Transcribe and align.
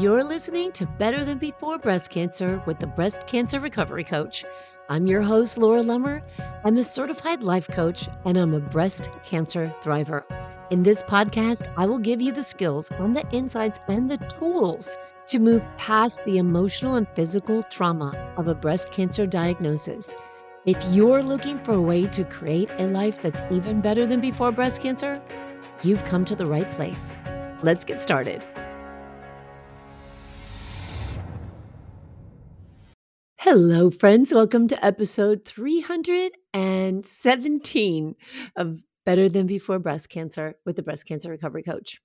You're 0.00 0.24
listening 0.24 0.72
to 0.72 0.86
Better 0.86 1.26
Than 1.26 1.36
Before 1.36 1.76
Breast 1.76 2.08
Cancer 2.08 2.62
with 2.64 2.78
the 2.78 2.86
Breast 2.86 3.26
Cancer 3.26 3.60
Recovery 3.60 4.02
Coach. 4.02 4.46
I'm 4.88 5.06
your 5.06 5.20
host, 5.20 5.58
Laura 5.58 5.82
Lummer. 5.82 6.22
I'm 6.64 6.78
a 6.78 6.82
certified 6.82 7.42
life 7.42 7.68
coach 7.68 8.08
and 8.24 8.38
I'm 8.38 8.54
a 8.54 8.60
breast 8.60 9.10
cancer 9.26 9.70
thriver. 9.82 10.24
In 10.70 10.82
this 10.82 11.02
podcast, 11.02 11.70
I 11.76 11.84
will 11.84 11.98
give 11.98 12.22
you 12.22 12.32
the 12.32 12.42
skills 12.42 12.90
on 12.92 13.12
the 13.12 13.28
insights 13.30 13.78
and 13.88 14.10
the 14.10 14.16
tools 14.38 14.96
to 15.26 15.38
move 15.38 15.62
past 15.76 16.24
the 16.24 16.38
emotional 16.38 16.94
and 16.94 17.06
physical 17.08 17.62
trauma 17.64 18.16
of 18.38 18.48
a 18.48 18.54
breast 18.54 18.92
cancer 18.92 19.26
diagnosis. 19.26 20.14
If 20.64 20.82
you're 20.88 21.22
looking 21.22 21.58
for 21.58 21.74
a 21.74 21.82
way 21.82 22.06
to 22.06 22.24
create 22.24 22.70
a 22.78 22.86
life 22.86 23.20
that's 23.20 23.42
even 23.50 23.82
better 23.82 24.06
than 24.06 24.22
before 24.22 24.50
breast 24.50 24.80
cancer, 24.80 25.20
you've 25.82 26.06
come 26.06 26.24
to 26.24 26.34
the 26.34 26.46
right 26.46 26.70
place. 26.70 27.18
Let's 27.62 27.84
get 27.84 28.00
started. 28.00 28.46
Hello, 33.44 33.88
friends. 33.88 34.34
Welcome 34.34 34.68
to 34.68 34.84
episode 34.84 35.46
317 35.46 38.14
of 38.54 38.82
Better 39.06 39.30
Than 39.30 39.46
Before 39.46 39.78
Breast 39.78 40.10
Cancer 40.10 40.56
with 40.66 40.76
the 40.76 40.82
Breast 40.82 41.06
Cancer 41.06 41.30
Recovery 41.30 41.62
Coach. 41.62 42.02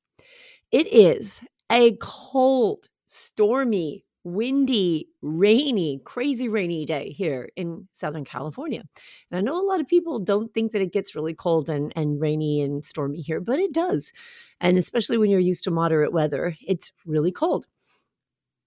It 0.72 0.88
is 0.88 1.44
a 1.70 1.98
cold, 2.00 2.88
stormy, 3.06 4.06
windy, 4.24 5.10
rainy, 5.22 6.00
crazy 6.06 6.48
rainy 6.48 6.86
day 6.86 7.10
here 7.10 7.50
in 7.58 7.90
Southern 7.92 8.24
California. 8.24 8.84
And 9.30 9.38
I 9.38 9.42
know 9.42 9.60
a 9.60 9.68
lot 9.68 9.82
of 9.82 9.88
people 9.88 10.20
don't 10.20 10.54
think 10.54 10.72
that 10.72 10.82
it 10.82 10.94
gets 10.94 11.16
really 11.16 11.34
cold 11.34 11.68
and, 11.68 11.92
and 11.98 12.22
rainy 12.22 12.62
and 12.62 12.86
stormy 12.86 13.20
here, 13.20 13.42
but 13.42 13.60
it 13.60 13.74
does. 13.74 14.14
And 14.62 14.78
especially 14.78 15.18
when 15.18 15.30
you're 15.30 15.42
used 15.42 15.66
to 15.66 15.72
moderate 15.72 16.14
weather, 16.14 16.56
it's 16.66 16.94
really 17.06 17.34
cold. 17.34 17.66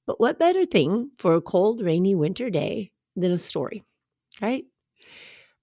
But 0.09 0.19
what 0.19 0.39
better 0.39 0.65
thing 0.65 1.11
for 1.19 1.35
a 1.35 1.43
cold, 1.43 1.83
rainy 1.83 2.15
winter 2.15 2.49
day 2.49 2.93
than 3.15 3.31
a 3.31 3.37
story, 3.37 3.85
right? 4.41 4.65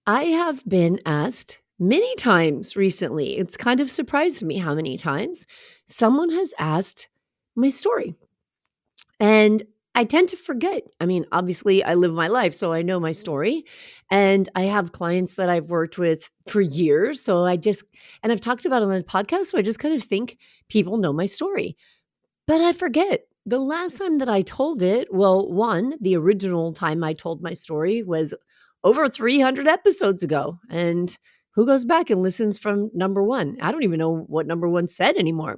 I 0.05 0.25
have 0.25 0.63
been 0.69 0.99
asked 1.03 1.61
many 1.79 2.15
times 2.15 2.75
recently, 2.75 3.37
it's 3.37 3.57
kind 3.57 3.79
of 3.79 3.89
surprised 3.89 4.43
me 4.43 4.59
how 4.59 4.75
many 4.75 4.97
times 4.97 5.47
someone 5.87 6.29
has 6.29 6.53
asked 6.59 7.07
my 7.55 7.71
story. 7.71 8.13
And 9.19 9.63
I 9.95 10.03
tend 10.03 10.29
to 10.29 10.37
forget. 10.37 10.83
I 11.01 11.07
mean, 11.07 11.25
obviously, 11.31 11.83
I 11.83 11.95
live 11.95 12.13
my 12.13 12.27
life, 12.27 12.53
so 12.53 12.71
I 12.71 12.83
know 12.83 12.99
my 12.99 13.09
mm-hmm. 13.09 13.15
story. 13.15 13.65
And 14.11 14.47
I 14.53 14.65
have 14.65 14.91
clients 14.91 15.33
that 15.35 15.49
I've 15.49 15.71
worked 15.71 15.97
with 15.97 16.29
for 16.47 16.61
years. 16.61 17.19
So 17.19 17.45
I 17.45 17.57
just, 17.57 17.83
and 18.21 18.31
I've 18.31 18.41
talked 18.41 18.65
about 18.65 18.83
it 18.83 18.89
on 18.89 18.91
the 18.91 19.03
podcast. 19.03 19.45
So 19.45 19.57
I 19.57 19.63
just 19.63 19.79
kind 19.79 19.95
of 19.95 20.03
think 20.03 20.37
people 20.69 20.97
know 20.97 21.13
my 21.13 21.25
story. 21.25 21.77
But 22.45 22.61
I 22.61 22.71
forget. 22.71 23.25
The 23.45 23.59
last 23.59 23.97
time 23.97 24.17
that 24.17 24.29
I 24.29 24.41
told 24.41 24.81
it, 24.81 25.13
well, 25.13 25.51
one, 25.51 25.95
the 26.01 26.15
original 26.15 26.73
time 26.73 27.03
I 27.03 27.13
told 27.13 27.43
my 27.43 27.53
story 27.53 28.01
was 28.01 28.33
over 28.83 29.07
300 29.07 29.67
episodes 29.67 30.23
ago. 30.23 30.57
And 30.69 31.15
who 31.51 31.65
goes 31.65 31.85
back 31.85 32.09
and 32.09 32.21
listens 32.21 32.57
from 32.57 32.89
number 32.93 33.23
one? 33.23 33.57
I 33.61 33.71
don't 33.71 33.83
even 33.83 33.99
know 33.99 34.25
what 34.27 34.47
number 34.47 34.67
one 34.67 34.87
said 34.87 35.15
anymore. 35.15 35.57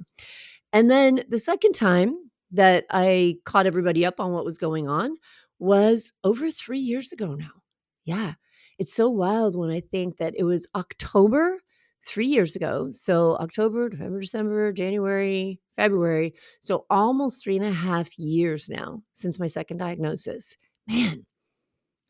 And 0.72 0.90
then 0.90 1.24
the 1.28 1.38
second 1.38 1.72
time 1.72 2.14
that 2.52 2.84
I 2.90 3.36
caught 3.44 3.66
everybody 3.66 4.04
up 4.04 4.20
on 4.20 4.32
what 4.32 4.44
was 4.44 4.58
going 4.58 4.88
on 4.88 5.16
was 5.58 6.12
over 6.24 6.50
three 6.50 6.78
years 6.78 7.12
ago 7.12 7.34
now. 7.34 7.62
Yeah. 8.04 8.34
It's 8.78 8.94
so 8.94 9.08
wild 9.08 9.56
when 9.56 9.70
I 9.70 9.80
think 9.80 10.18
that 10.18 10.34
it 10.36 10.44
was 10.44 10.68
October 10.74 11.60
three 12.00 12.26
years 12.26 12.54
ago. 12.54 12.88
So 12.90 13.36
October, 13.38 13.88
November, 13.88 14.20
December, 14.20 14.72
January, 14.72 15.60
February. 15.78 16.34
So 16.60 16.86
almost 16.90 17.42
three 17.42 17.56
and 17.56 17.64
a 17.64 17.70
half 17.70 18.18
years 18.18 18.68
now 18.68 19.02
since 19.12 19.38
my 19.38 19.46
second 19.46 19.76
diagnosis. 19.76 20.56
Man, 20.88 21.24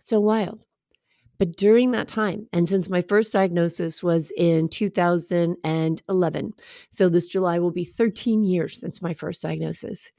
so 0.02 0.20
wild. 0.20 0.64
But 1.38 1.56
during 1.56 1.92
that 1.92 2.08
time, 2.08 2.48
and 2.52 2.66
since 2.68 2.88
my 2.88 3.02
first 3.02 3.32
diagnosis 3.32 4.02
was 4.02 4.32
in 4.36 4.68
2011, 4.68 6.52
so 6.90 7.08
this 7.08 7.28
July 7.28 7.58
will 7.58 7.70
be 7.70 7.84
13 7.84 8.42
years 8.42 8.80
since 8.80 9.02
my 9.02 9.12
first 9.14 9.42
diagnosis, 9.42 10.10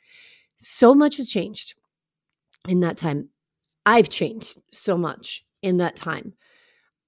so 0.55 0.93
much 0.93 1.17
has 1.17 1.29
changed 1.29 1.73
in 2.67 2.81
that 2.81 2.97
time. 2.97 3.29
I've 3.85 4.09
changed 4.09 4.59
so 4.71 4.97
much 4.97 5.43
in 5.61 5.77
that 5.77 5.95
time. 5.95 6.33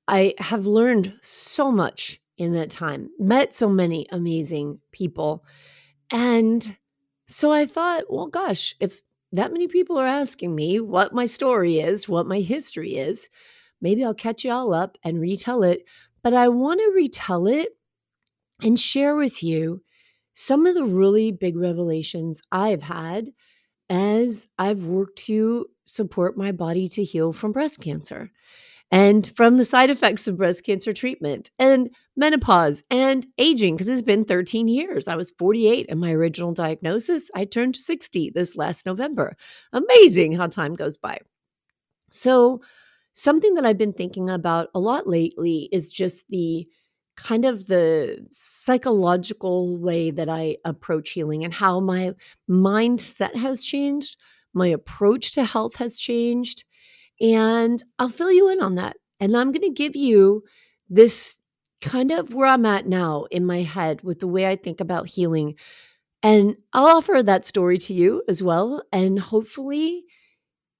I 0.07 0.33
have 0.39 0.65
learned 0.65 1.13
so 1.21 1.71
much 1.71 2.19
in 2.37 2.53
that 2.53 2.71
time, 2.71 3.09
met 3.19 3.53
so 3.53 3.69
many 3.69 4.07
amazing 4.11 4.79
people. 4.91 5.45
And 6.11 6.75
so 7.25 7.51
I 7.51 7.65
thought, 7.65 8.03
well, 8.09 8.27
gosh, 8.27 8.75
if 8.79 9.01
that 9.31 9.53
many 9.53 9.67
people 9.67 9.97
are 9.97 10.07
asking 10.07 10.53
me 10.53 10.79
what 10.79 11.13
my 11.13 11.25
story 11.25 11.79
is, 11.79 12.09
what 12.09 12.27
my 12.27 12.39
history 12.39 12.97
is, 12.97 13.29
maybe 13.79 14.03
I'll 14.03 14.13
catch 14.13 14.43
you 14.43 14.51
all 14.51 14.73
up 14.73 14.97
and 15.03 15.21
retell 15.21 15.63
it. 15.63 15.85
But 16.21 16.33
I 16.33 16.49
want 16.49 16.81
to 16.81 16.91
retell 16.93 17.47
it 17.47 17.69
and 18.61 18.79
share 18.79 19.15
with 19.15 19.41
you 19.41 19.81
some 20.33 20.65
of 20.65 20.75
the 20.75 20.85
really 20.85 21.31
big 21.31 21.57
revelations 21.57 22.41
I've 22.51 22.83
had 22.83 23.29
as 23.89 24.49
I've 24.57 24.85
worked 24.85 25.17
to 25.19 25.67
support 25.85 26.37
my 26.37 26.51
body 26.51 26.87
to 26.89 27.03
heal 27.03 27.33
from 27.33 27.51
breast 27.51 27.81
cancer 27.81 28.31
and 28.91 29.25
from 29.35 29.55
the 29.55 29.63
side 29.63 29.89
effects 29.89 30.27
of 30.27 30.37
breast 30.37 30.65
cancer 30.65 30.91
treatment 30.91 31.49
and 31.57 31.89
menopause 32.17 32.83
and 32.91 33.25
aging 33.37 33.75
because 33.75 33.87
it's 33.87 34.01
been 34.01 34.25
13 34.25 34.67
years. 34.67 35.07
I 35.07 35.15
was 35.15 35.31
48 35.31 35.85
in 35.87 35.97
my 35.97 36.11
original 36.11 36.51
diagnosis. 36.51 37.31
I 37.33 37.45
turned 37.45 37.77
60 37.77 38.31
this 38.31 38.55
last 38.57 38.85
November. 38.85 39.37
Amazing 39.71 40.33
how 40.33 40.47
time 40.47 40.75
goes 40.75 40.97
by. 40.97 41.19
So, 42.11 42.61
something 43.13 43.53
that 43.55 43.65
I've 43.65 43.77
been 43.77 43.93
thinking 43.93 44.29
about 44.29 44.69
a 44.73 44.79
lot 44.79 45.07
lately 45.07 45.69
is 45.71 45.89
just 45.89 46.27
the 46.29 46.67
kind 47.15 47.45
of 47.45 47.67
the 47.67 48.25
psychological 48.31 49.77
way 49.77 50.11
that 50.11 50.27
I 50.27 50.57
approach 50.65 51.11
healing 51.11 51.43
and 51.43 51.53
how 51.53 51.79
my 51.79 52.13
mindset 52.49 53.35
has 53.35 53.63
changed, 53.63 54.17
my 54.53 54.67
approach 54.67 55.31
to 55.33 55.45
health 55.45 55.75
has 55.75 55.99
changed 55.99 56.65
and 57.21 57.81
I'll 57.99 58.09
fill 58.09 58.31
you 58.31 58.49
in 58.49 58.61
on 58.61 58.75
that. 58.75 58.97
And 59.19 59.37
I'm 59.37 59.51
going 59.51 59.61
to 59.61 59.69
give 59.69 59.95
you 59.95 60.43
this 60.89 61.37
kind 61.81 62.11
of 62.11 62.33
where 62.33 62.47
I'm 62.47 62.65
at 62.65 62.87
now 62.87 63.25
in 63.31 63.45
my 63.45 63.61
head 63.61 64.01
with 64.03 64.19
the 64.19 64.27
way 64.27 64.47
I 64.47 64.55
think 64.55 64.81
about 64.81 65.09
healing. 65.09 65.55
And 66.23 66.55
I'll 66.73 66.97
offer 66.97 67.21
that 67.21 67.45
story 67.45 67.77
to 67.79 67.93
you 67.93 68.23
as 68.27 68.41
well. 68.41 68.83
And 68.91 69.19
hopefully 69.19 70.03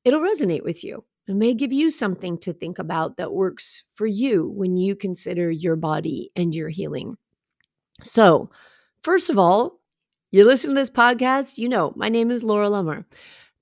it'll 0.03 0.21
resonate 0.21 0.63
with 0.63 0.83
you. 0.83 1.05
It 1.27 1.35
may 1.35 1.53
give 1.53 1.71
you 1.71 1.91
something 1.91 2.37
to 2.39 2.53
think 2.53 2.79
about 2.79 3.17
that 3.17 3.31
works 3.31 3.85
for 3.93 4.07
you 4.07 4.49
when 4.49 4.75
you 4.75 4.95
consider 4.95 5.51
your 5.51 5.75
body 5.75 6.31
and 6.35 6.53
your 6.53 6.69
healing. 6.69 7.17
So, 8.01 8.49
first 9.03 9.29
of 9.29 9.37
all, 9.37 9.79
you 10.31 10.45
listen 10.45 10.71
to 10.71 10.75
this 10.75 10.89
podcast, 10.89 11.57
you 11.57 11.69
know, 11.69 11.93
my 11.95 12.09
name 12.09 12.31
is 12.31 12.43
Laura 12.43 12.67
Lummer 12.67 13.05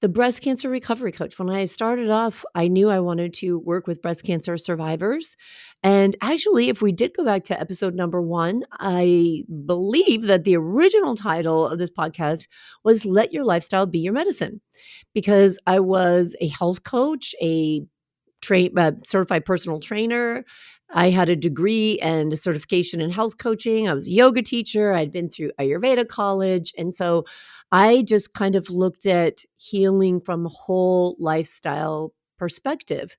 the 0.01 0.09
breast 0.09 0.41
cancer 0.41 0.69
recovery 0.69 1.11
coach. 1.11 1.37
When 1.37 1.49
I 1.49 1.65
started 1.65 2.09
off, 2.09 2.45
I 2.55 2.69
knew 2.69 2.89
I 2.89 2.99
wanted 2.99 3.33
to 3.35 3.59
work 3.59 3.85
with 3.85 4.01
breast 4.01 4.23
cancer 4.23 4.55
survivors. 4.55 5.35
And 5.83 6.15
actually, 6.21 6.69
if 6.69 6.81
we 6.81 6.91
did 6.91 7.13
go 7.15 7.25
back 7.25 7.43
to 7.45 7.59
episode 7.59 7.95
number 7.95 8.21
one, 8.21 8.63
I 8.79 9.43
believe 9.65 10.23
that 10.23 10.45
the 10.45 10.55
original 10.55 11.15
title 11.15 11.67
of 11.67 11.79
this 11.79 11.91
podcast 11.91 12.47
was 12.83 13.05
Let 13.05 13.33
Your 13.33 13.43
Lifestyle 13.43 13.85
Be 13.85 13.99
Your 13.99 14.13
Medicine, 14.13 14.61
because 15.13 15.59
I 15.67 15.81
was 15.81 16.35
a 16.39 16.47
health 16.47 16.83
coach, 16.83 17.35
a 17.41 17.81
train, 18.41 18.77
uh, 18.77 18.91
certified 19.03 19.43
personal 19.43 19.81
trainer. 19.81 20.45
I 20.91 21.11
had 21.11 21.29
a 21.29 21.35
degree 21.35 21.99
and 21.99 22.33
a 22.33 22.37
certification 22.37 22.99
in 22.99 23.11
health 23.11 23.37
coaching. 23.37 23.87
I 23.87 23.93
was 23.93 24.07
a 24.07 24.11
yoga 24.11 24.41
teacher. 24.41 24.91
I'd 24.91 25.11
been 25.11 25.29
through 25.29 25.51
Ayurveda 25.59 26.07
college. 26.07 26.73
And 26.77 26.91
so 26.93 27.25
I 27.71 28.01
just 28.01 28.33
kind 28.33 28.55
of 28.55 28.69
looked 28.69 29.05
at 29.05 29.39
healing 29.57 30.21
from 30.21 30.45
a 30.45 30.49
whole 30.49 31.15
lifestyle 31.19 32.13
perspective. 32.37 33.17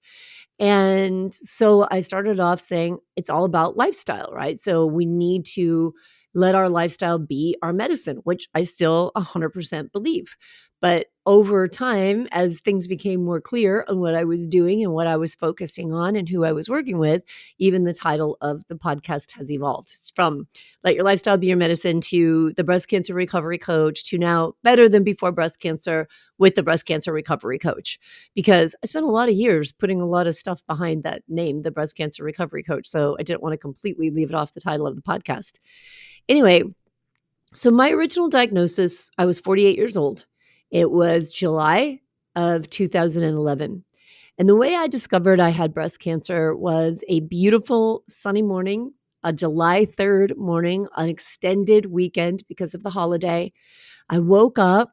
And 0.58 1.32
so 1.32 1.86
I 1.90 2.00
started 2.00 2.40
off 2.40 2.60
saying 2.60 2.98
it's 3.16 3.30
all 3.30 3.44
about 3.44 3.76
lifestyle, 3.76 4.30
right? 4.32 4.58
So 4.58 4.86
we 4.86 5.06
need 5.06 5.44
to 5.54 5.94
let 6.34 6.54
our 6.54 6.68
lifestyle 6.68 7.18
be 7.18 7.56
our 7.62 7.72
medicine, 7.72 8.18
which 8.24 8.48
I 8.54 8.62
still 8.62 9.12
100% 9.16 9.92
believe. 9.92 10.36
But 10.80 11.06
over 11.26 11.68
time, 11.68 12.26
as 12.32 12.60
things 12.60 12.86
became 12.86 13.22
more 13.22 13.40
clear 13.40 13.84
on 13.88 14.00
what 14.00 14.14
I 14.14 14.24
was 14.24 14.46
doing 14.46 14.82
and 14.82 14.94
what 14.94 15.06
I 15.06 15.16
was 15.16 15.34
focusing 15.34 15.92
on 15.92 16.16
and 16.16 16.28
who 16.28 16.44
I 16.44 16.52
was 16.52 16.68
working 16.68 16.98
with, 16.98 17.22
even 17.58 17.84
the 17.84 17.92
title 17.92 18.38
of 18.40 18.66
the 18.68 18.74
podcast 18.74 19.32
has 19.32 19.52
evolved 19.52 19.90
it's 19.90 20.10
from 20.16 20.48
Let 20.82 20.94
Your 20.94 21.04
Lifestyle 21.04 21.36
Be 21.36 21.48
Your 21.48 21.58
Medicine 21.58 22.00
to 22.02 22.52
the 22.56 22.64
Breast 22.64 22.88
Cancer 22.88 23.14
Recovery 23.14 23.58
Coach 23.58 24.04
to 24.04 24.18
now 24.18 24.54
Better 24.62 24.88
Than 24.88 25.04
Before 25.04 25.30
Breast 25.30 25.60
Cancer 25.60 26.08
with 26.38 26.54
the 26.54 26.62
Breast 26.62 26.86
Cancer 26.86 27.12
Recovery 27.12 27.58
Coach. 27.58 27.98
Because 28.34 28.74
I 28.82 28.86
spent 28.86 29.04
a 29.04 29.10
lot 29.10 29.28
of 29.28 29.34
years 29.34 29.72
putting 29.72 30.00
a 30.00 30.06
lot 30.06 30.26
of 30.26 30.34
stuff 30.34 30.62
behind 30.66 31.02
that 31.02 31.22
name, 31.28 31.62
the 31.62 31.70
Breast 31.70 31.96
Cancer 31.96 32.24
Recovery 32.24 32.62
Coach. 32.62 32.88
So 32.88 33.16
I 33.20 33.22
didn't 33.22 33.42
want 33.42 33.52
to 33.52 33.58
completely 33.58 34.10
leave 34.10 34.30
it 34.30 34.34
off 34.34 34.54
the 34.54 34.60
title 34.60 34.86
of 34.86 34.96
the 34.96 35.02
podcast. 35.02 35.58
Anyway, 36.28 36.62
so 37.54 37.70
my 37.70 37.90
original 37.90 38.28
diagnosis, 38.28 39.10
I 39.18 39.26
was 39.26 39.38
48 39.38 39.76
years 39.76 39.96
old 39.96 40.24
It 40.70 40.90
was 40.90 41.32
July 41.32 42.00
of 42.36 42.70
2011. 42.70 43.84
And 44.38 44.48
the 44.48 44.56
way 44.56 44.74
I 44.76 44.86
discovered 44.86 45.40
I 45.40 45.50
had 45.50 45.74
breast 45.74 46.00
cancer 46.00 46.54
was 46.54 47.04
a 47.08 47.20
beautiful 47.20 48.04
sunny 48.08 48.42
morning, 48.42 48.92
a 49.22 49.32
July 49.32 49.84
3rd 49.84 50.36
morning, 50.36 50.86
an 50.96 51.08
extended 51.08 51.86
weekend 51.86 52.44
because 52.48 52.74
of 52.74 52.82
the 52.82 52.90
holiday. 52.90 53.52
I 54.10 54.20
woke 54.20 54.58
up 54.58 54.92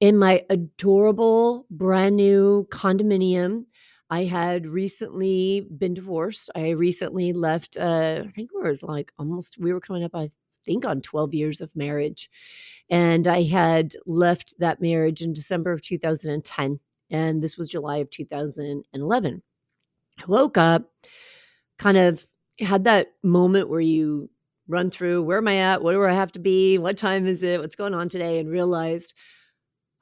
in 0.00 0.18
my 0.18 0.44
adorable 0.50 1.66
brand 1.70 2.16
new 2.16 2.66
condominium. 2.70 3.66
I 4.10 4.24
had 4.24 4.66
recently 4.66 5.66
been 5.76 5.94
divorced. 5.94 6.50
I 6.54 6.70
recently 6.70 7.32
left, 7.32 7.76
uh, 7.78 8.22
I 8.24 8.28
think 8.28 8.50
it 8.54 8.62
was 8.64 8.82
like 8.82 9.12
almost, 9.18 9.58
we 9.58 9.72
were 9.72 9.80
coming 9.80 10.04
up, 10.04 10.14
I 10.14 10.28
think, 10.66 10.84
on 10.84 11.00
12 11.00 11.32
years 11.34 11.60
of 11.60 11.74
marriage. 11.74 12.28
And 12.90 13.26
I 13.26 13.42
had 13.42 13.94
left 14.06 14.54
that 14.58 14.80
marriage 14.80 15.22
in 15.22 15.32
December 15.32 15.72
of 15.72 15.82
2010. 15.82 16.80
And 17.10 17.42
this 17.42 17.56
was 17.56 17.70
July 17.70 17.98
of 17.98 18.10
2011. 18.10 19.42
I 20.18 20.24
woke 20.26 20.58
up, 20.58 20.90
kind 21.78 21.96
of 21.96 22.26
had 22.60 22.84
that 22.84 23.12
moment 23.22 23.68
where 23.68 23.80
you 23.80 24.30
run 24.68 24.90
through 24.90 25.22
where 25.22 25.38
am 25.38 25.48
I 25.48 25.58
at? 25.58 25.82
What 25.82 25.92
do 25.92 26.04
I 26.04 26.12
have 26.12 26.32
to 26.32 26.38
be? 26.38 26.78
What 26.78 26.96
time 26.96 27.26
is 27.26 27.42
it? 27.42 27.60
What's 27.60 27.76
going 27.76 27.94
on 27.94 28.08
today? 28.08 28.38
And 28.38 28.50
realized 28.50 29.14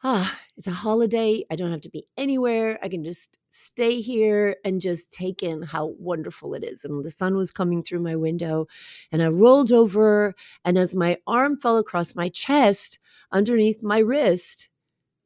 ah, 0.04 0.38
it's 0.56 0.66
a 0.66 0.72
holiday. 0.72 1.44
I 1.50 1.56
don't 1.56 1.70
have 1.72 1.80
to 1.82 1.88
be 1.90 2.06
anywhere. 2.16 2.78
I 2.82 2.88
can 2.88 3.02
just 3.02 3.38
stay 3.50 4.00
here 4.02 4.56
and 4.64 4.80
just 4.80 5.10
take 5.10 5.42
in 5.42 5.62
how 5.62 5.94
wonderful 5.98 6.54
it 6.54 6.62
is. 6.62 6.84
And 6.84 7.02
the 7.04 7.10
sun 7.10 7.36
was 7.36 7.50
coming 7.50 7.82
through 7.82 8.00
my 8.00 8.14
window, 8.14 8.66
and 9.10 9.22
I 9.22 9.28
rolled 9.28 9.72
over. 9.72 10.34
And 10.64 10.76
as 10.76 10.94
my 10.94 11.16
arm 11.26 11.58
fell 11.58 11.78
across 11.78 12.14
my 12.14 12.28
chest, 12.28 12.98
underneath 13.32 13.82
my 13.82 13.98
wrist, 13.98 14.68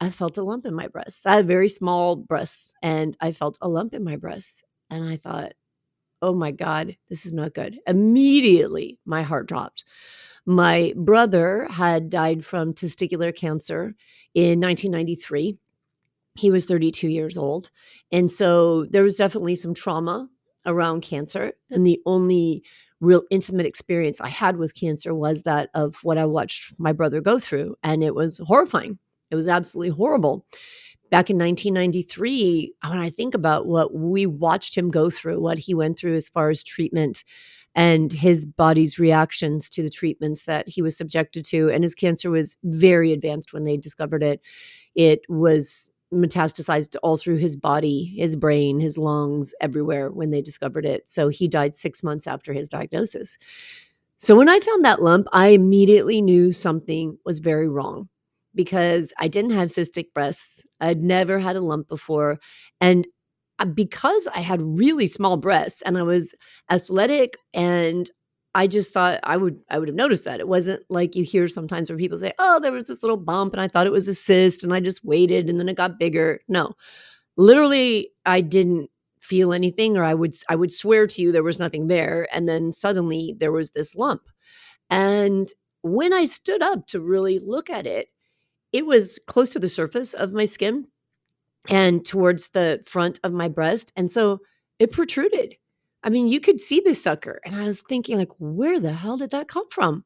I 0.00 0.10
felt 0.10 0.38
a 0.38 0.42
lump 0.42 0.64
in 0.64 0.74
my 0.74 0.86
breast. 0.86 1.26
I 1.26 1.34
had 1.36 1.46
very 1.46 1.68
small 1.68 2.14
breasts, 2.16 2.74
and 2.82 3.16
I 3.20 3.32
felt 3.32 3.58
a 3.60 3.68
lump 3.68 3.94
in 3.94 4.04
my 4.04 4.16
breast. 4.16 4.64
And 4.90 5.08
I 5.08 5.16
thought, 5.16 5.54
oh 6.22 6.34
my 6.34 6.52
God, 6.52 6.96
this 7.08 7.26
is 7.26 7.32
not 7.32 7.54
good. 7.54 7.78
Immediately, 7.86 8.98
my 9.04 9.22
heart 9.22 9.48
dropped. 9.48 9.84
My 10.48 10.94
brother 10.96 11.66
had 11.68 12.08
died 12.08 12.42
from 12.42 12.72
testicular 12.72 13.36
cancer 13.36 13.94
in 14.32 14.58
1993. 14.60 15.58
He 16.38 16.50
was 16.50 16.64
32 16.64 17.06
years 17.06 17.36
old. 17.36 17.70
And 18.10 18.32
so 18.32 18.86
there 18.86 19.02
was 19.02 19.16
definitely 19.16 19.56
some 19.56 19.74
trauma 19.74 20.26
around 20.64 21.02
cancer. 21.02 21.52
And 21.70 21.84
the 21.84 22.00
only 22.06 22.64
real 22.98 23.24
intimate 23.30 23.66
experience 23.66 24.22
I 24.22 24.30
had 24.30 24.56
with 24.56 24.74
cancer 24.74 25.14
was 25.14 25.42
that 25.42 25.68
of 25.74 25.96
what 25.96 26.16
I 26.16 26.24
watched 26.24 26.72
my 26.78 26.94
brother 26.94 27.20
go 27.20 27.38
through. 27.38 27.76
And 27.82 28.02
it 28.02 28.14
was 28.14 28.38
horrifying. 28.38 28.98
It 29.30 29.34
was 29.34 29.48
absolutely 29.48 29.90
horrible. 29.90 30.46
Back 31.10 31.28
in 31.28 31.36
1993, 31.36 32.72
when 32.86 32.98
I 32.98 33.10
think 33.10 33.34
about 33.34 33.66
what 33.66 33.92
we 33.92 34.24
watched 34.24 34.78
him 34.78 34.90
go 34.90 35.10
through, 35.10 35.42
what 35.42 35.58
he 35.58 35.74
went 35.74 35.98
through 35.98 36.16
as 36.16 36.30
far 36.30 36.48
as 36.48 36.64
treatment, 36.64 37.22
and 37.78 38.12
his 38.12 38.44
body's 38.44 38.98
reactions 38.98 39.70
to 39.70 39.84
the 39.84 39.88
treatments 39.88 40.42
that 40.46 40.68
he 40.68 40.82
was 40.82 40.96
subjected 40.96 41.44
to. 41.44 41.70
And 41.70 41.84
his 41.84 41.94
cancer 41.94 42.28
was 42.28 42.58
very 42.64 43.12
advanced 43.12 43.52
when 43.52 43.62
they 43.62 43.76
discovered 43.76 44.20
it. 44.20 44.40
It 44.96 45.20
was 45.28 45.88
metastasized 46.12 46.96
all 47.04 47.16
through 47.16 47.36
his 47.36 47.54
body, 47.54 48.16
his 48.16 48.34
brain, 48.34 48.80
his 48.80 48.98
lungs, 48.98 49.54
everywhere 49.60 50.10
when 50.10 50.30
they 50.30 50.42
discovered 50.42 50.84
it. 50.84 51.08
So 51.08 51.28
he 51.28 51.46
died 51.46 51.76
six 51.76 52.02
months 52.02 52.26
after 52.26 52.52
his 52.52 52.68
diagnosis. 52.68 53.38
So 54.16 54.34
when 54.34 54.48
I 54.48 54.58
found 54.58 54.84
that 54.84 55.00
lump, 55.00 55.28
I 55.32 55.48
immediately 55.48 56.20
knew 56.20 56.50
something 56.50 57.16
was 57.24 57.38
very 57.38 57.68
wrong 57.68 58.08
because 58.56 59.12
I 59.20 59.28
didn't 59.28 59.52
have 59.52 59.68
cystic 59.68 60.06
breasts. 60.12 60.66
I'd 60.80 61.04
never 61.04 61.38
had 61.38 61.54
a 61.54 61.60
lump 61.60 61.88
before. 61.88 62.40
And 62.80 63.06
Uh, 63.58 63.64
because 63.64 64.28
I 64.34 64.40
had 64.40 64.62
really 64.62 65.06
small 65.06 65.36
breasts 65.36 65.82
and 65.82 65.98
I 65.98 66.02
was 66.02 66.34
athletic 66.70 67.36
and 67.52 68.08
I 68.54 68.66
just 68.66 68.92
thought 68.92 69.20
I 69.24 69.36
would 69.36 69.58
I 69.70 69.78
would 69.78 69.88
have 69.88 69.94
noticed 69.96 70.24
that. 70.24 70.40
It 70.40 70.48
wasn't 70.48 70.82
like 70.88 71.16
you 71.16 71.24
hear 71.24 71.48
sometimes 71.48 71.90
where 71.90 71.98
people 71.98 72.18
say, 72.18 72.32
"Oh, 72.38 72.60
there 72.60 72.72
was 72.72 72.84
this 72.84 73.02
little 73.02 73.16
bump 73.16 73.52
and 73.52 73.60
I 73.60 73.68
thought 73.68 73.86
it 73.86 73.92
was 73.92 74.08
a 74.08 74.14
cyst 74.14 74.62
and 74.64 74.72
I 74.72 74.80
just 74.80 75.04
waited 75.04 75.48
and 75.50 75.58
then 75.58 75.68
it 75.68 75.76
got 75.76 75.98
bigger." 75.98 76.40
No. 76.48 76.72
Literally 77.36 78.10
I 78.26 78.40
didn't 78.42 78.90
feel 79.22 79.52
anything 79.52 79.96
or 79.96 80.04
I 80.04 80.14
would 80.14 80.34
I 80.48 80.56
would 80.56 80.72
swear 80.72 81.06
to 81.08 81.22
you 81.22 81.32
there 81.32 81.42
was 81.44 81.60
nothing 81.60 81.88
there 81.88 82.28
and 82.34 82.48
then 82.48 82.72
suddenly 82.72 83.36
there 83.40 83.52
was 83.52 83.70
this 83.72 83.94
lump. 83.96 84.22
And 84.90 85.48
when 85.82 86.12
I 86.12 86.24
stood 86.26 86.62
up 86.62 86.86
to 86.88 87.00
really 87.00 87.38
look 87.40 87.70
at 87.70 87.86
it, 87.86 88.08
it 88.72 88.86
was 88.86 89.18
close 89.26 89.50
to 89.50 89.60
the 89.60 89.68
surface 89.70 90.14
of 90.14 90.32
my 90.32 90.46
skin 90.46 90.86
and 91.68 92.04
towards 92.04 92.50
the 92.50 92.82
front 92.84 93.20
of 93.24 93.32
my 93.32 93.48
breast. 93.48 93.92
And 93.96 94.10
so 94.10 94.40
it 94.78 94.92
protruded. 94.92 95.56
I 96.02 96.10
mean, 96.10 96.28
you 96.28 96.40
could 96.40 96.60
see 96.60 96.80
this 96.80 97.02
sucker. 97.02 97.40
And 97.44 97.56
I 97.56 97.64
was 97.64 97.82
thinking, 97.82 98.16
like, 98.18 98.30
where 98.38 98.78
the 98.78 98.92
hell 98.92 99.16
did 99.16 99.30
that 99.30 99.48
come 99.48 99.68
from? 99.70 100.04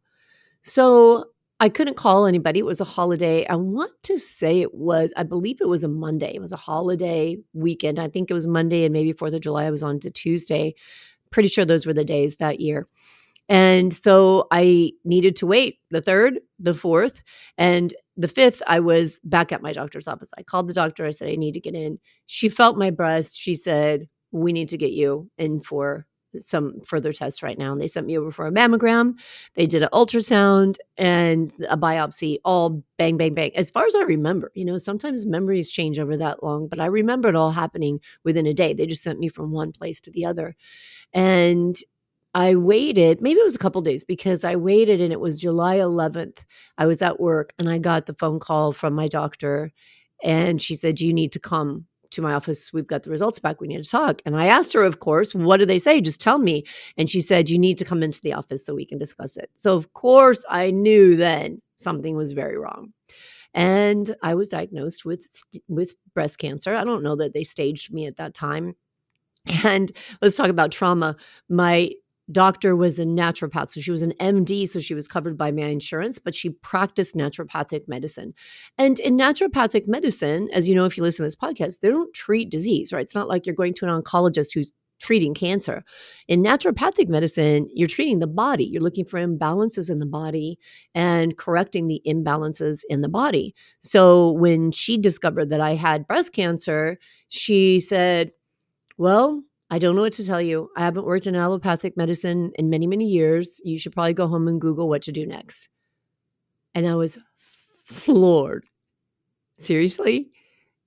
So 0.62 1.26
I 1.60 1.68
couldn't 1.68 1.96
call 1.96 2.26
anybody. 2.26 2.60
It 2.60 2.64
was 2.64 2.80
a 2.80 2.84
holiday. 2.84 3.46
I 3.46 3.56
want 3.56 3.92
to 4.04 4.18
say 4.18 4.60
it 4.60 4.74
was, 4.74 5.12
I 5.16 5.22
believe 5.22 5.60
it 5.60 5.68
was 5.68 5.84
a 5.84 5.88
Monday. 5.88 6.32
It 6.34 6.40
was 6.40 6.52
a 6.52 6.56
holiday 6.56 7.36
weekend. 7.52 7.98
I 7.98 8.08
think 8.08 8.30
it 8.30 8.34
was 8.34 8.46
Monday 8.46 8.84
and 8.84 8.92
maybe 8.92 9.12
4th 9.12 9.34
of 9.34 9.42
July. 9.42 9.66
I 9.66 9.70
was 9.70 9.82
on 9.82 10.00
to 10.00 10.10
Tuesday. 10.10 10.74
Pretty 11.30 11.48
sure 11.48 11.64
those 11.64 11.86
were 11.86 11.94
the 11.94 12.04
days 12.04 12.36
that 12.36 12.58
year. 12.58 12.88
And 13.48 13.92
so 13.92 14.48
I 14.50 14.92
needed 15.04 15.36
to 15.36 15.46
wait 15.46 15.78
the 15.90 16.00
third, 16.00 16.40
the 16.58 16.74
fourth, 16.74 17.22
and 17.58 17.94
the 18.16 18.28
fifth. 18.28 18.62
I 18.66 18.80
was 18.80 19.18
back 19.24 19.52
at 19.52 19.62
my 19.62 19.72
doctor's 19.72 20.08
office. 20.08 20.30
I 20.36 20.42
called 20.42 20.68
the 20.68 20.74
doctor. 20.74 21.06
I 21.06 21.10
said, 21.10 21.28
I 21.28 21.36
need 21.36 21.54
to 21.54 21.60
get 21.60 21.74
in. 21.74 21.98
She 22.26 22.48
felt 22.48 22.76
my 22.76 22.90
breast. 22.90 23.38
She 23.38 23.54
said, 23.54 24.08
We 24.30 24.52
need 24.52 24.68
to 24.70 24.78
get 24.78 24.92
you 24.92 25.30
in 25.38 25.60
for 25.60 26.06
some 26.38 26.80
further 26.86 27.12
tests 27.12 27.42
right 27.42 27.58
now. 27.58 27.72
And 27.72 27.80
they 27.80 27.86
sent 27.86 28.06
me 28.06 28.16
over 28.16 28.30
for 28.30 28.46
a 28.46 28.52
mammogram. 28.52 29.14
They 29.54 29.66
did 29.66 29.82
an 29.82 29.90
ultrasound 29.92 30.76
and 30.96 31.52
a 31.68 31.76
biopsy, 31.76 32.38
all 32.44 32.82
bang, 32.98 33.16
bang, 33.16 33.34
bang. 33.34 33.54
As 33.56 33.70
far 33.70 33.84
as 33.84 33.94
I 33.94 34.02
remember, 34.02 34.50
you 34.54 34.64
know, 34.64 34.78
sometimes 34.78 35.26
memories 35.26 35.70
change 35.70 35.98
over 35.98 36.16
that 36.16 36.42
long, 36.42 36.68
but 36.68 36.80
I 36.80 36.86
remember 36.86 37.28
it 37.28 37.36
all 37.36 37.50
happening 37.50 38.00
within 38.24 38.46
a 38.46 38.54
day. 38.54 38.72
They 38.72 38.86
just 38.86 39.02
sent 39.02 39.18
me 39.18 39.28
from 39.28 39.52
one 39.52 39.72
place 39.72 40.00
to 40.02 40.10
the 40.10 40.24
other. 40.24 40.54
And 41.12 41.76
I 42.34 42.54
waited, 42.54 43.20
maybe 43.20 43.40
it 43.40 43.44
was 43.44 43.56
a 43.56 43.60
couple 43.60 43.82
days 43.82 44.04
because 44.04 44.44
I 44.44 44.56
waited 44.56 45.00
and 45.00 45.12
it 45.12 45.20
was 45.20 45.40
July 45.40 45.76
11th. 45.76 46.44
I 46.78 46.86
was 46.86 47.02
at 47.02 47.20
work 47.20 47.52
and 47.58 47.68
I 47.68 47.78
got 47.78 48.06
the 48.06 48.14
phone 48.14 48.38
call 48.38 48.72
from 48.72 48.94
my 48.94 49.06
doctor 49.06 49.70
and 50.22 50.62
she 50.62 50.74
said, 50.74 51.00
You 51.00 51.12
need 51.12 51.32
to 51.32 51.40
come 51.40 51.86
to 52.12 52.22
my 52.22 52.34
office. 52.34 52.72
We've 52.72 52.86
got 52.86 53.02
the 53.02 53.10
results 53.10 53.38
back. 53.38 53.60
We 53.60 53.68
need 53.68 53.82
to 53.82 53.90
talk. 53.90 54.22
And 54.24 54.36
I 54.36 54.46
asked 54.46 54.72
her, 54.74 54.84
of 54.84 55.00
course, 55.00 55.34
what 55.34 55.56
do 55.58 55.66
they 55.66 55.78
say? 55.78 56.00
Just 56.00 56.20
tell 56.20 56.38
me. 56.38 56.64
And 56.96 57.10
she 57.10 57.20
said, 57.20 57.50
You 57.50 57.58
need 57.58 57.78
to 57.78 57.84
come 57.84 58.02
into 58.02 58.20
the 58.20 58.32
office 58.32 58.64
so 58.64 58.74
we 58.74 58.86
can 58.86 58.98
discuss 58.98 59.36
it. 59.36 59.50
So, 59.54 59.76
of 59.76 59.92
course, 59.92 60.44
I 60.48 60.70
knew 60.70 61.16
then 61.16 61.60
something 61.76 62.16
was 62.16 62.32
very 62.32 62.56
wrong. 62.56 62.92
And 63.54 64.14
I 64.22 64.34
was 64.34 64.48
diagnosed 64.48 65.04
with 65.04 65.26
with 65.68 65.94
breast 66.14 66.38
cancer. 66.38 66.74
I 66.74 66.84
don't 66.84 67.02
know 67.02 67.16
that 67.16 67.34
they 67.34 67.42
staged 67.42 67.92
me 67.92 68.06
at 68.06 68.16
that 68.16 68.34
time. 68.34 68.74
And 69.64 69.90
let's 70.20 70.36
talk 70.36 70.50
about 70.50 70.70
trauma. 70.70 71.16
My 71.48 71.90
doctor 72.32 72.74
was 72.74 72.98
a 72.98 73.04
naturopath. 73.04 73.70
So 73.70 73.80
she 73.80 73.90
was 73.90 74.02
an 74.02 74.14
MD, 74.20 74.68
so 74.68 74.80
she 74.80 74.94
was 74.94 75.06
covered 75.06 75.36
by 75.36 75.52
my 75.52 75.62
insurance, 75.64 76.18
but 76.18 76.34
she 76.34 76.50
practiced 76.50 77.14
naturopathic 77.14 77.88
medicine. 77.88 78.34
And 78.78 78.98
in 79.00 79.16
naturopathic 79.16 79.86
medicine, 79.86 80.48
as 80.52 80.68
you 80.68 80.74
know, 80.74 80.84
if 80.84 80.96
you 80.96 81.02
listen 81.02 81.24
to 81.24 81.26
this 81.26 81.36
podcast, 81.36 81.80
they 81.80 81.88
don't 81.88 82.14
treat 82.14 82.50
disease, 82.50 82.92
right? 82.92 83.02
It's 83.02 83.14
not 83.14 83.28
like 83.28 83.46
you're 83.46 83.54
going 83.54 83.74
to 83.74 83.86
an 83.86 84.02
oncologist 84.02 84.54
who's 84.54 84.72
treating 85.02 85.34
cancer. 85.34 85.82
In 86.28 86.42
naturopathic 86.42 87.08
medicine, 87.08 87.68
you're 87.74 87.88
treating 87.88 88.20
the 88.20 88.26
body. 88.26 88.64
You're 88.64 88.82
looking 88.82 89.04
for 89.04 89.18
imbalances 89.18 89.90
in 89.90 89.98
the 89.98 90.06
body 90.06 90.58
and 90.94 91.36
correcting 91.36 91.88
the 91.88 92.00
imbalances 92.06 92.82
in 92.88 93.00
the 93.00 93.08
body. 93.08 93.54
So 93.80 94.30
when 94.30 94.70
she 94.70 94.96
discovered 94.96 95.50
that 95.50 95.60
I 95.60 95.74
had 95.74 96.06
breast 96.06 96.32
cancer, 96.32 96.98
she 97.28 97.80
said, 97.80 98.30
Well, 98.96 99.42
I 99.72 99.78
don't 99.78 99.96
know 99.96 100.02
what 100.02 100.12
to 100.12 100.26
tell 100.26 100.42
you. 100.42 100.68
I 100.76 100.82
haven't 100.82 101.06
worked 101.06 101.26
in 101.26 101.34
allopathic 101.34 101.96
medicine 101.96 102.52
in 102.56 102.68
many, 102.68 102.86
many 102.86 103.06
years. 103.06 103.58
You 103.64 103.78
should 103.78 103.94
probably 103.94 104.12
go 104.12 104.28
home 104.28 104.46
and 104.46 104.60
Google 104.60 104.86
what 104.86 105.00
to 105.02 105.12
do 105.12 105.24
next. 105.24 105.70
And 106.74 106.86
I 106.86 106.94
was 106.94 107.18
floored. 107.42 108.66
Seriously? 109.56 110.30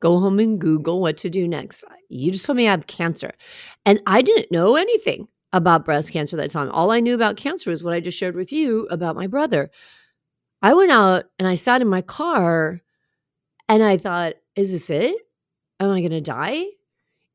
Go 0.01 0.19
home 0.19 0.37
and 0.37 0.61
Google 0.61 1.01
what 1.01 1.17
to 1.17 1.31
do 1.31 1.47
next. 1.47 1.83
You 2.09 2.31
just 2.31 2.45
told 2.45 2.57
me 2.57 2.67
I 2.67 2.71
have 2.71 2.85
cancer. 2.85 3.31
And 3.87 3.99
I 4.05 4.21
didn't 4.21 4.51
know 4.51 4.75
anything 4.75 5.29
about 5.51 5.83
breast 5.83 6.13
cancer 6.13 6.37
at 6.37 6.41
that 6.43 6.51
time. 6.51 6.69
All 6.69 6.91
I 6.91 6.99
knew 6.99 7.15
about 7.15 7.37
cancer 7.37 7.71
is 7.71 7.83
what 7.83 7.95
I 7.95 7.99
just 7.99 8.19
shared 8.19 8.35
with 8.35 8.53
you 8.53 8.85
about 8.91 9.15
my 9.15 9.25
brother. 9.25 9.71
I 10.61 10.75
went 10.75 10.91
out 10.91 11.25
and 11.39 11.47
I 11.47 11.55
sat 11.55 11.81
in 11.81 11.87
my 11.87 12.03
car 12.03 12.83
and 13.67 13.81
I 13.81 13.97
thought, 13.97 14.35
is 14.55 14.73
this 14.73 14.91
it? 14.91 15.15
Am 15.79 15.89
I 15.89 16.01
going 16.01 16.11
to 16.11 16.21
die? 16.21 16.65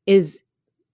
Is 0.05 0.43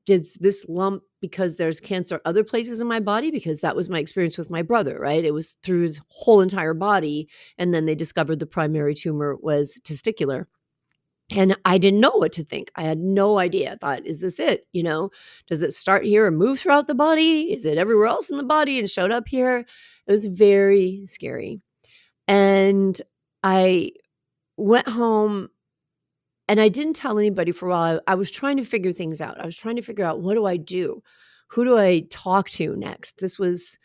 did 0.08 0.28
this 0.42 0.66
lump 0.70 1.04
because 1.22 1.58
there's 1.58 1.82
cancer 1.82 2.22
other 2.26 2.44
places 2.44 2.82
in 2.82 2.88
my 2.88 3.02
body 3.02 3.32
because 3.32 3.62
that 3.62 3.76
was 3.78 3.90
my 3.90 4.00
experience 4.00 4.38
with 4.40 4.50
my 4.52 4.64
brother 4.64 5.00
right 5.00 5.26
it 5.26 5.34
was 5.36 5.58
through 5.64 5.84
his 5.84 6.02
whole 6.10 6.42
entire 6.42 6.76
body 6.76 7.30
and 7.60 7.74
then 7.76 7.86
they 7.86 7.96
discovered 7.96 8.40
the 8.40 8.48
primary 8.48 8.96
tumor 8.96 9.38
was 9.42 9.80
testicular 9.86 10.46
And 11.36 11.58
I 11.66 11.78
didn't 11.78 12.00
know 12.00 12.14
what 12.16 12.32
to 12.34 12.44
think. 12.46 12.72
I 12.76 12.84
had 12.84 13.00
no 13.00 13.38
idea. 13.40 13.74
I 13.74 13.76
thought, 13.76 14.06
is 14.06 14.22
this 14.22 14.40
it? 14.40 14.66
You 14.72 14.84
know, 14.84 15.10
does 15.48 15.62
it 15.64 15.74
start 15.74 16.06
here 16.06 16.26
and 16.28 16.38
move 16.38 16.60
throughout 16.60 16.88
the 16.88 16.96
body? 16.96 17.52
Is 17.54 17.66
it 17.66 17.78
everywhere 17.78 18.08
else 18.08 18.30
in 18.30 18.38
the 18.38 18.44
body 18.44 18.80
and 18.80 18.90
showed 18.90 19.12
up 19.12 19.28
here? 19.28 19.60
It 20.08 20.12
was 20.12 20.26
very 20.28 21.02
scary. 21.06 21.62
And 22.28 23.02
I 23.44 23.92
went 24.58 24.90
home 24.90 25.50
and 26.48 26.60
I 26.60 26.70
didn't 26.70 26.96
tell 26.96 27.20
anybody 27.20 27.52
for 27.52 27.68
a 27.68 27.70
while. 27.70 28.02
I, 28.08 28.14
I 28.14 28.16
was 28.16 28.32
trying 28.32 28.58
to 28.58 28.64
figure 28.64 28.92
things 28.92 29.22
out. 29.22 29.40
I 29.40 29.46
was 29.46 29.56
trying 29.56 29.76
to 29.76 29.82
figure 29.82 30.06
out 30.06 30.22
what 30.22 30.36
do 30.36 30.46
I 30.46 30.58
do? 30.58 31.02
Who 31.50 31.64
do 31.64 31.78
I 31.78 32.06
talk 32.10 32.50
to 32.52 32.76
next? 32.76 33.20
This 33.20 33.40
was 33.40 33.78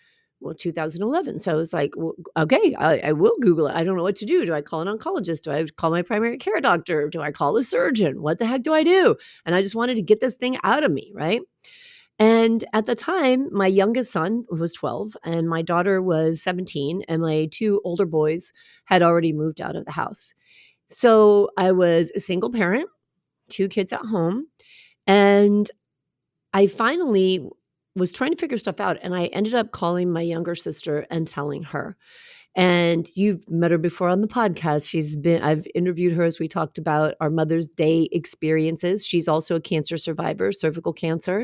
well 0.43 0.55
2011 0.55 1.39
so 1.39 1.53
i 1.53 1.55
was 1.55 1.73
like 1.73 1.93
well, 1.97 2.15
okay 2.37 2.75
I, 2.75 2.99
I, 2.99 3.13
will 3.13 3.37
google 3.41 3.69
it. 3.69 3.77
I 3.77 3.85
don't 3.85 3.97
know 3.97 4.03
what 4.03 4.17
to 4.17 4.27
do. 4.27 4.45
Do 4.45 4.53
i 4.53 4.61
call 4.61 4.81
an 4.81 4.89
oncologist? 4.89 5.43
Do 5.43 5.53
i 5.53 5.65
call 5.77 5.91
my 5.91 6.03
primary 6.03 6.37
care 6.37 6.61
doctor? 6.61 7.09
Do 7.09 7.21
i 7.21 7.31
call 7.31 7.57
a 7.57 7.63
surgeon? 7.63 8.21
What 8.21 8.39
the 8.39 8.47
heck 8.47 8.63
do 8.63 8.75
i 8.75 8.83
do? 8.83 9.17
And 9.47 9.55
i 9.55 9.63
just 9.63 9.77
wanted 9.77 9.95
to 9.95 10.03
get 10.03 10.19
this 10.19 10.35
thing 10.35 10.59
out 10.65 10.83
of 10.83 10.91
me 10.91 11.13
right? 11.15 11.43
And 12.19 12.65
at 12.73 12.87
the 12.87 12.95
time 12.95 13.49
my 13.53 13.69
youngest 13.69 14.13
son 14.13 14.45
was 14.51 14.73
12 14.75 15.17
and 15.25 15.49
my 15.49 15.63
daughter 15.63 16.03
was 16.03 16.43
17 16.43 17.03
and 17.09 17.23
my 17.23 17.49
two 17.51 17.81
older 17.85 18.07
boys 18.07 18.53
had 18.87 19.03
already 19.03 19.33
moved 19.33 19.61
out 19.61 19.77
of 19.77 19.85
the 19.85 19.93
house 19.93 20.35
so 20.87 21.49
i 21.57 21.73
was 21.73 22.11
a 22.15 22.21
single 22.21 22.51
parent 22.51 22.89
two 23.49 23.69
kids 23.69 23.93
at 23.93 24.01
home 24.01 24.47
and 25.07 25.71
I 26.53 26.67
finally 26.67 27.41
was 27.95 28.13
trying 28.13 28.31
to 28.31 28.37
figure 28.37 28.57
stuff 28.57 28.81
out 28.81 28.99
and 29.03 29.15
I 29.15 29.27
ended 29.27 29.55
up 29.55 29.73
calling 29.73 30.13
my 30.13 30.23
younger 30.23 30.55
sister 30.55 31.07
and 31.11 31.27
telling 31.27 31.63
her. 31.65 31.97
And 32.55 33.09
you've 33.17 33.49
met 33.49 33.71
her 33.71 33.79
before 33.79 34.11
on 34.11 34.21
the 34.21 34.29
podcast. 34.29 34.89
She's 34.89 35.17
been, 35.17 35.43
I've 35.43 35.67
interviewed 35.75 36.13
her 36.15 36.23
as 36.23 36.39
we 36.39 36.49
talked 36.49 36.77
about 36.77 37.15
our 37.21 37.31
Mother's 37.31 37.69
Day 37.71 38.09
experiences. 38.13 39.07
She's 39.07 39.27
also 39.27 39.57
a 39.57 39.61
cancer 39.61 39.97
survivor, 39.97 40.53
cervical 40.53 40.93
cancer. 40.93 41.41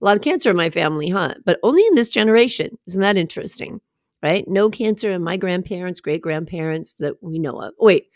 A 0.00 0.04
lot 0.04 0.16
of 0.16 0.22
cancer 0.22 0.50
in 0.50 0.56
my 0.56 0.70
family, 0.70 1.08
huh? 1.08 1.34
But 1.44 1.58
only 1.64 1.84
in 1.86 1.94
this 1.96 2.08
generation. 2.08 2.78
Isn't 2.86 3.00
that 3.00 3.16
interesting? 3.16 3.80
Right? 4.22 4.46
No 4.46 4.70
cancer 4.70 5.10
in 5.10 5.24
my 5.24 5.36
grandparents, 5.36 6.00
great 6.00 6.22
grandparents 6.22 6.94
that 6.96 7.20
we 7.20 7.40
know 7.40 7.60
of. 7.60 7.74
Wait, 7.80 8.06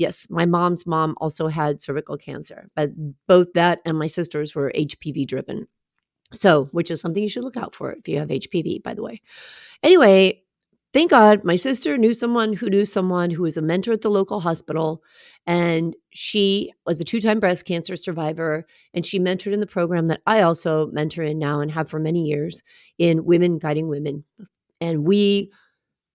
yes, 0.00 0.26
my 0.30 0.46
mom's 0.46 0.86
mom 0.86 1.14
also 1.18 1.46
had 1.48 1.80
cervical 1.80 2.16
cancer, 2.16 2.70
but 2.74 2.90
both 3.28 3.52
that 3.52 3.80
and 3.84 3.98
my 3.98 4.06
sisters 4.06 4.54
were 4.54 4.72
HPV 4.74 5.26
driven. 5.26 5.68
So, 6.32 6.66
which 6.72 6.90
is 6.90 7.00
something 7.00 7.22
you 7.22 7.28
should 7.28 7.44
look 7.44 7.56
out 7.56 7.74
for 7.74 7.92
if 7.92 8.08
you 8.08 8.18
have 8.18 8.28
HPV, 8.28 8.82
by 8.82 8.94
the 8.94 9.02
way. 9.02 9.20
Anyway, 9.82 10.42
thank 10.94 11.10
God 11.10 11.44
my 11.44 11.56
sister 11.56 11.98
knew 11.98 12.14
someone 12.14 12.54
who 12.54 12.70
knew 12.70 12.86
someone 12.86 13.30
who 13.30 13.42
was 13.42 13.58
a 13.58 13.62
mentor 13.62 13.92
at 13.92 14.00
the 14.00 14.10
local 14.10 14.40
hospital. 14.40 15.02
And 15.46 15.94
she 16.14 16.72
was 16.86 16.98
a 16.98 17.04
two 17.04 17.20
time 17.20 17.40
breast 17.40 17.66
cancer 17.66 17.96
survivor. 17.96 18.64
And 18.94 19.04
she 19.04 19.18
mentored 19.18 19.52
in 19.52 19.60
the 19.60 19.66
program 19.66 20.06
that 20.06 20.22
I 20.26 20.40
also 20.40 20.86
mentor 20.92 21.24
in 21.24 21.38
now 21.38 21.60
and 21.60 21.70
have 21.70 21.90
for 21.90 21.98
many 21.98 22.22
years 22.22 22.62
in 22.96 23.24
Women 23.24 23.58
Guiding 23.58 23.88
Women. 23.88 24.24
And 24.80 25.04
we 25.04 25.50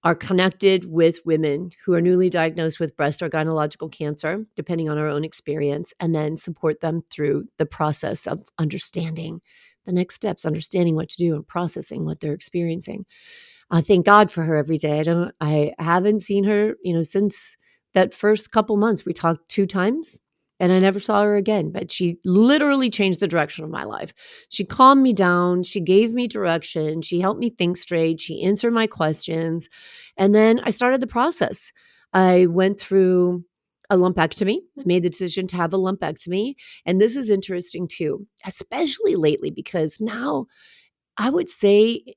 are 0.06 0.16
connected 0.16 0.86
with 0.86 1.26
women 1.26 1.72
who 1.84 1.94
are 1.96 2.00
newly 2.00 2.30
diagnosed 2.30 2.80
with 2.80 2.96
breast 2.96 3.24
or 3.24 3.30
gynecological 3.30 3.92
cancer, 3.92 4.46
depending 4.56 4.88
on 4.88 5.00
our 5.00 5.08
own 5.08 5.24
experience, 5.24 5.96
and 6.00 6.14
then 6.14 6.38
support 6.38 6.80
them 6.80 7.02
through 7.12 7.44
the 7.58 7.66
process 7.66 8.28
of 8.28 8.48
understanding 8.60 9.42
the 9.86 9.92
next 9.92 10.14
steps, 10.14 10.46
understanding 10.46 10.96
what 10.96 11.10
to 11.10 11.18
do 11.18 11.36
and 11.36 11.48
processing 11.48 12.06
what 12.06 12.20
they're 12.20 12.34
experiencing. 12.34 13.04
I 13.72 13.82
thank 13.82 14.06
God 14.06 14.32
for 14.32 14.44
her 14.44 14.56
every 14.56 14.78
day. 14.78 15.00
I 15.00 15.04
don't 15.04 15.34
I 15.42 15.74
haven't 15.80 16.22
seen 16.22 16.44
her, 16.44 16.76
you 16.84 16.94
know, 16.94 17.02
since 17.02 17.58
that 17.96 18.14
first 18.14 18.52
couple 18.52 18.78
months. 18.78 19.06
We 19.06 19.14
talked 19.14 19.50
two 19.50 19.66
times 19.66 20.20
and 20.66 20.74
I 20.74 20.80
never 20.80 21.00
saw 21.00 21.22
her 21.22 21.36
again, 21.36 21.72
but 21.72 21.92
she 21.92 22.18
literally 22.26 22.90
changed 22.90 23.20
the 23.20 23.28
direction 23.28 23.64
of 23.64 23.70
my 23.70 23.84
life. 23.84 24.14
She 24.50 24.66
calmed 24.66 25.04
me 25.04 25.14
down, 25.14 25.62
she 25.62 25.80
gave 25.80 26.12
me 26.12 26.28
direction, 26.28 27.04
she 27.04 27.20
helped 27.20 27.40
me 27.40 27.52
think 27.52 27.78
straight, 27.78 28.20
she 28.20 28.44
answered 28.44 28.74
my 28.74 28.88
questions, 28.88 29.70
and 30.18 30.34
then 30.34 30.60
I 30.64 30.72
started 30.72 31.02
the 31.02 31.08
process. 31.08 31.72
I 32.14 32.48
went 32.48 32.80
through 32.80 33.46
a 33.92 33.96
lumpectomy. 33.96 34.58
I 34.80 34.82
made 34.86 35.04
the 35.04 35.10
decision 35.10 35.46
to 35.50 35.56
have 35.58 35.72
a 35.72 35.78
lumpectomy. 35.78 36.56
And 36.84 37.00
this 37.00 37.16
is 37.16 37.30
interesting 37.30 37.88
too, 37.88 38.26
especially 38.44 39.16
lately, 39.16 39.52
because 39.52 40.02
now 40.02 40.48
I 41.16 41.30
would 41.30 41.48
say 41.48 42.16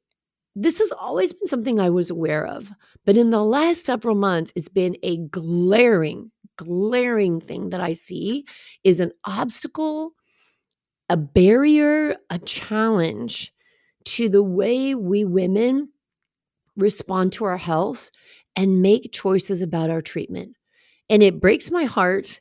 this 0.56 0.78
has 0.78 0.90
always 0.90 1.34
been 1.34 1.46
something 1.48 1.78
I 1.78 1.90
was 1.90 2.08
aware 2.08 2.46
of. 2.46 2.72
But 3.04 3.18
in 3.18 3.28
the 3.28 3.44
last 3.44 3.84
several 3.84 4.14
months, 4.14 4.52
it's 4.56 4.70
been 4.70 4.96
a 5.02 5.18
glaring, 5.18 6.30
glaring 6.58 7.40
thing 7.40 7.70
that 7.70 7.80
I 7.80 7.92
see 7.92 8.44
is 8.84 9.00
an 9.00 9.12
obstacle, 9.24 10.12
a 11.08 11.16
barrier, 11.16 12.16
a 12.28 12.38
challenge 12.38 13.52
to 14.04 14.28
the 14.28 14.42
way 14.42 14.94
we 14.94 15.24
women 15.24 15.88
respond 16.76 17.32
to 17.32 17.44
our 17.44 17.56
health 17.56 18.10
and 18.56 18.82
make 18.82 19.12
choices 19.12 19.62
about 19.62 19.90
our 19.90 20.00
treatment. 20.00 20.56
And 21.08 21.22
it 21.22 21.40
breaks 21.40 21.70
my 21.70 21.84
heart. 21.84 22.40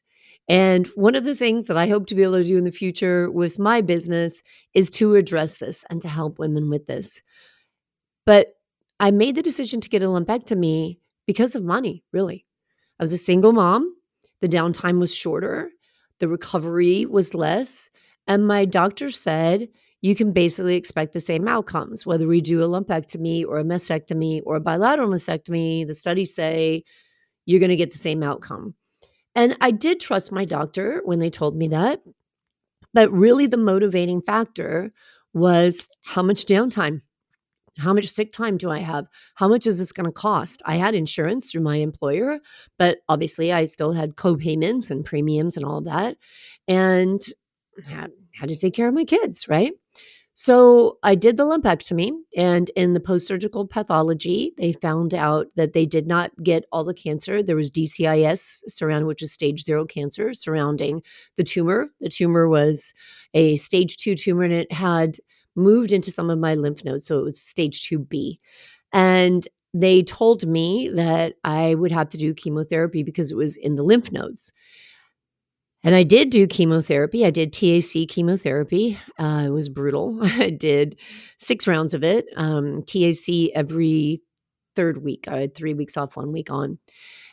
And 0.50 0.88
one 0.96 1.16
of 1.16 1.26
the 1.26 1.36
things 1.36 1.68
that 1.68 1.78
I 1.78 1.88
hope 1.88 2.08
to 2.08 2.16
be 2.16 2.24
able 2.24 2.38
to 2.38 2.44
do 2.44 2.58
in 2.58 2.64
the 2.64 2.72
future 2.72 3.30
with 3.30 3.60
my 3.60 3.82
business 3.82 4.42
is 4.74 4.90
to 4.92 5.16
address 5.16 5.58
this 5.58 5.84
and 5.90 6.02
to 6.02 6.08
help 6.08 6.40
women 6.40 6.70
with 6.70 6.88
this. 6.88 7.22
But 8.26 8.54
I 9.00 9.12
made 9.12 9.36
the 9.36 9.42
decision 9.42 9.82
to 9.82 9.90
get 9.90 10.04
a 10.04 10.08
lumpectomy 10.08 10.98
because 11.26 11.56
of 11.56 11.64
money, 11.64 12.04
really. 12.12 12.46
I 13.00 13.04
was 13.04 13.14
a 13.14 13.18
single 13.18 13.54
mom. 13.54 13.94
The 14.42 14.48
downtime 14.48 15.00
was 15.00 15.16
shorter, 15.16 15.72
the 16.20 16.28
recovery 16.28 17.06
was 17.06 17.34
less. 17.34 17.90
And 18.28 18.48
my 18.48 18.66
doctor 18.66 19.10
said, 19.10 19.70
you 20.02 20.16
can 20.16 20.32
basically 20.32 20.76
expect 20.76 21.14
the 21.14 21.20
same 21.20 21.48
outcomes, 21.48 22.06
whether 22.06 22.28
we 22.28 22.42
do 22.42 22.64
a 22.64 22.68
lumpectomy 22.68 23.46
or 23.46 23.60
a 23.60 23.64
mastectomy 23.64 24.42
or 24.46 24.56
a 24.56 24.62
bilateral 24.62 25.10
mastectomy. 25.10 25.88
The 25.88 25.94
studies 25.94 26.36
say 26.36 26.84
you're 27.46 27.60
going 27.60 27.70
to 27.70 27.76
get 27.76 27.92
the 27.92 27.98
same 27.98 28.22
outcome. 28.22 28.76
And 29.34 29.58
I 29.62 29.72
did 29.72 30.00
trust 30.00 30.32
my 30.32 30.46
doctor 30.46 31.02
when 31.06 31.20
they 31.20 31.30
told 31.30 31.56
me 31.56 31.68
that. 31.70 32.02
But 32.94 33.12
really, 33.12 33.48
the 33.48 33.58
motivating 33.58 34.22
factor 34.22 34.92
was 35.34 35.90
how 36.04 36.24
much 36.24 36.46
downtime, 36.46 37.02
how 37.78 37.94
much 37.94 38.08
sick 38.08 38.32
time 38.32 38.58
do 38.58 38.70
I 38.72 38.80
have? 38.80 39.06
How 39.36 39.48
much 39.48 39.68
is 39.68 39.80
this 39.80 39.92
going 39.92 40.06
to 40.06 40.12
cost? 40.12 40.62
I 40.66 40.76
had 40.76 40.96
insurance 40.96 41.52
through 41.52 41.62
my 41.62 41.78
employer, 41.78 42.40
but 42.78 43.00
obviously 43.08 43.52
I 43.54 43.66
still 43.66 43.94
had 43.94 44.16
co-payments 44.16 44.90
and 44.90 45.06
premiums 45.06 45.58
and 45.58 45.66
all 45.66 45.82
that, 45.82 46.18
and 46.68 47.22
had, 47.86 48.12
had 48.34 48.50
to 48.50 48.58
take 48.58 48.74
care 48.74 48.88
of 48.88 48.94
my 48.94 49.04
kids, 49.06 49.48
right? 49.48 49.74
So 50.40 51.00
I 51.02 51.16
did 51.16 51.36
the 51.38 51.46
lumpectomy, 51.46 52.12
and 52.36 52.70
in 52.76 52.94
the 52.94 53.00
post 53.00 53.26
surgical 53.26 53.66
pathology, 53.66 54.54
they 54.56 54.72
found 54.72 55.16
out 55.16 55.48
that 55.56 55.74
they 55.74 55.88
did 55.88 56.06
not 56.06 56.32
get 56.44 56.66
all 56.72 56.84
the 56.84 56.94
cancer. 56.94 57.42
There 57.42 57.56
was 57.56 57.72
DCIS 57.72 58.62
surrounding, 58.68 59.08
which 59.08 59.24
is 59.24 59.34
stage 59.34 59.64
zero 59.64 59.84
cancer 59.84 60.36
surrounding 60.36 61.02
the 61.38 61.44
tumor. 61.44 61.90
The 62.02 62.10
tumor 62.10 62.48
was 62.48 62.94
a 63.34 63.56
stage 63.56 63.98
two 63.98 64.14
tumor, 64.14 64.44
and 64.44 64.54
it 64.54 64.72
had 64.72 65.18
moved 65.58 65.92
into 65.92 66.12
some 66.12 66.30
of 66.30 66.40
my 66.40 66.56
lymph 66.56 66.86
nodes. 66.86 67.06
So 67.06 67.20
it 67.20 67.24
was 67.24 67.42
stage 67.42 67.82
2B. 67.90 68.40
And 68.94 69.48
they 69.74 70.02
told 70.04 70.48
me 70.48 70.90
that 70.94 71.36
I 71.44 71.76
would 71.76 71.92
have 71.92 72.10
to 72.10 72.18
do 72.18 72.34
chemotherapy 72.34 73.04
because 73.04 73.32
it 73.32 73.36
was 73.38 73.58
in 73.58 73.76
the 73.76 73.84
lymph 73.84 74.12
nodes. 74.12 74.52
And 75.84 75.94
I 75.94 76.04
did 76.04 76.32
do 76.32 76.48
chemotherapy. 76.48 77.26
I 77.26 77.30
did 77.30 77.54
TAC 77.54 78.08
chemotherapy. 78.10 79.00
Uh, 79.20 79.46
it 79.48 79.52
was 79.52 79.70
brutal. 79.70 80.20
I 80.24 80.50
did 80.50 81.00
six 81.38 81.68
rounds 81.68 81.94
of 81.94 82.04
it. 82.04 82.26
Um, 82.36 82.84
TAC 82.84 83.52
every 83.54 84.22
third 84.76 85.04
week. 85.04 85.28
I 85.28 85.40
had 85.42 85.56
three 85.56 85.74
weeks 85.74 85.98
off, 85.98 86.18
one 86.18 86.32
week 86.32 86.50
on. 86.50 86.80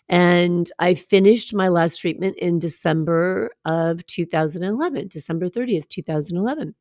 And 0.08 0.70
I 0.78 0.94
finished 0.94 1.54
my 1.54 1.68
last 1.68 1.96
treatment 1.96 2.36
in 2.36 2.58
December 2.58 3.50
of 3.64 4.06
2011, 4.06 5.08
December 5.08 5.48
30th, 5.48 5.88
2011. 5.88 6.74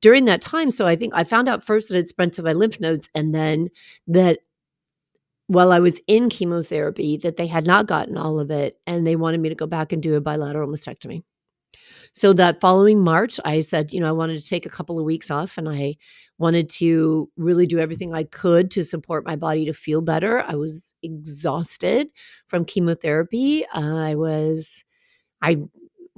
During 0.00 0.26
that 0.26 0.40
time, 0.40 0.70
so 0.70 0.86
I 0.86 0.96
think 0.96 1.12
I 1.14 1.24
found 1.24 1.48
out 1.48 1.64
first 1.64 1.88
that 1.88 1.98
it 1.98 2.08
spread 2.08 2.32
to 2.34 2.42
my 2.42 2.52
lymph 2.52 2.80
nodes 2.80 3.08
and 3.14 3.34
then 3.34 3.68
that 4.06 4.40
while 5.48 5.72
I 5.72 5.80
was 5.80 6.00
in 6.06 6.28
chemotherapy 6.28 7.16
that 7.18 7.36
they 7.36 7.46
had 7.46 7.66
not 7.66 7.86
gotten 7.86 8.16
all 8.16 8.38
of 8.38 8.50
it 8.50 8.78
and 8.86 9.06
they 9.06 9.16
wanted 9.16 9.40
me 9.40 9.48
to 9.48 9.54
go 9.54 9.66
back 9.66 9.92
and 9.92 10.02
do 10.02 10.14
a 10.14 10.20
bilateral 10.20 10.68
mastectomy. 10.68 11.22
So 12.12 12.32
that 12.34 12.60
following 12.60 13.02
March, 13.02 13.40
I 13.44 13.60
said, 13.60 13.92
you 13.92 14.00
know, 14.00 14.08
I 14.08 14.12
wanted 14.12 14.40
to 14.40 14.48
take 14.48 14.66
a 14.66 14.70
couple 14.70 14.98
of 14.98 15.04
weeks 15.04 15.30
off 15.30 15.58
and 15.58 15.68
I 15.68 15.96
wanted 16.38 16.68
to 16.70 17.30
really 17.36 17.66
do 17.66 17.78
everything 17.78 18.14
I 18.14 18.24
could 18.24 18.70
to 18.72 18.84
support 18.84 19.26
my 19.26 19.36
body 19.36 19.64
to 19.64 19.72
feel 19.72 20.00
better. 20.00 20.44
I 20.46 20.54
was 20.54 20.94
exhausted 21.02 22.08
from 22.46 22.64
chemotherapy. 22.64 23.64
Uh, 23.74 23.96
I 23.96 24.14
was, 24.14 24.84
I 25.42 25.58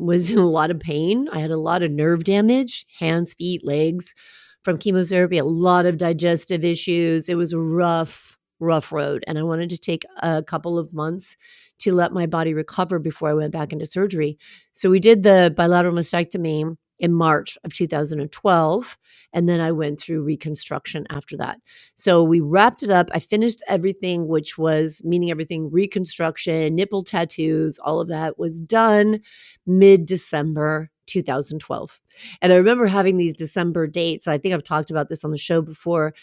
was 0.00 0.30
in 0.30 0.38
a 0.38 0.49
lot 0.49 0.71
of 0.71 0.80
pain. 0.80 1.28
I 1.33 1.40
had 1.40 1.50
a 1.50 1.57
lot 1.57 1.83
of 1.83 1.90
nerve 1.90 2.25
damage, 2.25 2.87
hands, 2.99 3.35
feet, 3.35 3.64
legs 3.64 4.14
from 4.62 4.78
chemotherapy, 4.78 5.38
a 5.38 5.45
lot 5.45 5.87
of 5.87 5.99
digestive 5.99 6.64
issues. 6.64 7.28
It 7.28 7.37
was 7.37 7.52
a 7.52 7.59
rough 7.61 8.37
rough 8.61 8.92
road. 8.92 9.25
And 9.26 9.38
I 9.38 9.42
wanted 9.42 9.71
to 9.71 9.78
take 9.78 10.04
a 10.23 10.42
couple 10.42 10.78
of 10.78 10.92
months 10.92 11.37
to 11.80 11.95
let 11.95 12.12
my 12.12 12.26
body 12.26 12.52
recover 12.52 12.99
before 12.99 13.30
I 13.30 13.35
went 13.35 13.52
back 13.52 13.73
into 13.73 13.87
surgery. 13.87 14.38
So 14.73 14.90
we 14.90 15.00
did 15.00 15.23
the 15.23 15.52
bilateral 15.57 15.95
mastectomy 15.95 16.76
in 17.00 17.12
March 17.12 17.59
of 17.64 17.73
2012. 17.73 18.99
And 19.33 19.49
then 19.49 19.61
I 19.61 19.73
went 19.73 20.00
through 20.00 20.23
reconstruction 20.23 21.07
after 21.11 21.37
that. 21.38 21.59
So 21.95 22.23
we 22.23 22.40
wrapped 22.40 22.83
it 22.83 22.90
up. 22.90 23.11
I 23.12 23.19
finished 23.21 23.62
everything, 23.66 24.28
which 24.28 24.59
was 24.59 25.02
meaning 25.04 25.30
everything 25.30 25.71
reconstruction, 25.71 26.75
nipple 26.75 27.02
tattoos, 27.02 27.78
all 27.78 28.00
of 28.00 28.09
that 28.09 28.38
was 28.38 28.61
done 28.61 29.21
mid 29.66 30.07
December 30.07 30.90
2012. 31.07 32.00
And 32.42 32.52
I 32.52 32.57
remember 32.57 32.87
having 32.87 33.16
these 33.16 33.35
December 33.35 33.87
dates. 33.87 34.28
I 34.28 34.38
think 34.38 34.54
I've 34.54 34.62
talked 34.62 34.90
about 34.90 35.09
this 35.09 35.25
on 35.25 35.30
the 35.30 35.38
show 35.38 35.62
before, 35.62 36.14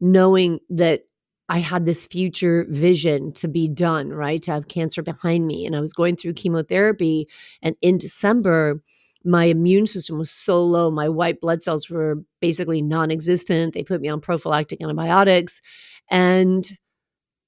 knowing 0.00 0.60
that 0.70 1.02
I 1.48 1.58
had 1.58 1.84
this 1.84 2.06
future 2.06 2.64
vision 2.68 3.32
to 3.32 3.48
be 3.48 3.66
done, 3.66 4.10
right? 4.10 4.40
To 4.42 4.52
have 4.52 4.68
cancer 4.68 5.02
behind 5.02 5.46
me. 5.46 5.66
And 5.66 5.74
I 5.74 5.80
was 5.80 5.92
going 5.92 6.14
through 6.14 6.34
chemotherapy. 6.34 7.28
And 7.60 7.74
in 7.82 7.98
December, 7.98 8.80
my 9.24 9.44
immune 9.44 9.86
system 9.86 10.18
was 10.18 10.30
so 10.30 10.64
low. 10.64 10.90
My 10.90 11.08
white 11.08 11.40
blood 11.40 11.62
cells 11.62 11.90
were 11.90 12.16
basically 12.40 12.82
non 12.82 13.10
existent. 13.10 13.74
They 13.74 13.82
put 13.82 14.00
me 14.00 14.08
on 14.08 14.20
prophylactic 14.20 14.82
antibiotics. 14.82 15.60
And 16.10 16.66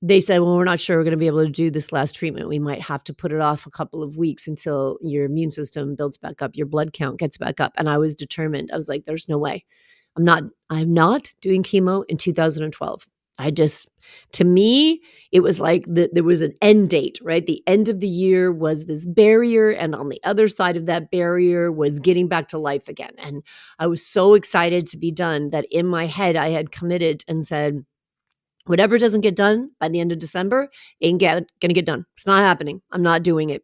they 0.02 0.21
said, 0.21 0.41
Well, 0.41 0.57
we're 0.57 0.64
not 0.64 0.81
sure 0.81 0.97
we're 0.97 1.05
going 1.05 1.12
to 1.12 1.17
be 1.17 1.29
able 1.29 1.47
to 1.47 1.50
do 1.50 1.71
this 1.71 1.93
last 1.93 2.14
treatment. 2.17 2.49
We 2.49 2.59
might 2.59 2.83
have 2.83 3.05
to 3.05 3.14
put 3.14 3.33
it 3.33 3.41
off 3.41 3.67
a 3.67 3.71
couple 3.71 4.02
of 4.02 4.17
weeks 4.17 4.49
until 4.49 4.99
your 5.00 5.25
immune 5.25 5.50
system 5.50 5.95
builds 5.95 6.19
back 6.19 6.43
up, 6.43 6.52
your 6.55 6.67
blood 6.67 6.93
count 6.93 7.19
gets 7.19 7.38
back 7.38 7.61
up. 7.61 7.73
And 7.76 7.88
I 7.88 7.99
was 7.99 8.14
determined. 8.14 8.71
I 8.73 8.76
was 8.76 8.88
like, 8.88 9.05
There's 9.07 9.29
no 9.29 9.38
way. 9.38 9.64
I'm 10.17 10.25
not, 10.25 10.43
I'm 10.69 10.93
not 10.93 11.33
doing 11.41 11.62
chemo 11.62 12.05
in 12.09 12.19
2012. 12.19 13.07
I 13.38 13.50
just, 13.50 13.88
to 14.32 14.44
me, 14.44 15.00
it 15.30 15.40
was 15.40 15.60
like 15.60 15.84
the, 15.86 16.10
there 16.12 16.24
was 16.24 16.42
an 16.42 16.52
end 16.60 16.90
date, 16.90 17.18
right? 17.22 17.44
The 17.44 17.62
end 17.66 17.88
of 17.88 18.00
the 18.00 18.08
year 18.08 18.52
was 18.52 18.84
this 18.84 19.06
barrier. 19.06 19.70
And 19.70 19.94
on 19.94 20.08
the 20.08 20.20
other 20.24 20.48
side 20.48 20.76
of 20.76 20.86
that 20.86 21.10
barrier 21.10 21.72
was 21.72 21.98
getting 21.98 22.28
back 22.28 22.48
to 22.48 22.58
life 22.58 22.88
again. 22.88 23.12
And 23.18 23.42
I 23.78 23.86
was 23.86 24.04
so 24.04 24.34
excited 24.34 24.86
to 24.88 24.98
be 24.98 25.10
done 25.10 25.50
that 25.50 25.66
in 25.70 25.86
my 25.86 26.06
head, 26.06 26.36
I 26.36 26.50
had 26.50 26.72
committed 26.72 27.24
and 27.26 27.46
said, 27.46 27.84
whatever 28.66 28.98
doesn't 28.98 29.22
get 29.22 29.34
done 29.34 29.70
by 29.80 29.88
the 29.88 30.00
end 30.00 30.12
of 30.12 30.18
December 30.18 30.68
ain't 31.00 31.18
get, 31.18 31.50
gonna 31.60 31.74
get 31.74 31.86
done. 31.86 32.04
It's 32.16 32.26
not 32.26 32.42
happening. 32.42 32.82
I'm 32.92 33.02
not 33.02 33.22
doing 33.22 33.50
it. 33.50 33.62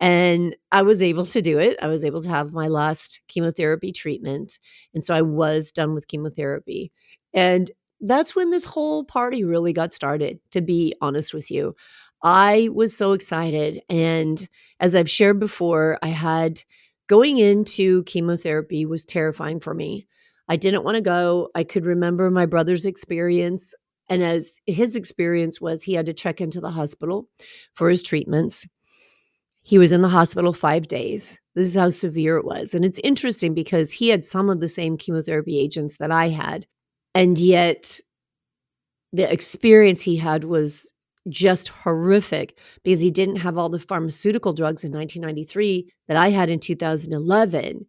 And 0.00 0.56
I 0.72 0.82
was 0.82 1.02
able 1.02 1.26
to 1.26 1.42
do 1.42 1.58
it. 1.58 1.78
I 1.82 1.86
was 1.86 2.04
able 2.04 2.22
to 2.22 2.30
have 2.30 2.52
my 2.52 2.68
last 2.68 3.20
chemotherapy 3.28 3.92
treatment. 3.92 4.58
And 4.94 5.04
so 5.04 5.14
I 5.14 5.22
was 5.22 5.70
done 5.70 5.94
with 5.94 6.08
chemotherapy. 6.08 6.92
And 7.34 7.70
that's 8.02 8.36
when 8.36 8.50
this 8.50 8.66
whole 8.66 9.04
party 9.04 9.44
really 9.44 9.72
got 9.72 9.92
started, 9.92 10.40
to 10.50 10.60
be 10.60 10.94
honest 11.00 11.32
with 11.32 11.50
you. 11.50 11.74
I 12.22 12.68
was 12.72 12.96
so 12.96 13.12
excited. 13.12 13.82
And 13.88 14.46
as 14.80 14.94
I've 14.94 15.10
shared 15.10 15.40
before, 15.40 15.98
I 16.02 16.08
had 16.08 16.62
going 17.06 17.38
into 17.38 18.04
chemotherapy 18.04 18.86
was 18.86 19.04
terrifying 19.04 19.60
for 19.60 19.74
me. 19.74 20.06
I 20.48 20.56
didn't 20.56 20.84
want 20.84 20.96
to 20.96 21.00
go. 21.00 21.48
I 21.54 21.64
could 21.64 21.86
remember 21.86 22.30
my 22.30 22.46
brother's 22.46 22.86
experience. 22.86 23.74
And 24.08 24.22
as 24.22 24.56
his 24.66 24.96
experience 24.96 25.60
was, 25.60 25.82
he 25.82 25.94
had 25.94 26.06
to 26.06 26.12
check 26.12 26.40
into 26.40 26.60
the 26.60 26.70
hospital 26.70 27.28
for 27.74 27.88
his 27.88 28.02
treatments. 28.02 28.66
He 29.62 29.78
was 29.78 29.92
in 29.92 30.02
the 30.02 30.08
hospital 30.08 30.52
five 30.52 30.88
days. 30.88 31.40
This 31.54 31.68
is 31.68 31.76
how 31.76 31.88
severe 31.88 32.36
it 32.36 32.44
was. 32.44 32.74
And 32.74 32.84
it's 32.84 32.98
interesting 33.04 33.54
because 33.54 33.92
he 33.92 34.08
had 34.08 34.24
some 34.24 34.50
of 34.50 34.60
the 34.60 34.68
same 34.68 34.96
chemotherapy 34.96 35.58
agents 35.58 35.98
that 35.98 36.10
I 36.10 36.28
had. 36.28 36.66
And 37.14 37.38
yet, 37.38 38.00
the 39.12 39.30
experience 39.30 40.02
he 40.02 40.16
had 40.16 40.44
was 40.44 40.92
just 41.28 41.68
horrific 41.68 42.58
because 42.82 43.00
he 43.00 43.10
didn't 43.10 43.36
have 43.36 43.56
all 43.56 43.68
the 43.68 43.78
pharmaceutical 43.78 44.52
drugs 44.52 44.82
in 44.82 44.92
1993 44.92 45.92
that 46.08 46.16
I 46.16 46.30
had 46.30 46.50
in 46.50 46.58
2011 46.58 47.86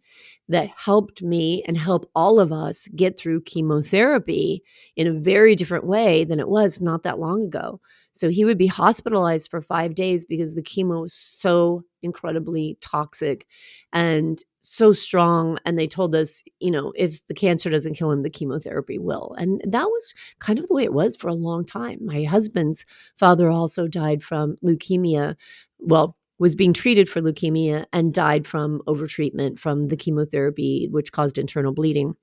that 0.49 0.69
helped 0.75 1.21
me 1.21 1.63
and 1.67 1.77
help 1.77 2.09
all 2.13 2.39
of 2.39 2.51
us 2.51 2.87
get 2.89 3.17
through 3.17 3.41
chemotherapy 3.41 4.61
in 4.95 5.07
a 5.07 5.13
very 5.13 5.55
different 5.55 5.85
way 5.85 6.25
than 6.25 6.39
it 6.39 6.49
was 6.49 6.81
not 6.81 7.03
that 7.03 7.19
long 7.19 7.43
ago. 7.43 7.79
So 8.13 8.29
he 8.29 8.45
would 8.45 8.57
be 8.57 8.67
hospitalized 8.67 9.49
for 9.49 9.61
five 9.61 9.95
days 9.95 10.23
because 10.23 10.53
the 10.53 10.63
chemo 10.63 11.01
was 11.01 11.13
so 11.13 11.83
incredibly 12.01 12.77
toxic 12.79 13.47
and 13.91 14.39
so 14.59 14.93
strong. 14.93 15.57
And 15.65 15.77
they 15.77 15.87
told 15.87 16.15
us, 16.15 16.43
you 16.59 16.71
know, 16.71 16.93
if 16.95 17.25
the 17.27 17.33
cancer 17.33 17.69
doesn't 17.69 17.95
kill 17.95 18.11
him, 18.11 18.21
the 18.21 18.29
chemotherapy 18.29 18.99
will. 18.99 19.35
And 19.37 19.61
that 19.65 19.87
was 19.87 20.13
kind 20.39 20.59
of 20.59 20.67
the 20.67 20.73
way 20.73 20.83
it 20.83 20.93
was 20.93 21.15
for 21.15 21.27
a 21.27 21.33
long 21.33 21.65
time. 21.65 21.99
My 22.05 22.23
husband's 22.23 22.85
father 23.17 23.49
also 23.49 23.87
died 23.87 24.23
from 24.23 24.57
leukemia. 24.63 25.35
Well, 25.79 26.15
was 26.39 26.55
being 26.55 26.73
treated 26.73 27.07
for 27.07 27.21
leukemia 27.21 27.85
and 27.93 28.13
died 28.13 28.45
from 28.45 28.81
overtreatment 28.87 29.59
from 29.59 29.87
the 29.87 29.95
chemotherapy, 29.95 30.87
which 30.91 31.11
caused 31.11 31.37
internal 31.37 31.73
bleeding 31.73 32.15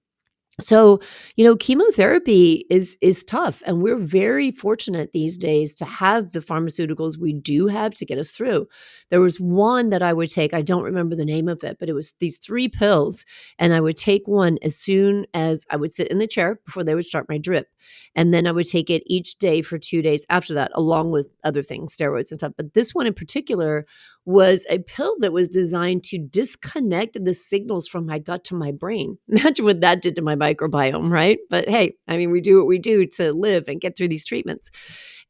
so 0.60 1.00
you 1.36 1.44
know 1.44 1.56
chemotherapy 1.56 2.66
is 2.70 2.96
is 3.00 3.24
tough 3.24 3.62
and 3.66 3.82
we're 3.82 3.96
very 3.96 4.50
fortunate 4.50 5.12
these 5.12 5.36
days 5.38 5.74
to 5.74 5.84
have 5.84 6.32
the 6.32 6.40
pharmaceuticals 6.40 7.18
we 7.18 7.32
do 7.32 7.66
have 7.66 7.94
to 7.94 8.04
get 8.04 8.18
us 8.18 8.32
through. 8.32 8.66
There 9.08 9.20
was 9.20 9.40
one 9.40 9.90
that 9.90 10.02
i 10.02 10.12
would 10.12 10.30
take 10.30 10.54
i 10.54 10.62
don't 10.62 10.82
remember 10.82 11.16
the 11.16 11.24
name 11.24 11.48
of 11.48 11.64
it 11.64 11.78
but 11.78 11.88
it 11.88 11.94
was 11.94 12.12
these 12.20 12.38
three 12.38 12.68
pills 12.68 13.24
and 13.58 13.72
i 13.72 13.80
would 13.80 13.96
take 13.96 14.26
one 14.26 14.58
as 14.62 14.76
soon 14.76 15.26
as 15.34 15.64
i 15.70 15.76
would 15.76 15.92
sit 15.92 16.08
in 16.08 16.18
the 16.18 16.26
chair 16.26 16.60
before 16.64 16.84
they 16.84 16.94
would 16.94 17.06
start 17.06 17.28
my 17.28 17.38
drip 17.38 17.68
and 18.14 18.32
then 18.32 18.46
i 18.46 18.52
would 18.52 18.68
take 18.68 18.90
it 18.90 19.02
each 19.06 19.38
day 19.38 19.62
for 19.62 19.78
two 19.78 20.02
days 20.02 20.26
after 20.30 20.54
that 20.54 20.70
along 20.74 21.10
with 21.10 21.28
other 21.44 21.62
things 21.62 21.96
steroids 21.96 22.30
and 22.30 22.40
stuff 22.40 22.52
but 22.56 22.74
this 22.74 22.94
one 22.94 23.06
in 23.06 23.14
particular 23.14 23.86
was 24.26 24.66
a 24.68 24.78
pill 24.78 25.16
that 25.20 25.32
was 25.32 25.48
designed 25.48 26.04
to 26.04 26.18
disconnect 26.18 27.22
the 27.24 27.34
signals 27.34 27.88
from 27.88 28.06
my 28.06 28.18
gut 28.18 28.44
to 28.44 28.54
my 28.54 28.70
brain. 28.70 29.18
Imagine 29.28 29.64
what 29.64 29.80
that 29.80 30.02
did 30.02 30.16
to 30.16 30.22
my 30.22 30.36
microbiome, 30.36 31.10
right? 31.10 31.38
But 31.48 31.68
hey, 31.68 31.96
I 32.06 32.16
mean, 32.16 32.30
we 32.30 32.40
do 32.40 32.58
what 32.58 32.66
we 32.66 32.78
do 32.78 33.06
to 33.06 33.32
live 33.32 33.68
and 33.68 33.80
get 33.80 33.96
through 33.96 34.08
these 34.08 34.26
treatments. 34.26 34.70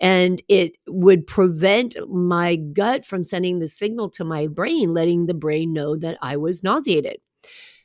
And 0.01 0.43
it 0.49 0.77
would 0.89 1.27
prevent 1.27 1.97
my 2.09 2.57
gut 2.57 3.05
from 3.05 3.23
sending 3.23 3.59
the 3.59 3.69
signal 3.69 4.11
to 4.11 4.25
my 4.25 4.47
brain, 4.47 4.95
letting 4.95 5.27
the 5.27 5.35
brain 5.35 5.73
know 5.73 5.97
that 5.97 6.19
I 6.23 6.37
was 6.37 6.63
nauseated. 6.65 7.19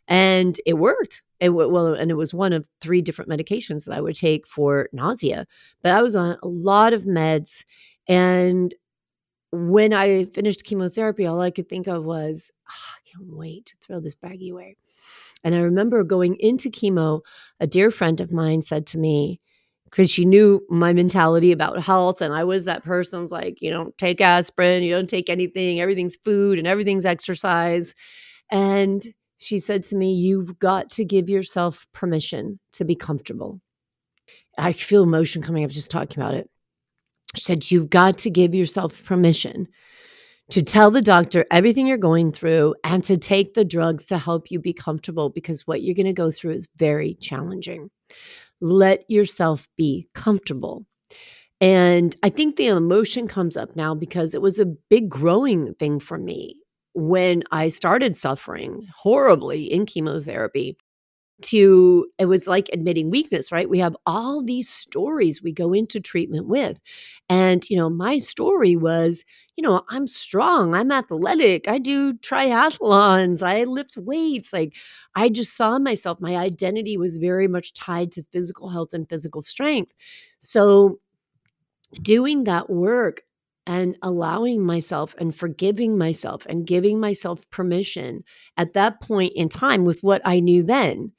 And 0.08 0.60
it 0.66 0.76
worked. 0.76 1.22
Well, 1.42 1.94
and 1.94 2.12
it 2.12 2.16
was 2.16 2.34
one 2.34 2.54
of 2.54 2.68
three 2.82 3.02
different 3.02 3.30
medications 3.30 3.86
that 3.86 3.96
I 3.96 4.02
would 4.02 4.16
take 4.16 4.48
for 4.48 4.90
nausea. 4.94 5.46
But 5.82 5.92
I 5.92 6.02
was 6.02 6.16
on 6.16 6.38
a 6.42 6.48
lot 6.48 6.94
of 6.94 7.04
meds 7.04 7.64
and 8.08 8.74
when 9.52 9.94
I 9.94 10.26
finished 10.26 10.66
chemotherapy, 10.66 11.26
all 11.26 11.40
I 11.40 11.52
could 11.52 11.70
think 11.70 11.88
of 11.88 12.04
was, 12.04 12.52
oh, 12.70 12.94
I 12.96 13.10
can't 13.10 13.34
wait 13.34 13.68
to 13.68 13.76
throw 13.82 14.00
this 14.00 14.16
baggie 14.16 14.52
away. 14.52 14.76
And 15.44 15.56
I 15.56 15.60
remember 15.60 16.04
going 16.04 16.36
into 16.40 16.70
chemo, 16.70 17.22
a 17.60 17.68
dear 17.68 17.92
friend 17.92 18.20
of 18.20 18.34
mine 18.34 18.62
said 18.62 18.86
to 18.88 18.98
me, 18.98 19.40
because 19.86 20.10
she 20.10 20.26
knew 20.26 20.62
my 20.70 20.92
mentality 20.92 21.52
about 21.52 21.82
health. 21.82 22.22
And 22.22 22.34
I 22.34 22.44
was 22.44 22.66
that 22.66 22.84
person 22.84 23.20
who's 23.20 23.32
like, 23.32 23.62
you 23.62 23.70
don't 23.70 23.98
take 23.98 24.20
aspirin, 24.20 24.84
you 24.84 24.94
don't 24.94 25.10
take 25.10 25.30
anything, 25.30 25.80
everything's 25.80 26.18
food 26.18 26.58
and 26.58 26.68
everything's 26.68 27.06
exercise. 27.06 27.94
And 28.52 29.06
she 29.38 29.60
said 29.60 29.84
to 29.84 29.96
me, 29.96 30.14
You've 30.14 30.60
got 30.60 30.90
to 30.92 31.06
give 31.06 31.30
yourself 31.30 31.88
permission 31.94 32.60
to 32.74 32.86
be 32.86 32.96
comfortable. 32.96 33.62
I 34.58 34.72
feel 34.72 35.04
emotion 35.04 35.42
coming 35.42 35.64
up 35.64 35.72
just 35.72 35.92
talking 35.92 36.22
about 36.22 36.36
it. 36.36 36.50
She 37.36 37.42
said, 37.42 37.70
You've 37.70 37.90
got 37.90 38.18
to 38.20 38.30
give 38.30 38.56
yourself 38.56 39.04
permission 39.04 39.68
to 40.52 40.62
tell 40.62 40.92
the 40.92 41.02
doctor 41.02 41.46
everything 41.50 41.88
you're 41.88 41.98
going 41.98 42.32
through 42.32 42.76
and 42.84 43.04
to 43.04 43.18
take 43.18 43.56
the 43.56 43.66
drugs 43.66 44.06
to 44.06 44.18
help 44.18 44.52
you 44.52 44.60
be 44.60 44.74
comfortable 44.74 45.30
because 45.30 45.66
what 45.66 45.82
you're 45.82 45.96
going 45.96 46.06
to 46.06 46.14
go 46.14 46.30
through 46.30 46.52
is 46.52 46.68
very 46.76 47.16
challenging. 47.16 47.90
Let 48.62 49.10
yourself 49.10 49.68
be 49.76 50.08
comfortable. 50.14 50.86
And 51.60 52.16
I 52.22 52.30
think 52.30 52.56
the 52.56 52.68
emotion 52.68 53.28
comes 53.28 53.58
up 53.58 53.76
now 53.76 53.96
because 53.96 54.36
it 54.36 54.42
was 54.42 54.60
a 54.60 54.66
big 54.66 55.10
growing 55.10 55.74
thing 55.76 56.00
for 56.00 56.18
me 56.18 56.58
when 56.96 57.44
I 57.52 57.68
started 57.70 58.16
suffering 58.16 58.88
horribly 58.96 59.66
in 59.72 59.86
chemotherapy 59.86 60.78
to 61.44 62.08
it 62.18 62.26
was 62.28 62.48
like 62.48 62.70
admitting 62.74 63.10
weakness 63.12 63.52
right? 63.52 63.70
We 63.70 63.80
have 63.80 63.96
all 64.06 64.42
these 64.44 64.70
stories 64.70 65.44
we 65.44 65.52
go 65.52 65.74
into 65.74 66.00
treatment 66.00 66.48
with. 66.48 66.82
And 67.30 67.64
you 67.70 67.78
know 67.78 67.90
my 67.90 68.18
story 68.20 68.76
was 68.76 69.26
you 69.58 69.62
know 69.64 69.84
i'm 69.90 70.06
strong 70.08 70.76
i'm 70.76 70.92
athletic 70.92 71.68
i 71.68 71.78
do 71.80 72.14
triathlons 72.16 73.42
i 73.42 73.64
lift 73.64 73.96
weights 73.98 74.52
like 74.54 74.76
i 75.16 75.30
just 75.30 75.56
saw 75.56 75.80
myself 75.80 76.20
my 76.20 76.36
identity 76.36 76.98
was 76.98 77.18
very 77.18 77.48
much 77.48 77.74
tied 77.74 78.12
to 78.12 78.24
physical 78.34 78.70
health 78.70 78.94
and 78.94 79.08
physical 79.10 79.42
strength. 79.42 79.94
So 80.40 81.00
doing 82.02 82.44
that 82.46 82.70
work 82.70 83.22
and 83.68 83.98
allowing 84.02 84.64
myself 84.64 85.16
and 85.18 85.36
forgiving 85.36 85.98
myself 85.98 86.46
and 86.48 86.68
giving 86.68 87.00
myself 87.00 87.50
permission 87.50 88.24
at 88.58 88.74
that 88.74 89.02
point 89.02 89.34
in 89.36 89.50
time 89.50 89.86
with 89.86 90.02
what 90.02 90.22
I 90.24 90.40
knew 90.40 90.64
then 90.64 91.12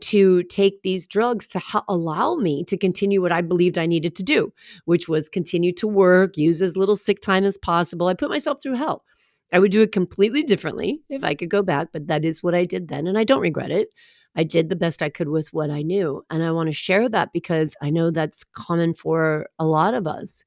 to 0.00 0.42
take 0.44 0.82
these 0.82 1.06
drugs 1.06 1.46
to 1.46 1.60
ha- 1.60 1.84
allow 1.88 2.34
me 2.34 2.64
to 2.64 2.76
continue 2.76 3.22
what 3.22 3.30
I 3.30 3.40
believed 3.40 3.78
I 3.78 3.86
needed 3.86 4.16
to 4.16 4.24
do, 4.24 4.52
which 4.84 5.08
was 5.08 5.28
continue 5.28 5.72
to 5.74 5.86
work, 5.86 6.36
use 6.36 6.60
as 6.60 6.76
little 6.76 6.96
sick 6.96 7.20
time 7.20 7.44
as 7.44 7.56
possible. 7.56 8.08
I 8.08 8.14
put 8.14 8.30
myself 8.30 8.60
through 8.60 8.74
hell. 8.74 9.04
I 9.52 9.58
would 9.58 9.70
do 9.70 9.82
it 9.82 9.92
completely 9.92 10.42
differently 10.42 11.02
if 11.08 11.22
I 11.22 11.34
could 11.34 11.50
go 11.50 11.62
back, 11.62 11.88
but 11.92 12.08
that 12.08 12.24
is 12.24 12.42
what 12.42 12.54
I 12.54 12.64
did 12.64 12.88
then, 12.88 13.06
and 13.06 13.16
I 13.16 13.24
don't 13.24 13.42
regret 13.42 13.70
it. 13.70 13.88
I 14.34 14.44
did 14.44 14.70
the 14.70 14.76
best 14.76 15.02
I 15.02 15.10
could 15.10 15.28
with 15.28 15.52
what 15.52 15.70
I 15.70 15.82
knew. 15.82 16.24
And 16.30 16.42
I 16.42 16.52
want 16.52 16.68
to 16.68 16.74
share 16.74 17.08
that 17.10 17.32
because 17.32 17.76
I 17.82 17.90
know 17.90 18.10
that's 18.10 18.44
common 18.44 18.94
for 18.94 19.46
a 19.58 19.66
lot 19.66 19.94
of 19.94 20.06
us. 20.06 20.44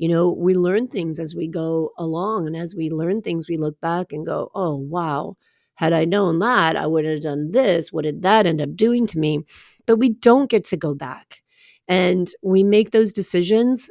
You 0.00 0.08
know, 0.08 0.30
we 0.30 0.54
learn 0.54 0.88
things 0.88 1.18
as 1.18 1.34
we 1.34 1.46
go 1.46 1.90
along. 1.98 2.46
And 2.46 2.56
as 2.56 2.74
we 2.74 2.88
learn 2.88 3.20
things, 3.20 3.50
we 3.50 3.58
look 3.58 3.78
back 3.82 4.12
and 4.12 4.24
go, 4.24 4.50
oh, 4.54 4.74
wow, 4.74 5.36
had 5.74 5.92
I 5.92 6.06
known 6.06 6.38
that, 6.38 6.74
I 6.74 6.86
would 6.86 7.04
have 7.04 7.20
done 7.20 7.50
this. 7.50 7.92
What 7.92 8.04
did 8.04 8.22
that 8.22 8.46
end 8.46 8.62
up 8.62 8.74
doing 8.76 9.06
to 9.08 9.18
me? 9.18 9.40
But 9.84 9.98
we 9.98 10.08
don't 10.08 10.48
get 10.48 10.64
to 10.64 10.78
go 10.78 10.94
back. 10.94 11.42
And 11.86 12.30
we 12.42 12.64
make 12.64 12.92
those 12.92 13.12
decisions 13.12 13.90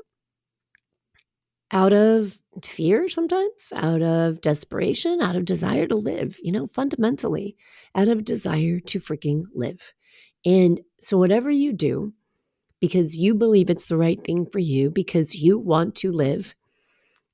out 1.71 1.93
of 1.93 2.39
fear 2.63 3.07
sometimes, 3.07 3.71
out 3.75 4.01
of 4.01 4.41
desperation, 4.41 5.21
out 5.21 5.35
of 5.35 5.45
desire 5.45 5.85
to 5.85 5.95
live, 5.95 6.37
you 6.41 6.51
know, 6.51 6.65
fundamentally, 6.65 7.55
out 7.93 8.07
of 8.07 8.25
desire 8.25 8.79
to 8.79 8.99
freaking 8.99 9.43
live. 9.53 9.93
And 10.43 10.81
so, 10.99 11.19
whatever 11.19 11.51
you 11.51 11.71
do, 11.71 12.13
because 12.79 13.17
you 13.17 13.35
believe 13.35 13.69
it's 13.69 13.87
the 13.87 13.97
right 13.97 14.23
thing 14.23 14.45
for 14.45 14.59
you, 14.59 14.89
because 14.89 15.35
you 15.35 15.59
want 15.59 15.95
to 15.95 16.11
live, 16.11 16.55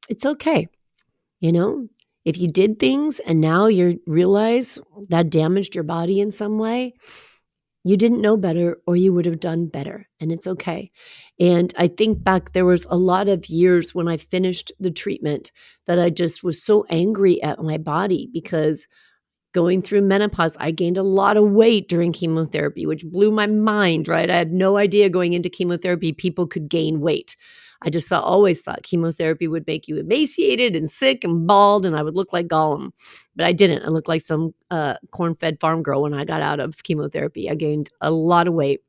it's 0.10 0.26
okay. 0.26 0.68
You 1.40 1.52
know, 1.52 1.88
if 2.24 2.38
you 2.40 2.48
did 2.48 2.80
things 2.80 3.20
and 3.20 3.40
now 3.40 3.68
you 3.68 4.00
realize 4.08 4.80
that 5.10 5.30
damaged 5.30 5.76
your 5.76 5.84
body 5.84 6.20
in 6.20 6.32
some 6.32 6.58
way, 6.58 6.94
you 7.86 7.96
didn't 7.96 8.22
know 8.22 8.36
better 8.36 8.78
or 8.88 8.96
you 8.96 9.14
would 9.14 9.26
have 9.26 9.40
done 9.40 9.68
better 9.68 10.08
and 10.20 10.32
it's 10.32 10.48
okay 10.48 10.92
and 11.40 11.74
i 11.78 11.88
think 11.88 12.22
back 12.22 12.52
there 12.52 12.66
was 12.66 12.86
a 12.90 12.98
lot 12.98 13.28
of 13.28 13.46
years 13.46 13.94
when 13.94 14.08
i 14.08 14.18
finished 14.18 14.72
the 14.80 14.92
treatment 14.92 15.52
that 15.86 16.00
i 16.00 16.10
just 16.10 16.44
was 16.44 16.62
so 16.62 16.86
angry 16.90 17.42
at 17.44 17.64
my 17.64 17.78
body 17.78 18.28
because 18.34 18.88
going 19.56 19.82
through 19.82 20.02
menopause 20.02 20.58
i 20.60 20.70
gained 20.70 20.98
a 20.98 21.10
lot 21.22 21.38
of 21.38 21.52
weight 21.52 21.88
during 21.88 22.12
chemotherapy 22.12 22.86
which 22.86 23.06
blew 23.06 23.32
my 23.32 23.48
mind 23.48 24.08
right 24.08 24.30
i 24.30 24.36
had 24.36 24.52
no 24.52 24.76
idea 24.78 25.10
going 25.10 25.32
into 25.34 25.50
chemotherapy 25.50 26.12
people 26.12 26.46
could 26.46 26.70
gain 26.70 27.00
weight 27.00 27.36
I 27.86 27.89
just 27.89 28.08
saw, 28.08 28.20
always 28.20 28.62
thought 28.62 28.84
chemotherapy 28.84 29.48
would 29.48 29.68
make 29.68 29.88
you 29.88 29.98
emaciated 29.98 30.76
and 30.76 30.89
sick 30.89 31.24
and 31.24 31.46
bald, 31.46 31.86
and 31.86 31.96
I 31.96 32.02
would 32.02 32.15
look 32.15 32.34
like 32.34 32.48
Gollum. 32.48 32.91
But 33.36 33.46
I 33.46 33.54
didn't. 33.54 33.84
I 33.84 33.89
looked 33.89 34.08
like 34.08 34.22
some 34.22 34.56
uh, 34.72 34.96
corn 35.12 35.36
fed 35.36 35.60
farm 35.60 35.84
girl 35.84 36.02
when 36.02 36.13
I 36.13 36.26
got 36.26 36.41
out 36.41 36.60
of 36.60 36.82
chemotherapy. 36.84 37.50
I 37.50 37.56
gained 37.56 37.91
a 38.02 38.12
lot 38.12 38.48
of 38.48 38.56
weight. 38.56 38.82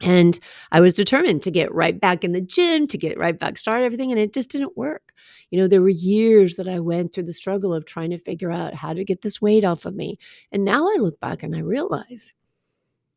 And 0.00 0.38
I 0.70 0.80
was 0.80 0.94
determined 0.94 1.42
to 1.42 1.50
get 1.50 1.74
right 1.74 1.98
back 1.98 2.22
in 2.22 2.32
the 2.32 2.40
gym, 2.40 2.86
to 2.86 2.98
get 2.98 3.18
right 3.18 3.36
back 3.36 3.58
started, 3.58 3.84
everything. 3.84 4.12
And 4.12 4.20
it 4.20 4.32
just 4.32 4.50
didn't 4.50 4.76
work. 4.76 5.12
You 5.50 5.58
know, 5.58 5.66
there 5.66 5.82
were 5.82 5.88
years 5.88 6.54
that 6.54 6.68
I 6.68 6.78
went 6.78 7.12
through 7.12 7.24
the 7.24 7.32
struggle 7.32 7.74
of 7.74 7.84
trying 7.84 8.10
to 8.10 8.18
figure 8.18 8.52
out 8.52 8.74
how 8.74 8.92
to 8.92 9.04
get 9.04 9.22
this 9.22 9.42
weight 9.42 9.64
off 9.64 9.86
of 9.86 9.94
me. 9.94 10.18
And 10.52 10.64
now 10.64 10.84
I 10.84 10.96
look 10.98 11.18
back 11.18 11.42
and 11.42 11.56
I 11.56 11.60
realize 11.60 12.32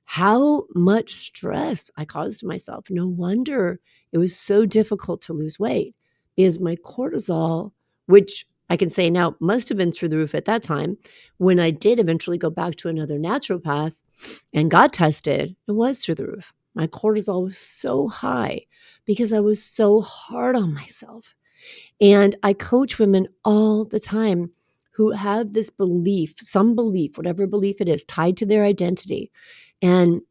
how 0.06 0.66
much 0.74 1.12
stress 1.12 1.92
I 1.98 2.06
caused 2.06 2.44
myself. 2.44 2.90
No 2.90 3.08
wonder 3.08 3.80
it 4.12 4.18
was 4.18 4.36
so 4.36 4.66
difficult 4.66 5.22
to 5.24 5.34
lose 5.34 5.60
weight 5.60 5.96
because 6.36 6.60
my 6.60 6.76
cortisol, 6.78 7.72
which 8.08 8.46
I 8.70 8.78
can 8.78 8.90
say 8.90 9.10
now 9.10 9.36
must 9.40 9.70
have 9.70 9.78
been 9.78 9.92
through 9.92 10.10
the 10.10 10.18
roof 10.18 10.34
at 10.34 10.46
that 10.46 10.64
time, 10.64 10.98
when 11.38 11.60
I 11.60 11.72
did 11.72 12.00
eventually 12.00 12.38
go 12.38 12.50
back 12.50 12.76
to 12.78 12.90
another 12.90 13.20
naturopath 13.20 13.96
and 14.54 14.72
got 14.72 14.94
tested, 14.94 15.56
it 15.68 15.72
was 15.72 16.04
through 16.04 16.16
the 16.16 16.28
roof. 16.28 16.54
My 16.74 16.88
cortisol 16.88 17.44
was 17.44 17.58
so 17.58 18.08
high 18.08 18.62
because 19.06 19.34
I 19.34 19.40
was 19.40 19.64
so 19.64 20.02
hard 20.02 20.56
on 20.56 20.74
myself. 20.74 21.36
And 22.00 22.36
I 22.44 22.54
coach 22.54 23.00
women 23.00 23.28
all 23.46 23.86
the 23.86 24.00
time 24.00 24.52
who 24.94 25.12
have 25.12 25.54
this 25.54 25.70
belief, 25.70 26.36
some 26.40 26.76
belief, 26.76 27.18
whatever 27.18 27.48
belief 27.48 27.82
it 27.82 27.90
is, 27.90 28.04
tied 28.06 28.38
to 28.38 28.46
their 28.46 28.66
identity. 28.66 29.32
And 29.82 30.22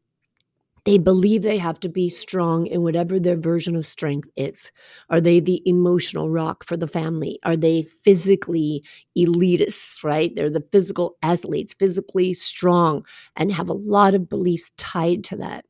they 0.85 0.97
believe 0.97 1.43
they 1.43 1.59
have 1.59 1.79
to 1.81 1.89
be 1.89 2.09
strong 2.09 2.65
in 2.65 2.81
whatever 2.81 3.19
their 3.19 3.37
version 3.37 3.75
of 3.75 3.85
strength 3.85 4.29
is. 4.35 4.71
Are 5.09 5.21
they 5.21 5.39
the 5.39 5.61
emotional 5.69 6.29
rock 6.29 6.63
for 6.63 6.75
the 6.75 6.87
family? 6.87 7.39
Are 7.43 7.55
they 7.57 7.83
physically 7.83 8.83
elitists, 9.17 10.03
right? 10.03 10.35
They're 10.35 10.49
the 10.49 10.65
physical 10.71 11.17
athletes, 11.21 11.75
physically 11.75 12.33
strong, 12.33 13.05
and 13.35 13.51
have 13.51 13.69
a 13.69 13.73
lot 13.73 14.15
of 14.15 14.27
beliefs 14.29 14.71
tied 14.77 15.23
to 15.25 15.35
that. 15.37 15.65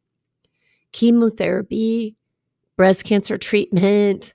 Chemotherapy, 0.92 2.16
breast 2.78 3.06
cancer 3.06 3.38
treatment, 3.38 4.34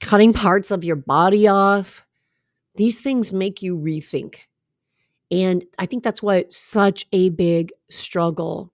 cutting 0.00 0.32
parts 0.32 0.70
of 0.70 0.84
your 0.84 0.96
body 0.96 1.48
off, 1.48 2.04
these 2.76 3.00
things 3.00 3.32
make 3.32 3.62
you 3.62 3.76
rethink. 3.76 4.36
And 5.30 5.64
I 5.78 5.86
think 5.86 6.04
that's 6.04 6.22
why 6.22 6.36
it's 6.36 6.56
such 6.56 7.06
a 7.12 7.30
big 7.30 7.72
struggle 7.90 8.72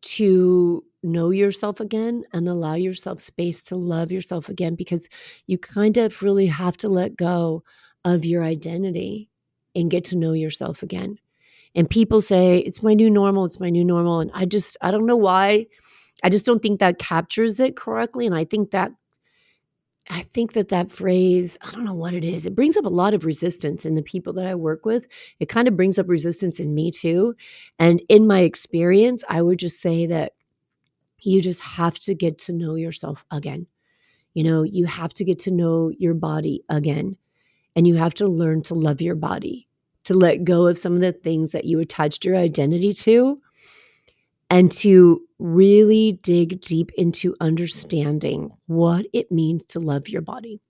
to 0.00 0.84
know 1.02 1.30
yourself 1.30 1.80
again 1.80 2.24
and 2.32 2.48
allow 2.48 2.74
yourself 2.74 3.20
space 3.20 3.62
to 3.62 3.76
love 3.76 4.12
yourself 4.12 4.48
again 4.48 4.74
because 4.74 5.08
you 5.46 5.58
kind 5.58 5.96
of 5.96 6.22
really 6.22 6.46
have 6.46 6.76
to 6.78 6.88
let 6.88 7.16
go 7.16 7.62
of 8.04 8.24
your 8.24 8.42
identity 8.42 9.28
and 9.74 9.90
get 9.90 10.04
to 10.04 10.16
know 10.16 10.32
yourself 10.32 10.82
again. 10.82 11.18
And 11.74 11.88
people 11.88 12.20
say, 12.20 12.58
it's 12.58 12.82
my 12.82 12.94
new 12.94 13.10
normal, 13.10 13.44
it's 13.44 13.60
my 13.60 13.70
new 13.70 13.84
normal. 13.84 14.20
And 14.20 14.30
I 14.34 14.44
just, 14.44 14.76
I 14.80 14.90
don't 14.90 15.06
know 15.06 15.16
why. 15.16 15.66
I 16.22 16.30
just 16.30 16.46
don't 16.46 16.60
think 16.60 16.80
that 16.80 16.98
captures 16.98 17.60
it 17.60 17.76
correctly. 17.76 18.26
And 18.26 18.34
I 18.34 18.44
think 18.44 18.72
that 18.72 18.92
I 20.10 20.22
think 20.22 20.54
that 20.54 20.68
that 20.68 20.90
phrase, 20.90 21.58
I 21.60 21.70
don't 21.70 21.84
know 21.84 21.94
what 21.94 22.14
it 22.14 22.24
is. 22.24 22.46
It 22.46 22.54
brings 22.54 22.78
up 22.78 22.86
a 22.86 22.88
lot 22.88 23.12
of 23.12 23.26
resistance 23.26 23.84
in 23.84 23.94
the 23.94 24.02
people 24.02 24.32
that 24.34 24.46
I 24.46 24.54
work 24.54 24.86
with. 24.86 25.06
It 25.38 25.50
kind 25.50 25.68
of 25.68 25.76
brings 25.76 25.98
up 25.98 26.08
resistance 26.08 26.58
in 26.60 26.74
me 26.74 26.90
too. 26.90 27.34
And 27.78 28.00
in 28.08 28.26
my 28.26 28.40
experience, 28.40 29.22
I 29.28 29.42
would 29.42 29.58
just 29.58 29.80
say 29.80 30.06
that 30.06 30.32
you 31.20 31.42
just 31.42 31.60
have 31.60 31.98
to 32.00 32.14
get 32.14 32.38
to 32.38 32.52
know 32.52 32.74
yourself 32.74 33.24
again. 33.30 33.66
You 34.32 34.44
know, 34.44 34.62
you 34.62 34.86
have 34.86 35.12
to 35.14 35.24
get 35.24 35.40
to 35.40 35.50
know 35.50 35.90
your 35.98 36.14
body 36.14 36.64
again. 36.68 37.16
And 37.76 37.86
you 37.86 37.96
have 37.96 38.14
to 38.14 38.26
learn 38.26 38.62
to 38.62 38.74
love 38.74 39.00
your 39.00 39.14
body, 39.14 39.67
to 40.08 40.14
let 40.14 40.44
go 40.44 40.66
of 40.66 40.76
some 40.76 40.94
of 40.94 41.00
the 41.00 41.12
things 41.12 41.52
that 41.52 41.64
you 41.64 41.78
attached 41.80 42.24
your 42.24 42.36
identity 42.36 42.92
to, 42.92 43.40
and 44.50 44.72
to 44.72 45.22
really 45.38 46.18
dig 46.22 46.60
deep 46.62 46.90
into 46.96 47.36
understanding 47.40 48.50
what 48.66 49.06
it 49.12 49.30
means 49.30 49.64
to 49.66 49.78
love 49.78 50.08
your 50.08 50.22
body. 50.22 50.60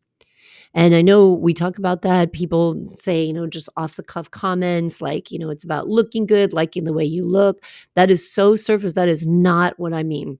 And 0.74 0.94
I 0.94 1.02
know 1.02 1.32
we 1.32 1.54
talk 1.54 1.78
about 1.78 2.02
that. 2.02 2.32
People 2.32 2.92
say, 2.94 3.22
you 3.22 3.32
know, 3.32 3.46
just 3.46 3.68
off 3.76 3.96
the 3.96 4.02
cuff 4.02 4.30
comments 4.30 5.00
like, 5.00 5.30
you 5.30 5.38
know, 5.38 5.50
it's 5.50 5.64
about 5.64 5.88
looking 5.88 6.26
good, 6.26 6.52
liking 6.52 6.84
the 6.84 6.92
way 6.92 7.04
you 7.04 7.24
look. 7.24 7.64
That 7.94 8.10
is 8.10 8.30
so 8.30 8.56
surface. 8.56 8.94
That 8.94 9.08
is 9.08 9.26
not 9.26 9.78
what 9.78 9.94
I 9.94 10.02
mean. 10.02 10.38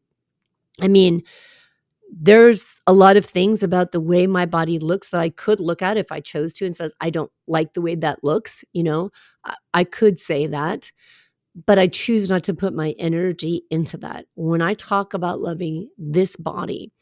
I 0.81 0.89
mean, 0.89 1.23
there's 2.11 2.81
a 2.87 2.93
lot 2.93 3.17
of 3.17 3.25
things 3.25 3.63
about 3.63 3.93
the 3.93 4.01
way 4.01 4.27
my 4.27 4.47
body 4.47 4.79
looks 4.79 5.11
that 5.11 5.21
I 5.21 5.31
could 5.31 5.61
look 5.61 5.83
at 5.83 5.97
if 5.97 6.11
I 6.11 6.21
chose 6.21 6.55
to 6.55 6.67
and 6.67 6.75
says, 6.75 6.93
I 7.01 7.11
don't 7.11 7.31
like 7.47 7.75
the 7.75 7.83
way 7.83 7.95
that 7.97 8.25
looks. 8.25 8.65
You 8.73 8.83
know, 8.83 9.11
I, 9.45 9.55
I 9.75 9.85
could 9.85 10.19
say 10.19 10.47
that 10.47 10.91
but 11.67 11.79
I 11.79 11.87
choose 11.87 12.31
not 12.31 12.45
to 12.45 12.55
put 12.55 12.75
my 12.75 12.95
energy 12.99 13.63
into 13.71 13.97
that. 13.99 14.27
When 14.35 14.63
I 14.63 14.75
talk 14.75 15.15
about 15.15 15.41
loving 15.41 15.89
this 15.99 16.37
body, 16.37 16.93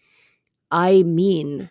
I 0.70 1.02
mean 1.02 1.70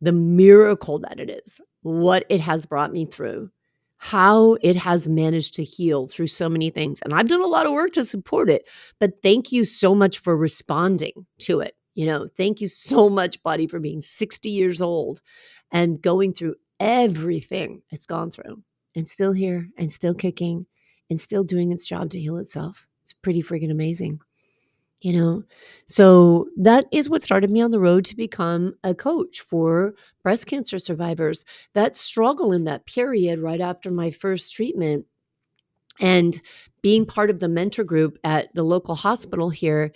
the 0.00 0.12
miracle 0.12 0.98
that 1.00 1.20
it 1.20 1.30
is, 1.30 1.60
what 1.82 2.24
it 2.28 2.40
has 2.40 2.66
brought 2.66 2.92
me 2.92 3.04
through, 3.04 3.50
how 3.98 4.56
it 4.62 4.76
has 4.76 5.08
managed 5.08 5.54
to 5.54 5.64
heal 5.64 6.08
through 6.08 6.26
so 6.26 6.48
many 6.48 6.70
things. 6.70 7.02
And 7.02 7.12
I've 7.12 7.28
done 7.28 7.42
a 7.42 7.46
lot 7.46 7.66
of 7.66 7.72
work 7.72 7.92
to 7.92 8.04
support 8.04 8.48
it, 8.48 8.66
but 8.98 9.22
thank 9.22 9.52
you 9.52 9.64
so 9.64 9.94
much 9.94 10.18
for 10.18 10.36
responding 10.36 11.26
to 11.40 11.60
it. 11.60 11.76
You 11.94 12.06
know, 12.06 12.26
thank 12.26 12.60
you 12.60 12.68
so 12.68 13.08
much, 13.08 13.42
body, 13.42 13.66
for 13.66 13.80
being 13.80 14.00
60 14.00 14.48
years 14.50 14.80
old 14.80 15.20
and 15.72 16.00
going 16.00 16.32
through 16.32 16.56
everything 16.78 17.82
it's 17.90 18.06
gone 18.06 18.30
through 18.30 18.62
and 18.96 19.06
still 19.06 19.32
here 19.32 19.68
and 19.76 19.92
still 19.92 20.14
kicking 20.14 20.66
and 21.10 21.20
still 21.20 21.44
doing 21.44 21.72
its 21.72 21.84
job 21.86 22.10
to 22.10 22.20
heal 22.20 22.38
itself. 22.38 22.86
It's 23.02 23.12
pretty 23.12 23.42
freaking 23.42 23.70
amazing. 23.70 24.20
You 25.00 25.14
know, 25.14 25.44
so 25.86 26.48
that 26.58 26.84
is 26.92 27.08
what 27.08 27.22
started 27.22 27.50
me 27.50 27.62
on 27.62 27.70
the 27.70 27.80
road 27.80 28.04
to 28.06 28.16
become 28.16 28.74
a 28.84 28.94
coach 28.94 29.40
for 29.40 29.94
breast 30.22 30.46
cancer 30.46 30.78
survivors. 30.78 31.44
That 31.72 31.96
struggle 31.96 32.52
in 32.52 32.64
that 32.64 32.84
period 32.84 33.38
right 33.38 33.62
after 33.62 33.90
my 33.90 34.10
first 34.10 34.52
treatment 34.52 35.06
and 36.00 36.40
being 36.82 37.06
part 37.06 37.30
of 37.30 37.40
the 37.40 37.48
mentor 37.48 37.84
group 37.84 38.18
at 38.24 38.54
the 38.54 38.62
local 38.62 38.94
hospital 38.94 39.48
here 39.48 39.92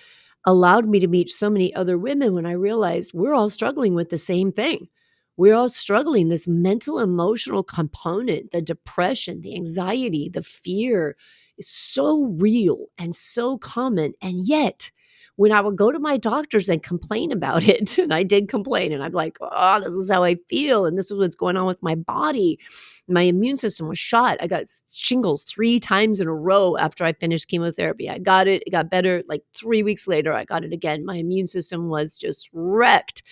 allowed 0.46 0.86
me 0.88 1.00
to 1.00 1.08
meet 1.08 1.30
so 1.30 1.50
many 1.50 1.74
other 1.74 1.98
women 1.98 2.34
when 2.34 2.46
I 2.46 2.52
realized 2.52 3.12
we're 3.14 3.34
all 3.34 3.48
struggling 3.48 3.94
with 3.94 4.10
the 4.10 4.18
same 4.18 4.52
thing. 4.52 4.88
we're 5.36 5.54
all 5.54 5.68
struggling. 5.68 6.28
This 6.28 6.46
mental 6.46 7.00
emotional 7.00 7.62
component, 7.64 8.52
the 8.52 8.62
depression, 8.62 9.40
the 9.40 9.54
anxiety, 9.56 10.28
the 10.28 10.42
fear 10.42 11.16
is 11.58 11.68
so 11.68 12.26
real 12.38 12.86
and 12.98 13.14
so 13.16 13.58
common. 13.58 14.14
And 14.22 14.46
yet, 14.46 14.90
when 15.36 15.52
I 15.52 15.60
would 15.60 15.76
go 15.76 15.90
to 15.90 15.98
my 15.98 16.16
doctors 16.16 16.68
and 16.68 16.82
complain 16.82 17.32
about 17.32 17.62
it, 17.68 17.98
and 17.98 18.12
I 18.12 18.22
did 18.22 18.48
complain, 18.48 18.92
and 18.92 19.02
I'm 19.02 19.12
like, 19.12 19.38
oh, 19.40 19.80
this 19.80 19.92
is 19.92 20.10
how 20.10 20.24
I 20.24 20.36
feel, 20.48 20.86
and 20.86 20.96
this 20.96 21.10
is 21.10 21.18
what's 21.18 21.34
going 21.34 21.56
on 21.56 21.66
with 21.66 21.82
my 21.82 21.94
body. 21.94 22.58
My 23.06 23.22
immune 23.22 23.58
system 23.58 23.88
was 23.88 23.98
shot. 23.98 24.38
I 24.40 24.46
got 24.46 24.64
shingles 24.88 25.42
three 25.44 25.78
times 25.78 26.20
in 26.20 26.26
a 26.26 26.34
row 26.34 26.76
after 26.78 27.04
I 27.04 27.12
finished 27.12 27.48
chemotherapy. 27.48 28.08
I 28.08 28.18
got 28.18 28.46
it, 28.46 28.62
it 28.66 28.70
got 28.70 28.90
better. 28.90 29.22
Like 29.28 29.42
three 29.54 29.82
weeks 29.82 30.08
later, 30.08 30.32
I 30.32 30.44
got 30.44 30.64
it 30.64 30.72
again. 30.72 31.04
My 31.04 31.16
immune 31.16 31.46
system 31.46 31.88
was 31.88 32.16
just 32.16 32.48
wrecked. 32.52 33.22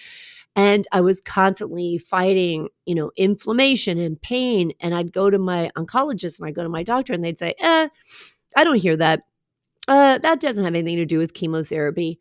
And 0.55 0.87
I 0.93 1.01
was 1.01 1.23
constantly 1.23 1.97
fighting, 1.97 2.69
you 2.85 2.95
know, 2.95 3.11
inflammation 3.17 3.99
and 3.99 4.21
pain. 4.21 4.73
And 4.81 4.95
I'd 4.95 5.11
go 5.11 5.31
to 5.31 5.39
my 5.39 5.71
oncologist 5.79 6.39
and 6.39 6.47
I'd 6.47 6.55
go 6.55 6.63
to 6.63 6.69
my 6.69 6.83
doctor 6.83 7.15
and 7.15 7.25
they'd 7.25 7.39
say, 7.39 7.55
eh, 7.59 7.89
I 8.55 8.65
don't 8.65 8.77
hear 8.77 8.99
that 8.99 9.23
uh, 9.89 10.19
that 10.19 10.41
doesn't 10.41 10.65
have 10.65 10.75
anything 10.75 10.97
to 10.99 11.07
do 11.07 11.19
with 11.19 11.35
chemotherapy. 11.35 12.19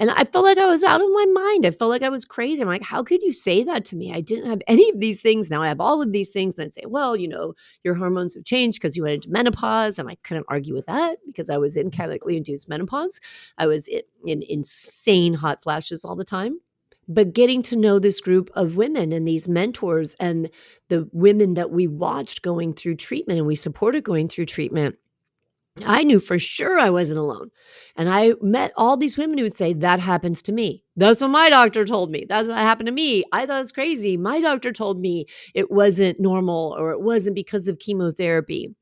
And 0.00 0.12
I 0.12 0.24
felt 0.24 0.44
like 0.44 0.58
I 0.58 0.66
was 0.66 0.84
out 0.84 1.00
of 1.00 1.08
my 1.10 1.26
mind. 1.26 1.66
I 1.66 1.72
felt 1.72 1.90
like 1.90 2.04
I 2.04 2.08
was 2.08 2.24
crazy. 2.24 2.62
I'm 2.62 2.68
like, 2.68 2.82
how 2.84 3.02
could 3.02 3.20
you 3.20 3.32
say 3.32 3.64
that 3.64 3.84
to 3.86 3.96
me? 3.96 4.12
I 4.12 4.20
didn't 4.20 4.48
have 4.48 4.62
any 4.68 4.88
of 4.90 5.00
these 5.00 5.20
things. 5.20 5.50
Now 5.50 5.60
I 5.60 5.68
have 5.68 5.80
all 5.80 6.00
of 6.00 6.12
these 6.12 6.30
things. 6.30 6.54
And 6.54 6.66
I'd 6.66 6.74
say, 6.74 6.84
well, 6.86 7.16
you 7.16 7.26
know, 7.26 7.54
your 7.82 7.94
hormones 7.94 8.34
have 8.34 8.44
changed 8.44 8.80
because 8.80 8.96
you 8.96 9.02
went 9.02 9.14
into 9.16 9.30
menopause. 9.30 9.98
And 9.98 10.08
I 10.08 10.16
couldn't 10.22 10.46
argue 10.48 10.72
with 10.72 10.86
that 10.86 11.16
because 11.26 11.50
I 11.50 11.56
was 11.56 11.76
in 11.76 11.90
chemically 11.90 12.36
induced 12.36 12.68
menopause. 12.68 13.18
I 13.58 13.66
was 13.66 13.88
in, 13.88 14.02
in 14.24 14.42
insane 14.48 15.34
hot 15.34 15.64
flashes 15.64 16.04
all 16.04 16.14
the 16.14 16.24
time. 16.24 16.60
But 17.08 17.32
getting 17.32 17.62
to 17.62 17.76
know 17.76 17.98
this 17.98 18.20
group 18.20 18.50
of 18.54 18.76
women 18.76 19.12
and 19.12 19.26
these 19.26 19.48
mentors 19.48 20.14
and 20.20 20.48
the 20.90 21.08
women 21.12 21.54
that 21.54 21.70
we 21.70 21.88
watched 21.88 22.42
going 22.42 22.74
through 22.74 22.96
treatment 22.96 23.38
and 23.38 23.48
we 23.48 23.56
supported 23.56 24.04
going 24.04 24.28
through 24.28 24.46
treatment 24.46 24.96
I 25.84 26.04
knew 26.04 26.20
for 26.20 26.38
sure 26.38 26.78
I 26.78 26.90
wasn't 26.90 27.18
alone. 27.18 27.50
And 27.96 28.08
I 28.08 28.34
met 28.40 28.72
all 28.76 28.96
these 28.96 29.16
women 29.16 29.38
who 29.38 29.44
would 29.44 29.52
say, 29.52 29.72
That 29.72 30.00
happens 30.00 30.42
to 30.42 30.52
me. 30.52 30.84
That's 30.96 31.20
what 31.20 31.30
my 31.30 31.50
doctor 31.50 31.84
told 31.84 32.10
me. 32.10 32.24
That's 32.28 32.48
what 32.48 32.58
happened 32.58 32.86
to 32.86 32.92
me. 32.92 33.24
I 33.32 33.46
thought 33.46 33.58
it 33.58 33.60
was 33.60 33.72
crazy. 33.72 34.16
My 34.16 34.40
doctor 34.40 34.72
told 34.72 35.00
me 35.00 35.26
it 35.54 35.70
wasn't 35.70 36.20
normal 36.20 36.76
or 36.78 36.92
it 36.92 37.00
wasn't 37.00 37.34
because 37.34 37.68
of 37.68 37.78
chemotherapy. 37.78 38.74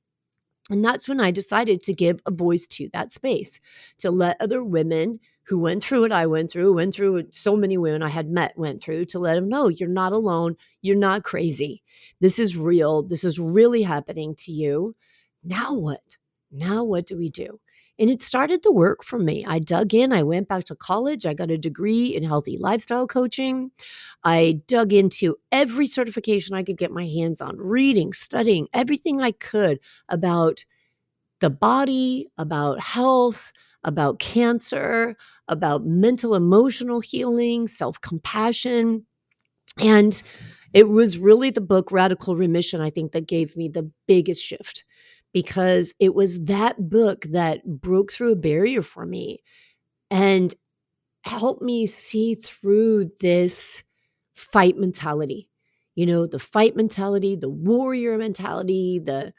And 0.71 0.85
that's 0.85 1.09
when 1.09 1.21
I 1.21 1.31
decided 1.31 1.83
to 1.83 1.95
give 1.95 2.21
a 2.27 2.31
voice 2.31 2.67
to 2.69 2.89
that 2.93 3.13
space, 3.13 3.61
to 3.99 4.11
let 4.11 4.41
other 4.41 4.65
women 4.65 5.21
who 5.45 5.59
went 5.61 5.83
through 5.85 6.01
what 6.01 6.13
I 6.13 6.27
went 6.27 6.51
through, 6.51 6.75
went 6.75 6.93
through 6.93 7.13
what 7.13 7.35
so 7.35 7.57
many 7.57 7.79
women 7.79 8.03
I 8.03 8.09
had 8.09 8.29
met 8.29 8.59
went 8.59 8.83
through, 8.83 9.05
to 9.07 9.21
let 9.21 9.37
them 9.37 9.49
know 9.49 9.69
you're 9.69 9.89
not 9.89 10.13
alone. 10.13 10.57
You're 10.83 10.97
not 10.97 11.23
crazy. 11.23 11.85
This 12.21 12.41
is 12.41 12.57
real. 12.57 13.03
This 13.03 13.23
is 13.23 13.39
really 13.39 13.83
happening 13.83 14.35
to 14.39 14.53
you. 14.53 14.97
Now 15.45 15.73
what? 15.75 16.17
Now, 16.51 16.85
what 16.85 17.07
do 17.07 17.17
we 17.17 17.31
do? 17.31 17.61
And 17.99 18.11
it 18.11 18.21
started 18.21 18.63
to 18.63 18.71
work 18.71 19.03
for 19.03 19.19
me. 19.19 19.45
I 19.47 19.59
dug 19.59 19.95
in. 19.95 20.13
I 20.13 20.23
went 20.23 20.49
back 20.49 20.65
to 20.65 20.75
college. 20.75 21.25
I 21.25 21.33
got 21.33 21.51
a 21.51 21.57
degree 21.57 22.15
in 22.15 22.23
healthy 22.23 22.59
lifestyle 22.59 23.07
coaching. 23.07 23.71
I 24.23 24.61
dug 24.67 24.93
into 24.93 25.37
every 25.51 25.87
certification 25.87 26.55
I 26.55 26.63
could 26.63 26.77
get 26.77 26.91
my 26.91 27.07
hands 27.07 27.41
on, 27.41 27.57
reading, 27.57 28.13
studying, 28.13 28.69
everything 28.75 29.21
I 29.21 29.33
could 29.33 29.81
about 30.11 30.65
the 31.41 31.51
body, 31.51 32.29
about 32.39 32.81
health, 32.81 33.53
about 33.85 34.19
cancer, 34.19 35.17
about 35.49 35.87
mental 35.87 36.35
emotional 36.35 37.01
healing, 37.01 37.67
self 37.67 38.01
compassion. 38.01 39.07
And 39.79 40.23
it 40.73 40.89
was 40.89 41.19
really 41.19 41.51
the 41.51 41.61
book 41.61 41.93
Radical 41.93 42.37
Remission, 42.37 42.81
I 42.81 42.91
think, 42.91 43.13
that 43.13 43.27
gave 43.29 43.57
me 43.57 43.69
the 43.69 43.91
biggest 44.07 44.43
shift 44.45 44.85
because 45.37 45.93
it 46.01 46.15
was 46.15 46.45
that 46.45 46.89
book 46.89 47.25
that 47.25 47.63
broke 47.83 48.11
through 48.11 48.33
a 48.33 48.37
barrier 48.37 48.81
for 48.81 49.05
me 49.05 49.43
and 50.11 50.55
helped 51.27 51.61
me 51.61 51.85
see 51.85 52.35
through 52.35 53.11
this 53.21 53.85
fight 54.35 54.79
mentality. 54.79 55.51
You 55.95 56.07
know, 56.07 56.27
the 56.27 56.39
fight 56.39 56.75
mentality, 56.75 57.37
the 57.37 57.51
warrior 57.51 58.17
mentality, 58.17 58.99
the 58.99 59.35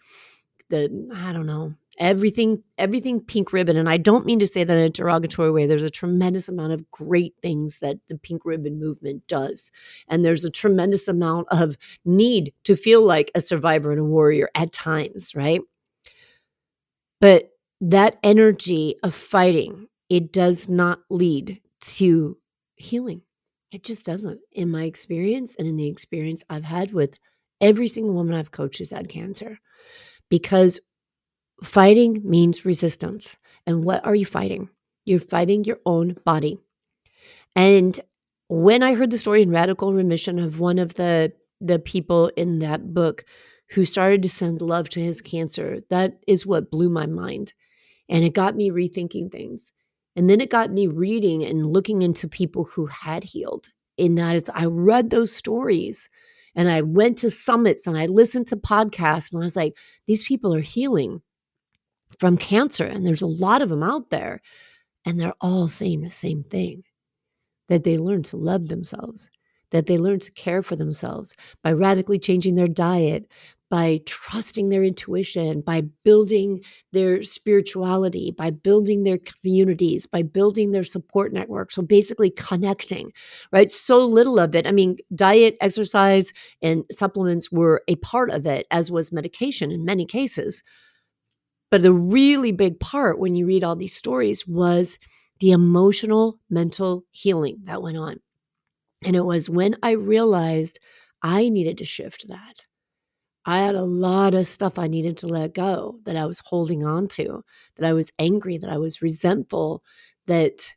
the 0.70 1.10
I 1.16 1.34
don't 1.34 1.48
know, 1.48 1.74
everything 1.98 2.62
everything 2.78 3.20
pink 3.20 3.52
ribbon 3.52 3.76
and 3.76 3.90
I 3.90 3.98
don't 3.98 4.28
mean 4.28 4.38
to 4.38 4.46
say 4.46 4.64
that 4.64 4.78
in 4.78 4.84
a 4.84 4.92
derogatory 4.92 5.50
way. 5.50 5.66
There's 5.66 5.82
a 5.82 5.90
tremendous 5.90 6.48
amount 6.48 6.74
of 6.74 6.92
great 6.92 7.34
things 7.42 7.80
that 7.80 7.98
the 8.08 8.20
pink 8.20 8.46
ribbon 8.46 8.80
movement 8.80 9.26
does. 9.28 9.72
And 10.08 10.24
there's 10.24 10.46
a 10.46 10.52
tremendous 10.52 11.08
amount 11.08 11.48
of 11.50 11.76
need 12.06 12.54
to 12.66 12.76
feel 12.76 13.04
like 13.04 13.32
a 13.34 13.42
survivor 13.42 13.90
and 13.90 14.02
a 14.02 14.04
warrior 14.04 14.52
at 14.54 14.72
times, 14.72 15.34
right? 15.34 15.62
But 17.20 17.50
that 17.82 18.18
energy 18.24 18.96
of 19.04 19.14
fighting, 19.14 19.88
it 20.10 20.32
does 20.32 20.70
not 20.70 21.00
lead 21.10 21.62
to 21.82 22.38
healing. 22.76 23.22
It 23.72 23.84
just 23.84 24.06
doesn't, 24.06 24.40
in 24.52 24.72
my 24.72 24.84
experience 24.84 25.56
and 25.56 25.68
in 25.68 25.76
the 25.76 25.90
experience 25.90 26.44
I've 26.50 26.64
had 26.64 26.94
with 26.94 27.16
every 27.60 27.88
single 27.88 28.14
woman 28.14 28.36
I've 28.36 28.52
coached 28.52 28.78
who's 28.78 28.92
had 28.92 29.10
cancer. 29.10 29.60
Because 30.30 30.80
fighting 31.64 32.22
means 32.24 32.66
resistance. 32.66 33.38
And 33.66 33.84
what 33.84 34.06
are 34.06 34.16
you 34.16 34.26
fighting? 34.26 34.70
You're 35.06 35.20
fighting 35.20 35.64
your 35.64 35.80
own 35.86 36.18
body. 36.26 36.60
And 37.56 38.00
when 38.48 38.84
I 38.84 38.94
heard 38.94 39.10
the 39.10 39.18
story 39.18 39.42
in 39.42 39.52
Radical 39.52 39.94
Remission 39.94 40.40
of 40.40 40.60
one 40.60 40.80
of 40.80 40.94
the 40.96 41.34
the 41.60 41.80
people 41.80 42.28
in 42.38 42.60
that 42.60 42.94
book 42.94 43.26
who 43.72 43.86
started 43.86 44.22
to 44.24 44.30
send 44.30 44.62
love 44.62 44.90
to 44.90 45.02
his 45.02 45.22
cancer. 45.22 45.80
That 45.90 46.20
is 46.28 46.46
what 46.46 46.72
blew 46.72 46.90
my 46.90 47.06
mind. 47.06 47.54
And 48.10 48.24
it 48.24 48.34
got 48.34 48.56
me 48.56 48.70
rethinking 48.70 49.32
things. 49.32 49.72
And 50.16 50.30
then 50.30 50.42
it 50.42 50.50
got 50.50 50.72
me 50.72 50.88
reading 50.88 51.44
and 51.44 51.66
looking 51.66 52.02
into 52.02 52.28
people 52.28 52.66
who 52.66 52.88
had 52.88 53.24
healed. 53.24 53.68
And 53.98 54.18
that 54.18 54.36
is, 54.36 54.50
I 54.54 54.66
read 54.66 55.10
those 55.10 55.36
stories 55.36 56.10
and 56.56 56.70
I 56.70 56.82
went 56.82 57.20
to 57.20 57.30
summits 57.30 57.86
and 57.86 57.98
I 57.98 58.06
listened 58.06 58.48
to 58.48 58.58
podcasts 58.58 59.32
and 59.32 59.44
I 59.44 59.46
was 59.46 59.56
like, 59.56 59.78
these 60.08 60.24
people 60.24 60.54
are 60.56 60.62
healing 60.62 61.22
from 62.20 62.38
cancer. 62.38 62.86
And 62.86 63.06
there's 63.06 63.22
a 63.22 63.28
lot 63.28 63.62
of 63.62 63.70
them 63.70 63.84
out 63.84 64.10
there. 64.10 64.42
And 65.06 65.20
they're 65.20 65.36
all 65.40 65.68
saying 65.68 66.02
the 66.02 66.10
same 66.10 66.44
thing 66.44 66.84
that 67.68 67.84
they 67.84 67.98
learned 67.98 68.26
to 68.26 68.38
love 68.38 68.70
themselves, 68.70 69.30
that 69.72 69.86
they 69.86 69.98
learned 69.98 70.22
to 70.24 70.32
care 70.32 70.64
for 70.64 70.76
themselves 70.76 71.36
by 71.64 71.74
radically 71.74 72.18
changing 72.18 72.56
their 72.56 72.68
diet, 72.68 73.30
by 73.70 74.00
trusting 74.06 74.70
their 74.70 74.84
intuition, 74.84 75.62
by 75.62 75.82
building 76.06 76.64
their 76.94 77.24
spirituality, 77.24 78.34
by 78.38 78.50
building 78.50 79.04
their 79.04 79.18
communities, 79.18 80.06
by 80.06 80.22
building 80.22 80.72
their 80.72 80.84
support 80.84 81.34
network. 81.34 81.72
So 81.72 81.82
basically 81.82 82.30
connecting, 82.30 83.12
right? 83.52 83.70
So 83.70 84.06
little 84.06 84.40
of 84.40 84.56
it. 84.56 84.66
I 84.66 84.72
mean, 84.72 84.98
diet, 85.14 85.58
exercise, 85.60 86.32
and 86.62 86.86
supplements 86.92 87.52
were 87.52 87.84
a 87.88 87.98
part 87.98 88.30
of 88.30 88.46
it, 88.46 88.68
as 88.72 88.90
was 88.90 89.12
medication 89.12 89.72
in 89.72 89.84
many 89.84 90.06
cases. 90.06 90.64
But 91.70 91.82
the 91.82 91.94
really 91.94 92.54
big 92.54 92.80
part 92.80 93.20
when 93.20 93.36
you 93.36 93.46
read 93.46 93.64
all 93.64 93.76
these 93.76 93.96
stories 93.96 94.48
was 94.48 94.98
the 95.40 95.52
emotional, 95.52 96.40
mental 96.50 97.04
healing 97.12 97.60
that 97.64 97.82
went 97.82 97.98
on. 97.98 98.22
And 99.04 99.16
it 99.16 99.26
was 99.26 99.50
when 99.50 99.76
I 99.84 99.92
realized 99.92 100.80
I 101.22 101.50
needed 101.50 101.78
to 101.80 101.86
shift 101.86 102.28
that 102.30 102.67
I 103.48 103.60
had 103.60 103.76
a 103.76 103.84
lot 103.84 104.36
of 104.36 104.46
stuff 104.46 104.78
I 104.78 104.88
needed 104.88 105.18
to 105.20 105.28
let 105.28 105.56
go 105.56 106.00
that 106.04 106.18
I 106.18 106.26
was 106.26 106.42
holding 106.46 106.86
on 106.86 107.08
to, 107.10 107.46
that 107.78 107.88
I 107.88 107.94
was 107.94 108.12
angry, 108.20 108.58
that 108.58 108.70
I 108.70 108.78
was 108.78 109.02
resentful, 109.02 109.84
that 110.26 110.74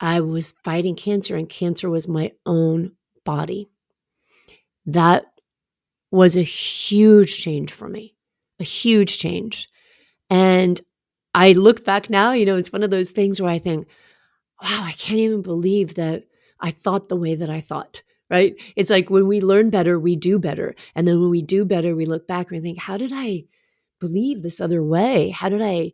I 0.00 0.20
was 0.20 0.52
fighting 0.64 0.96
cancer 0.96 1.36
and 1.36 1.48
cancer 1.48 1.88
was 1.88 2.08
my 2.08 2.32
own 2.44 2.92
body. 3.24 3.68
That 4.86 5.26
was 6.10 6.36
a 6.36 6.42
huge 6.42 7.38
change 7.38 7.72
for 7.72 7.88
me, 7.88 8.16
a 8.60 8.64
huge 8.64 9.18
change. 9.18 9.68
And 10.30 10.80
I 11.34 11.52
look 11.52 11.84
back 11.84 12.10
now, 12.10 12.32
you 12.32 12.46
know, 12.46 12.56
it's 12.56 12.72
one 12.72 12.82
of 12.82 12.90
those 12.90 13.12
things 13.12 13.40
where 13.40 13.50
I 13.50 13.58
think, 13.58 13.86
wow, 14.62 14.82
I 14.84 14.92
can't 14.92 15.20
even 15.20 15.42
believe 15.42 15.94
that 15.94 16.24
I 16.60 16.70
thought 16.72 17.08
the 17.08 17.16
way 17.16 17.34
that 17.36 17.50
I 17.50 17.60
thought 17.60 18.02
right? 18.30 18.54
It's 18.76 18.90
like 18.90 19.10
when 19.10 19.26
we 19.26 19.40
learn 19.40 19.70
better, 19.70 19.98
we 19.98 20.16
do 20.16 20.38
better. 20.38 20.74
And 20.94 21.06
then 21.06 21.20
when 21.20 21.30
we 21.30 21.42
do 21.42 21.64
better, 21.64 21.94
we 21.94 22.06
look 22.06 22.26
back 22.26 22.50
and 22.50 22.58
we 22.58 22.62
think, 22.62 22.78
how 22.78 22.96
did 22.96 23.12
I 23.14 23.44
believe 24.00 24.42
this 24.42 24.60
other 24.60 24.82
way? 24.82 25.30
How 25.30 25.48
did 25.48 25.62
I, 25.62 25.92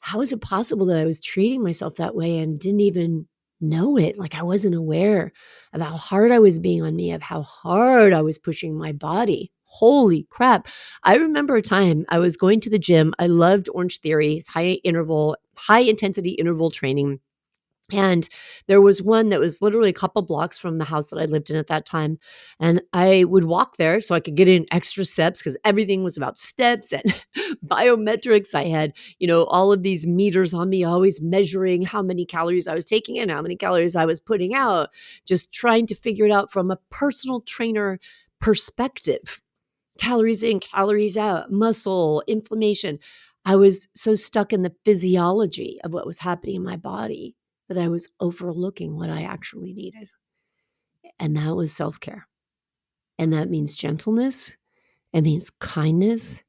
how 0.00 0.20
is 0.20 0.32
it 0.32 0.40
possible 0.40 0.86
that 0.86 0.98
I 0.98 1.04
was 1.04 1.20
treating 1.20 1.62
myself 1.62 1.96
that 1.96 2.14
way 2.14 2.38
and 2.38 2.58
didn't 2.58 2.80
even 2.80 3.26
know 3.60 3.96
it? 3.96 4.18
Like 4.18 4.34
I 4.34 4.42
wasn't 4.42 4.74
aware 4.74 5.32
of 5.72 5.80
how 5.80 5.96
hard 5.96 6.30
I 6.30 6.38
was 6.38 6.58
being 6.58 6.82
on 6.82 6.96
me, 6.96 7.12
of 7.12 7.22
how 7.22 7.42
hard 7.42 8.12
I 8.12 8.22
was 8.22 8.38
pushing 8.38 8.76
my 8.76 8.92
body. 8.92 9.52
Holy 9.64 10.26
crap. 10.30 10.68
I 11.02 11.16
remember 11.16 11.56
a 11.56 11.62
time 11.62 12.06
I 12.08 12.18
was 12.18 12.36
going 12.36 12.60
to 12.60 12.70
the 12.70 12.78
gym. 12.78 13.14
I 13.18 13.26
loved 13.26 13.68
Orange 13.74 13.98
Theory, 14.00 14.34
it's 14.34 14.48
high 14.48 14.78
interval, 14.84 15.36
high 15.56 15.80
intensity 15.80 16.30
interval 16.30 16.70
training. 16.70 17.20
And 17.92 18.28
there 18.66 18.80
was 18.80 19.00
one 19.00 19.28
that 19.28 19.38
was 19.38 19.62
literally 19.62 19.90
a 19.90 19.94
couple 19.94 20.22
blocks 20.22 20.58
from 20.58 20.78
the 20.78 20.84
house 20.84 21.10
that 21.10 21.20
I 21.20 21.24
lived 21.26 21.50
in 21.50 21.56
at 21.56 21.68
that 21.68 21.86
time. 21.86 22.18
And 22.58 22.82
I 22.92 23.24
would 23.24 23.44
walk 23.44 23.76
there 23.76 24.00
so 24.00 24.14
I 24.14 24.20
could 24.20 24.34
get 24.34 24.48
in 24.48 24.66
extra 24.72 25.04
steps 25.04 25.40
because 25.40 25.56
everything 25.64 26.02
was 26.02 26.16
about 26.16 26.38
steps 26.38 26.92
and 26.92 27.04
biometrics. 27.66 28.54
I 28.54 28.64
had, 28.64 28.92
you 29.18 29.28
know, 29.28 29.44
all 29.44 29.72
of 29.72 29.84
these 29.84 30.04
meters 30.04 30.52
on 30.52 30.68
me, 30.68 30.82
always 30.82 31.20
measuring 31.20 31.82
how 31.82 32.02
many 32.02 32.24
calories 32.24 32.66
I 32.66 32.74
was 32.74 32.84
taking 32.84 33.16
in, 33.16 33.28
how 33.28 33.42
many 33.42 33.54
calories 33.54 33.94
I 33.94 34.04
was 34.04 34.18
putting 34.18 34.52
out, 34.52 34.90
just 35.24 35.52
trying 35.52 35.86
to 35.86 35.94
figure 35.94 36.26
it 36.26 36.32
out 36.32 36.50
from 36.50 36.70
a 36.70 36.78
personal 36.90 37.40
trainer 37.40 38.00
perspective 38.40 39.40
calories 39.98 40.42
in, 40.42 40.60
calories 40.60 41.16
out, 41.16 41.50
muscle, 41.50 42.22
inflammation. 42.26 42.98
I 43.44 43.56
was 43.56 43.86
so 43.94 44.14
stuck 44.14 44.52
in 44.52 44.62
the 44.62 44.74
physiology 44.84 45.78
of 45.84 45.92
what 45.92 46.06
was 46.06 46.18
happening 46.18 46.56
in 46.56 46.64
my 46.64 46.76
body 46.76 47.35
that 47.68 47.78
I 47.78 47.88
was 47.88 48.08
overlooking 48.20 48.96
what 48.96 49.10
I 49.10 49.22
actually 49.22 49.72
needed. 49.72 50.08
And 51.18 51.36
that 51.36 51.54
was 51.56 51.72
self 51.72 52.00
care. 52.00 52.26
And 53.18 53.32
that 53.32 53.50
means 53.50 53.76
gentleness, 53.76 54.56
it 55.12 55.22
means 55.22 55.50
kindness, 55.50 56.42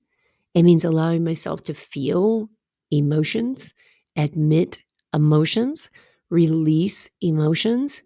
it 0.55 0.63
means 0.63 0.85
allowing 0.85 1.23
myself 1.23 1.63
to 1.63 1.75
feel 1.75 2.49
emotions, 2.91 3.73
admit 4.17 4.79
emotions, 5.13 5.89
release 6.29 7.09
emotions. 7.21 8.03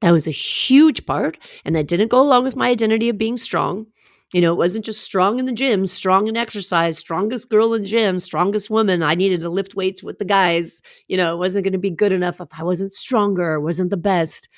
That 0.00 0.12
was 0.12 0.28
a 0.28 0.32
huge 0.32 1.06
part. 1.06 1.38
And 1.64 1.76
that 1.76 1.88
didn't 1.88 2.08
go 2.10 2.22
along 2.22 2.44
with 2.44 2.56
my 2.56 2.70
identity 2.70 3.08
of 3.10 3.18
being 3.18 3.36
strong. 3.38 3.86
You 4.34 4.40
know, 4.40 4.52
it 4.52 4.56
wasn't 4.58 4.84
just 4.84 5.00
strong 5.02 5.38
in 5.38 5.44
the 5.44 5.52
gym, 5.52 5.86
strong 5.86 6.26
in 6.26 6.36
exercise, 6.36 6.98
strongest 6.98 7.48
girl 7.48 7.72
in 7.72 7.84
gym, 7.84 8.18
strongest 8.18 8.68
woman. 8.68 9.00
I 9.00 9.14
needed 9.14 9.38
to 9.42 9.48
lift 9.48 9.76
weights 9.76 10.02
with 10.02 10.18
the 10.18 10.24
guys. 10.24 10.82
You 11.06 11.16
know, 11.16 11.32
it 11.32 11.38
wasn't 11.38 11.64
going 11.64 11.72
to 11.74 11.78
be 11.78 11.92
good 11.92 12.10
enough 12.10 12.40
if 12.40 12.48
I 12.58 12.64
wasn't 12.64 12.92
stronger, 12.92 13.60
wasn't 13.60 13.90
the 13.90 13.96
best. 13.96 14.48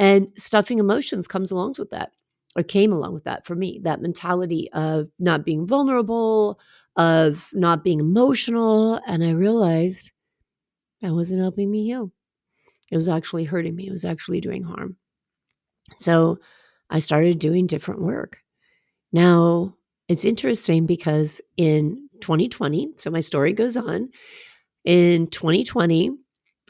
And 0.00 0.32
stuffing 0.36 0.80
emotions 0.80 1.28
comes 1.28 1.52
along 1.52 1.76
with 1.78 1.90
that, 1.90 2.10
or 2.56 2.64
came 2.64 2.92
along 2.92 3.14
with 3.14 3.22
that 3.22 3.46
for 3.46 3.54
me. 3.54 3.78
That 3.84 4.02
mentality 4.02 4.68
of 4.72 5.10
not 5.20 5.44
being 5.44 5.64
vulnerable, 5.64 6.58
of 6.96 7.50
not 7.54 7.84
being 7.84 8.00
emotional. 8.00 9.00
And 9.06 9.22
I 9.22 9.30
realized 9.30 10.10
that 11.02 11.14
wasn't 11.14 11.40
helping 11.40 11.70
me 11.70 11.84
heal. 11.84 12.10
It 12.90 12.96
was 12.96 13.08
actually 13.08 13.44
hurting 13.44 13.76
me, 13.76 13.86
it 13.86 13.92
was 13.92 14.04
actually 14.04 14.40
doing 14.40 14.64
harm. 14.64 14.96
So 15.98 16.40
I 16.90 16.98
started 16.98 17.38
doing 17.38 17.68
different 17.68 18.02
work. 18.02 18.40
Now, 19.16 19.74
it's 20.10 20.26
interesting 20.26 20.84
because 20.84 21.40
in 21.56 22.10
2020, 22.20 22.90
so 22.98 23.10
my 23.10 23.20
story 23.20 23.54
goes 23.54 23.74
on. 23.74 24.10
In 24.84 25.28
2020, 25.28 26.10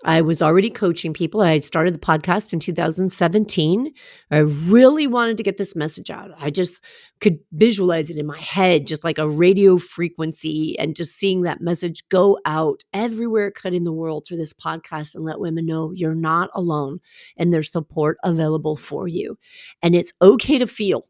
I 0.05 0.21
was 0.21 0.43
already 0.43 0.71
coaching 0.71 1.13
people. 1.13 1.41
I 1.41 1.55
had 1.55 1.65
started 1.65 1.93
the 1.93 1.99
podcast 1.99 2.53
in 2.53 2.61
2017. 2.61 3.93
I 4.31 4.37
really 4.37 5.09
wanted 5.09 5.39
to 5.39 5.43
get 5.43 5.57
this 5.57 5.75
message 5.75 6.09
out. 6.09 6.31
I 6.39 6.51
just 6.51 6.85
could 7.21 7.41
visualize 7.51 8.11
it 8.11 8.17
in 8.17 8.27
my 8.27 8.41
head, 8.41 8.87
just 8.87 9.03
like 9.03 9.19
a 9.19 9.29
radio 9.29 9.77
frequency, 9.77 10.79
and 10.79 10.95
just 10.95 11.19
seeing 11.19 11.41
that 11.41 11.61
message 11.61 12.09
go 12.11 12.39
out 12.45 12.85
everywhere 12.93 13.49
it 13.49 13.57
could 13.57 13.75
in 13.75 13.83
the 13.83 13.93
world 13.93 14.25
through 14.25 14.37
this 14.37 14.55
podcast 14.55 15.17
and 15.17 15.25
let 15.25 15.41
women 15.41 15.67
know 15.67 15.91
you're 15.91 16.15
not 16.15 16.51
alone 16.55 17.01
and 17.37 17.53
there's 17.53 17.73
support 17.73 18.19
available 18.23 18.77
for 18.77 19.09
you. 19.09 19.37
And 19.83 19.97
it's 19.97 20.13
okay 20.23 20.59
to 20.59 20.69
feel. 20.69 21.03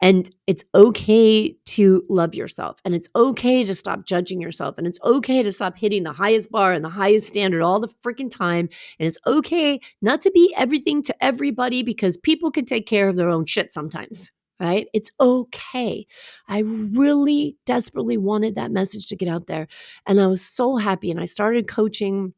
And 0.00 0.28
it's 0.46 0.64
okay 0.74 1.56
to 1.64 2.04
love 2.08 2.34
yourself. 2.34 2.78
And 2.84 2.94
it's 2.94 3.08
okay 3.16 3.64
to 3.64 3.74
stop 3.74 4.04
judging 4.04 4.40
yourself. 4.40 4.76
And 4.78 4.86
it's 4.86 5.00
okay 5.02 5.42
to 5.42 5.52
stop 5.52 5.78
hitting 5.78 6.02
the 6.02 6.12
highest 6.12 6.50
bar 6.50 6.72
and 6.72 6.84
the 6.84 6.90
highest 6.90 7.28
standard 7.28 7.62
all 7.62 7.80
the 7.80 7.92
freaking 8.04 8.30
time. 8.30 8.68
And 8.98 9.06
it's 9.06 9.18
okay 9.26 9.80
not 10.02 10.20
to 10.22 10.30
be 10.30 10.54
everything 10.56 11.02
to 11.02 11.24
everybody 11.24 11.82
because 11.82 12.16
people 12.16 12.50
can 12.50 12.64
take 12.64 12.86
care 12.86 13.08
of 13.08 13.16
their 13.16 13.30
own 13.30 13.46
shit 13.46 13.72
sometimes. 13.72 14.32
Right? 14.58 14.88
It's 14.94 15.12
okay. 15.20 16.06
I 16.48 16.60
really 16.60 17.56
desperately 17.66 18.16
wanted 18.16 18.54
that 18.54 18.70
message 18.70 19.06
to 19.08 19.16
get 19.16 19.28
out 19.28 19.48
there. 19.48 19.66
And 20.06 20.18
I 20.18 20.26
was 20.28 20.40
so 20.40 20.76
happy. 20.76 21.10
And 21.10 21.20
I 21.20 21.26
started 21.26 21.68
coaching 21.68 22.32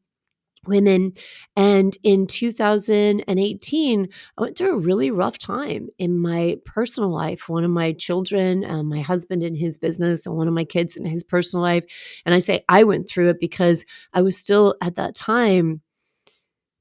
women. 0.65 1.13
And 1.55 1.97
in 2.03 2.27
2018, 2.27 4.07
I 4.37 4.41
went 4.41 4.57
through 4.57 4.75
a 4.75 4.79
really 4.79 5.11
rough 5.11 5.37
time 5.37 5.89
in 5.97 6.17
my 6.17 6.57
personal 6.65 7.09
life. 7.09 7.49
One 7.49 7.63
of 7.63 7.71
my 7.71 7.93
children, 7.93 8.63
um, 8.65 8.89
my 8.89 9.01
husband 9.01 9.43
in 9.43 9.55
his 9.55 9.77
business, 9.77 10.25
and 10.25 10.35
one 10.35 10.47
of 10.47 10.53
my 10.53 10.65
kids 10.65 10.95
in 10.95 11.05
his 11.05 11.23
personal 11.23 11.63
life. 11.63 11.85
And 12.25 12.35
I 12.35 12.39
say 12.39 12.63
I 12.69 12.83
went 12.83 13.09
through 13.09 13.29
it 13.29 13.39
because 13.39 13.85
I 14.13 14.21
was 14.21 14.37
still 14.37 14.75
at 14.81 14.95
that 14.95 15.15
time 15.15 15.81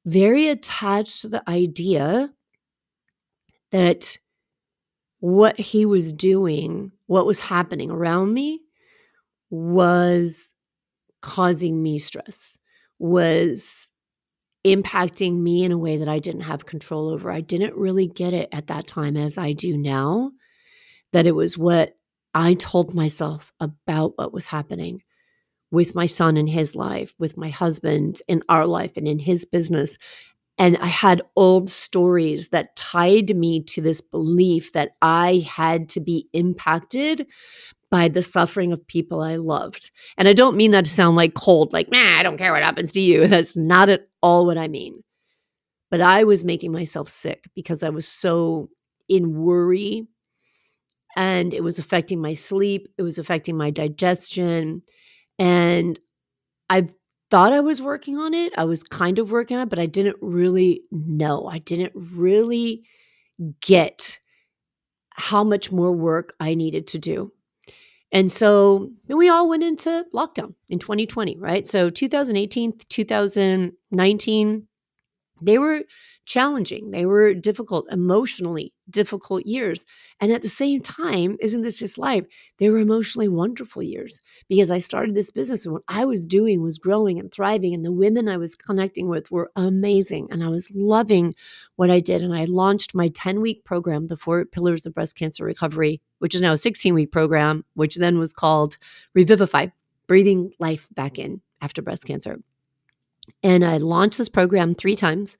very 0.04 0.48
attached 0.48 1.20
to 1.20 1.28
the 1.28 1.48
idea 1.48 2.32
that 3.70 4.16
what 5.20 5.58
he 5.58 5.84
was 5.84 6.12
doing, 6.12 6.92
what 7.06 7.26
was 7.26 7.40
happening 7.40 7.90
around 7.90 8.32
me, 8.32 8.62
was 9.50 10.54
causing 11.20 11.82
me 11.82 11.98
stress 11.98 12.58
was 12.98 13.90
impacting 14.66 15.38
me 15.40 15.64
in 15.64 15.72
a 15.72 15.78
way 15.78 15.96
that 15.96 16.08
I 16.08 16.18
didn't 16.18 16.42
have 16.42 16.66
control 16.66 17.08
over. 17.08 17.30
I 17.30 17.40
didn't 17.40 17.76
really 17.76 18.06
get 18.06 18.32
it 18.32 18.48
at 18.52 18.66
that 18.66 18.86
time 18.86 19.16
as 19.16 19.38
I 19.38 19.52
do 19.52 19.76
now, 19.76 20.32
that 21.12 21.26
it 21.26 21.34
was 21.34 21.56
what 21.56 21.96
I 22.34 22.54
told 22.54 22.94
myself 22.94 23.52
about 23.60 24.12
what 24.16 24.32
was 24.32 24.48
happening 24.48 25.02
with 25.70 25.94
my 25.94 26.06
son 26.06 26.36
in 26.36 26.46
his 26.46 26.74
life, 26.74 27.14
with 27.18 27.36
my 27.36 27.50
husband 27.50 28.22
in 28.26 28.42
our 28.48 28.66
life, 28.66 28.96
and 28.96 29.06
in 29.06 29.18
his 29.18 29.44
business. 29.44 29.96
And 30.58 30.76
I 30.78 30.86
had 30.86 31.22
old 31.36 31.70
stories 31.70 32.48
that 32.48 32.74
tied 32.74 33.36
me 33.36 33.62
to 33.64 33.80
this 33.80 34.00
belief 34.00 34.72
that 34.72 34.92
I 35.00 35.46
had 35.48 35.88
to 35.90 36.00
be 36.00 36.28
impacted 36.32 37.26
by 37.90 38.08
the 38.08 38.22
suffering 38.22 38.72
of 38.72 38.86
people 38.86 39.22
I 39.22 39.36
loved. 39.36 39.90
And 40.16 40.28
I 40.28 40.32
don't 40.32 40.56
mean 40.56 40.72
that 40.72 40.84
to 40.84 40.90
sound 40.90 41.16
like 41.16 41.34
cold, 41.34 41.72
like, 41.72 41.90
man, 41.90 42.18
I 42.18 42.22
don't 42.22 42.36
care 42.36 42.52
what 42.52 42.62
happens 42.62 42.92
to 42.92 43.00
you. 43.00 43.26
That's 43.28 43.56
not 43.56 43.88
at 43.88 44.08
all 44.22 44.46
what 44.46 44.58
I 44.58 44.68
mean. 44.68 45.02
But 45.90 46.00
I 46.00 46.24
was 46.24 46.44
making 46.44 46.72
myself 46.72 47.08
sick 47.08 47.48
because 47.54 47.82
I 47.82 47.88
was 47.88 48.06
so 48.06 48.68
in 49.08 49.34
worry 49.34 50.06
and 51.16 51.54
it 51.54 51.64
was 51.64 51.78
affecting 51.78 52.20
my 52.20 52.34
sleep, 52.34 52.88
it 52.98 53.02
was 53.02 53.18
affecting 53.18 53.56
my 53.56 53.70
digestion. 53.70 54.82
And 55.38 55.98
I 56.68 56.88
thought 57.30 57.52
I 57.52 57.60
was 57.60 57.80
working 57.80 58.18
on 58.18 58.34
it. 58.34 58.52
I 58.56 58.64
was 58.64 58.82
kind 58.82 59.18
of 59.18 59.32
working 59.32 59.56
on 59.56 59.64
it, 59.64 59.70
but 59.70 59.78
I 59.78 59.86
didn't 59.86 60.16
really 60.20 60.82
know. 60.90 61.46
I 61.46 61.58
didn't 61.58 61.92
really 61.94 62.84
get 63.60 64.18
how 65.10 65.42
much 65.42 65.72
more 65.72 65.92
work 65.92 66.34
I 66.38 66.54
needed 66.54 66.86
to 66.88 66.98
do. 66.98 67.32
And 68.10 68.32
so 68.32 68.90
we 69.06 69.28
all 69.28 69.48
went 69.48 69.64
into 69.64 70.06
lockdown 70.14 70.54
in 70.68 70.78
2020, 70.78 71.36
right? 71.38 71.66
So 71.66 71.90
2018, 71.90 72.78
2019, 72.88 74.68
they 75.40 75.58
were 75.58 75.82
challenging. 76.24 76.90
They 76.90 77.06
were 77.06 77.32
difficult, 77.32 77.86
emotionally 77.90 78.74
difficult 78.90 79.46
years. 79.46 79.86
And 80.20 80.30
at 80.30 80.42
the 80.42 80.48
same 80.48 80.80
time, 80.80 81.36
isn't 81.40 81.62
this 81.62 81.78
just 81.78 81.96
life? 81.96 82.24
They 82.58 82.68
were 82.70 82.78
emotionally 82.78 83.28
wonderful 83.28 83.82
years 83.82 84.20
because 84.48 84.70
I 84.70 84.78
started 84.78 85.14
this 85.14 85.30
business 85.30 85.64
and 85.64 85.74
what 85.74 85.84
I 85.88 86.04
was 86.04 86.26
doing 86.26 86.62
was 86.62 86.78
growing 86.78 87.18
and 87.18 87.32
thriving. 87.32 87.72
And 87.72 87.84
the 87.84 87.92
women 87.92 88.28
I 88.28 88.36
was 88.36 88.56
connecting 88.56 89.08
with 89.08 89.30
were 89.30 89.50
amazing. 89.56 90.28
And 90.30 90.44
I 90.44 90.48
was 90.48 90.70
loving 90.74 91.34
what 91.76 91.90
I 91.90 92.00
did. 92.00 92.22
And 92.22 92.34
I 92.34 92.44
launched 92.44 92.94
my 92.94 93.08
10 93.08 93.40
week 93.40 93.64
program, 93.64 94.06
The 94.06 94.16
Four 94.16 94.44
Pillars 94.44 94.84
of 94.84 94.94
Breast 94.94 95.16
Cancer 95.16 95.44
Recovery, 95.44 96.00
which 96.18 96.34
is 96.34 96.40
now 96.40 96.52
a 96.52 96.56
16 96.56 96.94
week 96.94 97.12
program, 97.12 97.64
which 97.74 97.96
then 97.96 98.18
was 98.18 98.32
called 98.32 98.76
Revivify, 99.14 99.68
Breathing 100.06 100.52
Life 100.58 100.88
Back 100.94 101.18
In 101.18 101.40
After 101.60 101.82
Breast 101.82 102.06
Cancer. 102.06 102.38
And 103.42 103.64
I 103.64 103.76
launched 103.76 104.18
this 104.18 104.28
program 104.28 104.74
three 104.74 104.96
times. 104.96 105.36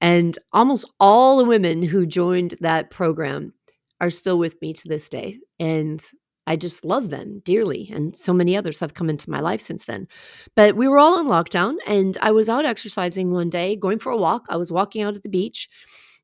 And 0.00 0.38
almost 0.52 0.90
all 1.00 1.38
the 1.38 1.44
women 1.44 1.82
who 1.82 2.06
joined 2.06 2.54
that 2.60 2.90
program 2.90 3.54
are 4.00 4.10
still 4.10 4.38
with 4.38 4.60
me 4.60 4.72
to 4.74 4.88
this 4.88 5.08
day. 5.08 5.36
And 5.58 6.04
I 6.46 6.56
just 6.56 6.84
love 6.84 7.10
them 7.10 7.40
dearly. 7.44 7.90
And 7.92 8.14
so 8.14 8.32
many 8.32 8.56
others 8.56 8.78
have 8.80 8.94
come 8.94 9.10
into 9.10 9.30
my 9.30 9.40
life 9.40 9.60
since 9.60 9.86
then. 9.86 10.06
But 10.54 10.76
we 10.76 10.86
were 10.86 10.98
all 10.98 11.18
on 11.18 11.26
lockdown, 11.26 11.76
and 11.86 12.16
I 12.20 12.30
was 12.30 12.48
out 12.48 12.64
exercising 12.64 13.32
one 13.32 13.50
day, 13.50 13.74
going 13.74 13.98
for 13.98 14.12
a 14.12 14.16
walk. 14.16 14.46
I 14.48 14.56
was 14.56 14.70
walking 14.70 15.02
out 15.02 15.16
at 15.16 15.22
the 15.22 15.28
beach, 15.28 15.68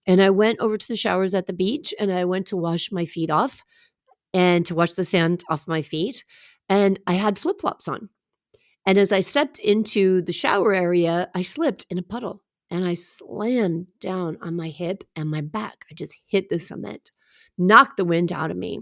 and 0.06 0.20
I 0.20 0.30
went 0.30 0.58
over 0.60 0.76
to 0.76 0.88
the 0.88 0.96
showers 0.96 1.34
at 1.34 1.46
the 1.46 1.52
beach 1.52 1.94
and 1.98 2.12
I 2.12 2.24
went 2.24 2.46
to 2.48 2.56
wash 2.56 2.90
my 2.90 3.04
feet 3.04 3.30
off 3.30 3.62
and 4.34 4.64
to 4.66 4.74
wash 4.74 4.94
the 4.94 5.04
sand 5.04 5.44
off 5.48 5.68
my 5.68 5.82
feet. 5.82 6.24
And 6.68 6.98
I 7.06 7.14
had 7.14 7.38
flip 7.38 7.60
flops 7.60 7.88
on. 7.88 8.08
And 8.86 8.98
as 8.98 9.12
I 9.12 9.20
stepped 9.20 9.58
into 9.58 10.22
the 10.22 10.32
shower 10.32 10.74
area, 10.74 11.30
I 11.34 11.42
slipped 11.42 11.86
in 11.90 11.98
a 11.98 12.02
puddle 12.02 12.42
and 12.70 12.84
I 12.84 12.94
slammed 12.94 13.86
down 14.00 14.38
on 14.40 14.56
my 14.56 14.68
hip 14.68 15.04
and 15.14 15.30
my 15.30 15.40
back. 15.40 15.84
I 15.90 15.94
just 15.94 16.16
hit 16.26 16.48
the 16.48 16.58
cement, 16.58 17.10
knocked 17.58 17.96
the 17.96 18.04
wind 18.04 18.32
out 18.32 18.50
of 18.50 18.56
me, 18.56 18.80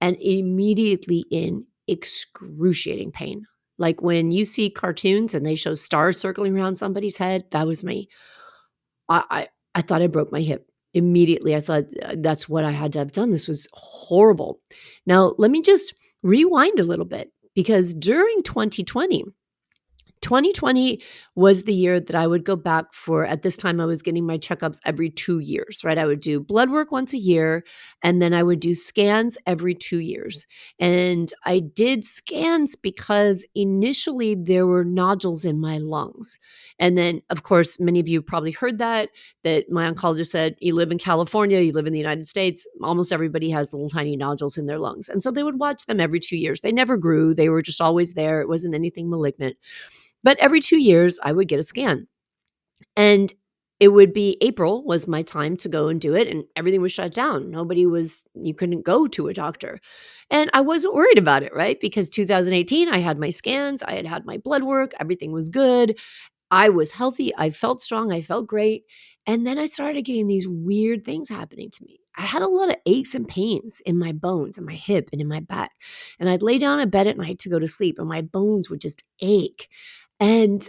and 0.00 0.16
immediately 0.20 1.26
in 1.30 1.66
excruciating 1.86 3.12
pain, 3.12 3.46
Like 3.78 4.02
when 4.02 4.30
you 4.30 4.44
see 4.44 4.70
cartoons 4.70 5.34
and 5.34 5.44
they 5.44 5.54
show 5.54 5.74
stars 5.74 6.18
circling 6.18 6.56
around 6.56 6.76
somebody's 6.76 7.16
head, 7.16 7.44
that 7.50 7.66
was 7.66 7.82
me. 7.82 8.08
I, 9.08 9.24
I, 9.30 9.48
I 9.74 9.82
thought 9.82 10.02
I 10.02 10.06
broke 10.06 10.30
my 10.32 10.40
hip 10.42 10.69
immediately. 10.94 11.54
I 11.54 11.60
thought 11.60 11.84
uh, 12.02 12.16
that's 12.18 12.48
what 12.48 12.64
I 12.64 12.70
had 12.70 12.92
to 12.94 12.98
have 12.98 13.12
done. 13.12 13.30
This 13.30 13.48
was 13.48 13.68
horrible. 13.72 14.60
Now, 15.06 15.34
let 15.38 15.50
me 15.50 15.62
just 15.62 15.94
rewind 16.22 16.78
a 16.78 16.84
little 16.84 17.04
bit 17.04 17.32
because 17.54 17.94
during 17.94 18.42
2020, 18.42 19.24
2020 20.22 21.00
was 21.34 21.64
the 21.64 21.72
year 21.72 22.00
that 22.00 22.14
I 22.14 22.26
would 22.26 22.44
go 22.44 22.56
back 22.56 22.92
for, 22.92 23.24
at 23.24 23.42
this 23.42 23.56
time, 23.56 23.80
I 23.80 23.86
was 23.86 24.02
getting 24.02 24.26
my 24.26 24.36
checkups 24.38 24.78
every 24.84 25.10
two 25.10 25.38
years, 25.38 25.82
right? 25.84 25.96
I 25.96 26.06
would 26.06 26.20
do 26.20 26.40
blood 26.40 26.70
work 26.70 26.92
once 26.92 27.14
a 27.14 27.18
year, 27.18 27.64
and 28.02 28.20
then 28.20 28.34
I 28.34 28.42
would 28.42 28.60
do 28.60 28.74
scans 28.74 29.38
every 29.46 29.74
two 29.74 30.00
years. 30.00 30.46
And 30.78 31.32
I 31.44 31.60
did 31.60 32.04
scans 32.04 32.76
because 32.76 33.46
initially 33.54 34.34
there 34.34 34.66
were 34.66 34.84
nodules 34.84 35.44
in 35.44 35.60
my 35.60 35.78
lungs. 35.78 36.38
And 36.78 36.98
then, 36.98 37.22
of 37.30 37.42
course, 37.42 37.78
many 37.80 38.00
of 38.00 38.08
you 38.08 38.22
probably 38.22 38.52
heard 38.52 38.78
that, 38.78 39.10
that 39.44 39.70
my 39.70 39.90
oncologist 39.90 40.28
said, 40.28 40.56
You 40.60 40.74
live 40.74 40.92
in 40.92 40.98
California, 40.98 41.60
you 41.60 41.72
live 41.72 41.86
in 41.86 41.92
the 41.92 41.98
United 41.98 42.28
States, 42.28 42.66
almost 42.82 43.12
everybody 43.12 43.50
has 43.50 43.72
little 43.72 43.88
tiny 43.88 44.16
nodules 44.16 44.58
in 44.58 44.66
their 44.66 44.78
lungs. 44.78 45.08
And 45.08 45.22
so 45.22 45.30
they 45.30 45.42
would 45.42 45.58
watch 45.58 45.86
them 45.86 46.00
every 46.00 46.20
two 46.20 46.36
years. 46.36 46.60
They 46.60 46.72
never 46.72 46.96
grew, 46.96 47.34
they 47.34 47.48
were 47.48 47.62
just 47.62 47.80
always 47.80 48.14
there. 48.14 48.40
It 48.40 48.48
wasn't 48.48 48.74
anything 48.74 49.08
malignant. 49.08 49.56
But 50.22 50.38
every 50.38 50.60
two 50.60 50.78
years, 50.78 51.18
I 51.22 51.32
would 51.32 51.48
get 51.48 51.58
a 51.58 51.62
scan. 51.62 52.08
And 52.96 53.32
it 53.78 53.88
would 53.88 54.12
be 54.12 54.36
April 54.42 54.84
was 54.84 55.08
my 55.08 55.22
time 55.22 55.56
to 55.58 55.68
go 55.68 55.88
and 55.88 56.00
do 56.00 56.14
it, 56.14 56.28
and 56.28 56.44
everything 56.54 56.82
was 56.82 56.92
shut 56.92 57.14
down. 57.14 57.50
Nobody 57.50 57.86
was, 57.86 58.24
you 58.34 58.54
couldn't 58.54 58.84
go 58.84 59.06
to 59.08 59.28
a 59.28 59.32
doctor. 59.34 59.80
And 60.30 60.50
I 60.52 60.60
wasn't 60.60 60.94
worried 60.94 61.18
about 61.18 61.42
it, 61.42 61.54
right? 61.54 61.80
Because 61.80 62.10
2018, 62.10 62.88
I 62.90 62.98
had 62.98 63.18
my 63.18 63.30
scans, 63.30 63.82
I 63.82 63.92
had 63.94 64.06
had 64.06 64.26
my 64.26 64.36
blood 64.36 64.64
work, 64.64 64.92
everything 65.00 65.32
was 65.32 65.48
good. 65.48 65.98
I 66.50 66.68
was 66.68 66.92
healthy, 66.92 67.32
I 67.36 67.50
felt 67.50 67.80
strong, 67.80 68.12
I 68.12 68.22
felt 68.22 68.46
great. 68.46 68.84
And 69.26 69.46
then 69.46 69.58
I 69.58 69.66
started 69.66 70.02
getting 70.04 70.26
these 70.26 70.48
weird 70.48 71.04
things 71.04 71.28
happening 71.28 71.70
to 71.70 71.84
me. 71.84 72.00
I 72.16 72.22
had 72.22 72.42
a 72.42 72.48
lot 72.48 72.70
of 72.70 72.76
aches 72.86 73.14
and 73.14 73.28
pains 73.28 73.80
in 73.86 73.96
my 73.96 74.12
bones, 74.12 74.58
in 74.58 74.64
my 74.64 74.74
hip, 74.74 75.08
and 75.12 75.20
in 75.20 75.28
my 75.28 75.40
back. 75.40 75.70
And 76.18 76.28
I'd 76.28 76.42
lay 76.42 76.58
down 76.58 76.80
in 76.80 76.90
bed 76.90 77.06
at 77.06 77.16
night 77.16 77.38
to 77.40 77.48
go 77.48 77.58
to 77.58 77.68
sleep, 77.68 77.98
and 77.98 78.08
my 78.08 78.20
bones 78.22 78.68
would 78.68 78.80
just 78.80 79.04
ache. 79.20 79.68
And 80.20 80.68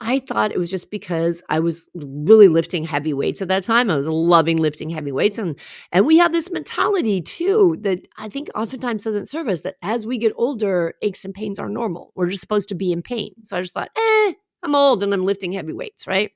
I 0.00 0.18
thought 0.18 0.52
it 0.52 0.58
was 0.58 0.70
just 0.70 0.90
because 0.90 1.42
I 1.48 1.60
was 1.60 1.88
really 1.94 2.48
lifting 2.48 2.84
heavy 2.84 3.14
weights 3.14 3.40
at 3.40 3.48
that 3.48 3.62
time. 3.62 3.90
I 3.90 3.96
was 3.96 4.08
loving 4.08 4.58
lifting 4.58 4.90
heavy 4.90 5.12
weights. 5.12 5.38
And 5.38 5.58
and 5.92 6.04
we 6.04 6.18
have 6.18 6.32
this 6.32 6.50
mentality 6.50 7.20
too 7.22 7.78
that 7.80 8.06
I 8.18 8.28
think 8.28 8.48
oftentimes 8.54 9.04
doesn't 9.04 9.28
serve 9.28 9.48
us 9.48 9.62
that 9.62 9.76
as 9.82 10.06
we 10.06 10.18
get 10.18 10.32
older, 10.36 10.94
aches 11.02 11.24
and 11.24 11.32
pains 11.32 11.58
are 11.58 11.68
normal. 11.68 12.12
We're 12.14 12.28
just 12.28 12.42
supposed 12.42 12.68
to 12.70 12.74
be 12.74 12.92
in 12.92 13.02
pain. 13.02 13.34
So 13.42 13.56
I 13.56 13.62
just 13.62 13.74
thought, 13.74 13.90
eh, 13.96 14.32
I'm 14.62 14.74
old 14.74 15.02
and 15.02 15.14
I'm 15.14 15.24
lifting 15.24 15.52
heavy 15.52 15.72
weights, 15.72 16.06
right? 16.06 16.32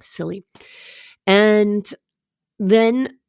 Silly. 0.00 0.44
And 1.26 1.88
then 2.58 3.19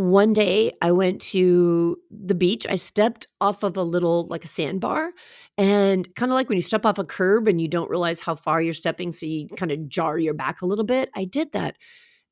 one 0.00 0.32
day 0.32 0.72
I 0.80 0.92
went 0.92 1.20
to 1.32 1.98
the 2.10 2.34
beach. 2.34 2.66
I 2.68 2.76
stepped 2.76 3.26
off 3.40 3.62
of 3.62 3.76
a 3.76 3.82
little, 3.82 4.26
like 4.28 4.44
a 4.44 4.48
sandbar, 4.48 5.12
and 5.58 6.12
kind 6.14 6.32
of 6.32 6.34
like 6.34 6.48
when 6.48 6.56
you 6.56 6.62
step 6.62 6.86
off 6.86 6.98
a 6.98 7.04
curb 7.04 7.46
and 7.48 7.60
you 7.60 7.68
don't 7.68 7.90
realize 7.90 8.20
how 8.20 8.34
far 8.34 8.62
you're 8.62 8.72
stepping, 8.72 9.12
so 9.12 9.26
you 9.26 9.48
kind 9.56 9.70
of 9.70 9.88
jar 9.88 10.18
your 10.18 10.34
back 10.34 10.62
a 10.62 10.66
little 10.66 10.84
bit. 10.84 11.10
I 11.14 11.24
did 11.24 11.52
that. 11.52 11.76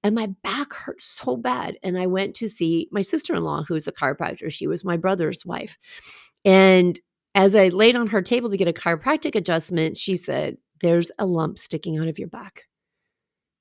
And 0.03 0.15
my 0.15 0.29
back 0.43 0.73
hurt 0.73 1.03
so 1.03 1.37
bad. 1.37 1.77
And 1.83 1.99
I 1.99 2.07
went 2.07 2.35
to 2.37 2.49
see 2.49 2.89
my 2.91 3.03
sister 3.03 3.35
in 3.35 3.43
law, 3.43 3.65
who's 3.67 3.87
a 3.89 3.93
chiropractor. 3.93 4.51
She 4.51 4.67
was 4.67 4.85
my 4.85 4.97
brother's 4.97 5.45
wife. 5.45 5.77
And 6.45 6.99
as 7.35 7.55
I 7.55 7.69
laid 7.69 7.97
on 7.97 8.07
her 8.09 8.23
table 8.23 8.49
to 8.51 8.57
get 8.57 8.69
a 8.69 8.73
chiropractic 8.73 9.35
adjustment, 9.35 9.97
she 9.97 10.17
said, 10.17 10.57
There's 10.81 11.11
a 11.19 11.27
lump 11.27 11.59
sticking 11.59 11.99
out 11.99 12.09
of 12.09 12.19
your 12.19 12.29
back. 12.29 12.63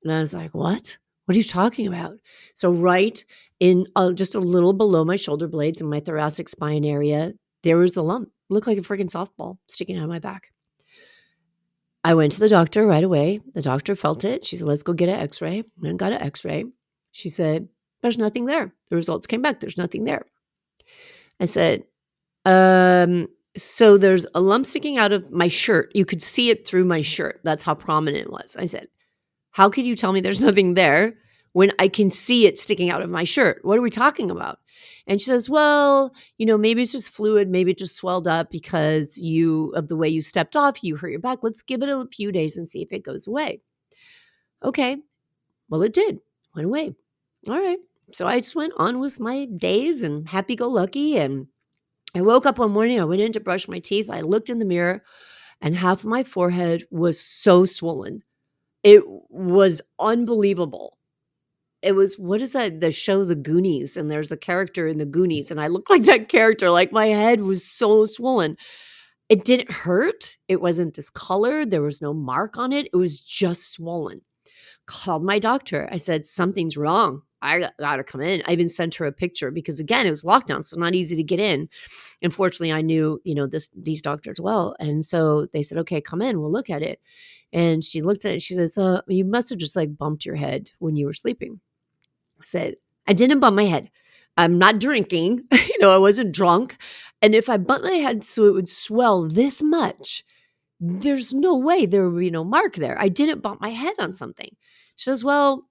And 0.03 0.13
I 0.13 0.21
was 0.21 0.33
like, 0.33 0.53
What? 0.53 0.97
What 1.27 1.35
are 1.35 1.39
you 1.39 1.43
talking 1.43 1.87
about? 1.87 2.13
So, 2.55 2.71
right 2.71 3.21
in 3.59 3.85
uh, 3.97 4.13
just 4.13 4.33
a 4.33 4.39
little 4.39 4.71
below 4.71 5.03
my 5.03 5.17
shoulder 5.17 5.47
blades 5.49 5.81
in 5.81 5.89
my 5.89 5.99
thoracic 5.99 6.47
spine 6.47 6.85
area, 6.85 7.33
there 7.63 7.75
was 7.75 7.97
a 7.97 8.01
lump. 8.01 8.29
looked 8.49 8.65
like 8.65 8.77
a 8.77 8.81
freaking 8.81 9.11
softball 9.11 9.57
sticking 9.67 9.97
out 9.97 10.03
of 10.03 10.09
my 10.09 10.19
back. 10.19 10.53
I 12.01 12.13
went 12.13 12.31
to 12.31 12.39
the 12.39 12.47
doctor 12.47 12.87
right 12.87 13.03
away. 13.03 13.41
The 13.53 13.61
doctor 13.61 13.93
felt 13.93 14.23
it. 14.23 14.45
She 14.45 14.55
said, 14.55 14.67
let's 14.67 14.83
go 14.83 14.93
get 14.93 15.09
an 15.09 15.19
x 15.19 15.41
ray. 15.41 15.65
And 15.83 15.99
got 15.99 16.13
an 16.13 16.21
x 16.21 16.45
ray. 16.45 16.63
She 17.11 17.27
said, 17.27 17.67
there's 18.01 18.17
nothing 18.17 18.45
there. 18.45 18.73
The 18.89 18.95
results 18.95 19.27
came 19.27 19.41
back. 19.41 19.59
There's 19.59 19.77
nothing 19.77 20.05
there. 20.05 20.25
I 21.41 21.45
said, 21.45 21.83
um, 22.45 23.27
so 23.57 23.97
there's 23.97 24.25
a 24.33 24.39
lump 24.39 24.65
sticking 24.65 24.97
out 24.97 25.11
of 25.11 25.29
my 25.29 25.49
shirt. 25.49 25.91
You 25.93 26.05
could 26.05 26.21
see 26.21 26.49
it 26.49 26.65
through 26.65 26.85
my 26.85 27.01
shirt. 27.01 27.41
That's 27.43 27.65
how 27.65 27.75
prominent 27.75 28.27
it 28.27 28.31
was. 28.31 28.55
I 28.57 28.63
said, 28.63 28.87
how 29.57 29.71
could 29.71 29.87
you 29.87 29.95
tell 29.95 30.13
me 30.13 30.21
there's 30.21 30.41
nothing 30.49 30.75
there 30.75 31.15
when 31.53 31.71
I 31.79 31.87
can 31.87 32.11
see 32.11 32.45
it 32.45 32.59
sticking 32.59 32.91
out 32.91 33.01
of 33.01 33.09
my 33.09 33.23
shirt? 33.23 33.65
What 33.65 33.79
are 33.79 33.81
we 33.81 33.89
talking 33.89 34.29
about? 34.29 34.59
And 35.07 35.19
she 35.19 35.25
says, 35.25 35.49
Well, 35.49 36.13
you 36.37 36.45
know, 36.45 36.59
maybe 36.59 36.83
it's 36.83 36.91
just 36.91 37.09
fluid. 37.09 37.49
Maybe 37.49 37.71
it 37.71 37.79
just 37.79 37.95
swelled 37.95 38.27
up 38.27 38.51
because 38.51 39.17
you, 39.17 39.71
of 39.71 39.87
the 39.87 39.95
way 39.95 40.09
you 40.09 40.21
stepped 40.21 40.55
off, 40.55 40.83
you 40.83 40.95
hurt 40.95 41.09
your 41.09 41.19
back. 41.19 41.39
Let's 41.41 41.63
give 41.63 41.81
it 41.81 41.89
a 41.89 42.05
few 42.13 42.31
days 42.31 42.55
and 42.55 42.69
see 42.69 42.83
if 42.83 42.93
it 42.93 43.03
goes 43.03 43.25
away. 43.25 43.61
Okay. 44.61 44.97
Well, 45.69 45.81
it 45.81 45.93
did. 45.93 46.19
Went 46.55 46.67
away. 46.67 46.93
All 47.49 47.59
right. 47.59 47.79
So 48.13 48.27
I 48.27 48.39
just 48.39 48.55
went 48.55 48.73
on 48.77 48.99
with 48.99 49.19
my 49.19 49.45
days 49.45 50.03
and 50.03 50.29
happy 50.29 50.55
go 50.55 50.67
lucky. 50.67 51.17
And 51.17 51.47
I 52.13 52.21
woke 52.21 52.45
up 52.45 52.59
one 52.59 52.71
morning. 52.71 53.01
I 53.01 53.05
went 53.05 53.21
in 53.21 53.33
to 53.33 53.39
brush 53.39 53.67
my 53.67 53.79
teeth. 53.79 54.07
I 54.07 54.21
looked 54.21 54.51
in 54.51 54.59
the 54.59 54.65
mirror 54.65 55.03
and 55.61 55.75
half 55.75 56.01
of 56.01 56.05
my 56.05 56.23
forehead 56.23 56.85
was 56.91 57.19
so 57.19 57.65
swollen. 57.65 58.21
It 58.87 59.03
was 59.29 59.81
unbelievable. 59.99 60.97
It 61.81 61.91
was 61.91 62.15
what 62.17 62.39
is 62.39 62.53
that 62.53 62.79
the 62.79 62.89
show 62.89 63.25
the 63.25 63.35
goonies 63.35 63.97
and 63.97 64.09
there's 64.09 64.31
a 64.31 64.37
character 64.37 64.87
in 64.87 64.97
the 64.97 65.05
goonies 65.05 65.51
and 65.51 65.59
i 65.59 65.67
look 65.67 65.89
like 65.89 66.03
that 66.03 66.29
character 66.29 66.71
like 66.71 66.93
my 66.93 67.07
head 67.07 67.41
was 67.41 67.65
so 67.65 68.05
swollen. 68.05 68.55
It 69.27 69.43
didn't 69.43 69.71
hurt 69.71 70.37
it 70.47 70.61
wasn't 70.61 70.95
discolored 70.95 71.69
there 71.69 71.81
was 71.81 72.01
no 72.01 72.13
mark 72.13 72.57
on 72.57 72.71
it 72.71 72.87
it 72.93 72.95
was 72.95 73.19
just 73.19 73.73
swollen. 73.73 74.21
Called 74.85 75.23
my 75.25 75.37
doctor 75.37 75.89
i 75.91 75.97
said 75.97 76.25
something's 76.25 76.77
wrong 76.77 77.23
i 77.41 77.69
gotta 77.79 78.05
come 78.05 78.21
in. 78.21 78.41
I 78.47 78.53
even 78.53 78.69
sent 78.69 78.95
her 78.95 79.05
a 79.05 79.11
picture 79.11 79.51
because 79.51 79.81
again 79.81 80.07
it 80.07 80.11
was 80.11 80.23
lockdown 80.23 80.63
so 80.63 80.79
not 80.79 80.95
easy 80.95 81.17
to 81.17 81.23
get 81.23 81.41
in. 81.41 81.67
Unfortunately 82.21 82.71
i 82.71 82.81
knew 82.81 83.19
you 83.25 83.35
know 83.35 83.47
this 83.47 83.69
these 83.75 84.01
doctors 84.01 84.39
well 84.39 84.75
and 84.79 85.03
so 85.03 85.47
they 85.53 85.61
said 85.61 85.77
okay 85.79 85.99
come 86.01 86.21
in 86.21 86.39
we'll 86.39 86.51
look 86.51 86.69
at 86.69 86.81
it 86.81 87.01
and 87.53 87.83
she 87.83 88.01
looked 88.01 88.25
at 88.25 88.35
it 88.35 88.41
she 88.41 88.55
says 88.55 88.77
uh, 88.77 89.01
you 89.07 89.25
must 89.25 89.49
have 89.49 89.59
just 89.59 89.75
like 89.75 89.97
bumped 89.97 90.25
your 90.25 90.35
head 90.35 90.71
when 90.79 90.95
you 90.95 91.05
were 91.05 91.13
sleeping 91.13 91.59
I 92.39 92.43
said, 92.43 92.75
I 93.07 93.13
didn't 93.13 93.39
bump 93.39 93.55
my 93.55 93.65
head. 93.65 93.89
I'm 94.35 94.59
not 94.59 94.79
drinking. 94.79 95.43
you 95.51 95.79
know, 95.79 95.91
I 95.91 95.97
wasn't 95.97 96.33
drunk. 96.33 96.77
And 97.21 97.33
if 97.33 97.49
I 97.49 97.57
bumped 97.57 97.85
my 97.85 97.93
head 97.93 98.23
so 98.23 98.45
it 98.45 98.53
would 98.53 98.67
swell 98.67 99.27
this 99.27 99.63
much, 99.63 100.23
there's 100.79 101.33
no 101.33 101.57
way 101.57 101.85
there 101.85 102.07
would 102.07 102.19
be 102.19 102.29
no 102.29 102.43
mark 102.43 102.75
there. 102.75 102.99
I 102.99 103.09
didn't 103.09 103.41
bump 103.41 103.59
my 103.59 103.69
head 103.69 103.95
on 103.99 104.13
something. 104.13 104.55
She 104.95 105.05
says, 105.05 105.23
Well, 105.23 105.67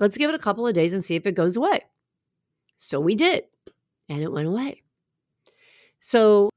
let's 0.00 0.18
give 0.18 0.30
it 0.30 0.34
a 0.34 0.40
couple 0.40 0.66
of 0.66 0.74
days 0.74 0.92
and 0.92 1.04
see 1.04 1.14
if 1.14 1.26
it 1.26 1.32
goes 1.32 1.56
away. 1.56 1.80
So 2.76 2.98
we 2.98 3.14
did, 3.14 3.44
and 4.08 4.20
it 4.20 4.32
went 4.32 4.48
away. 4.48 4.82
So 6.00 6.50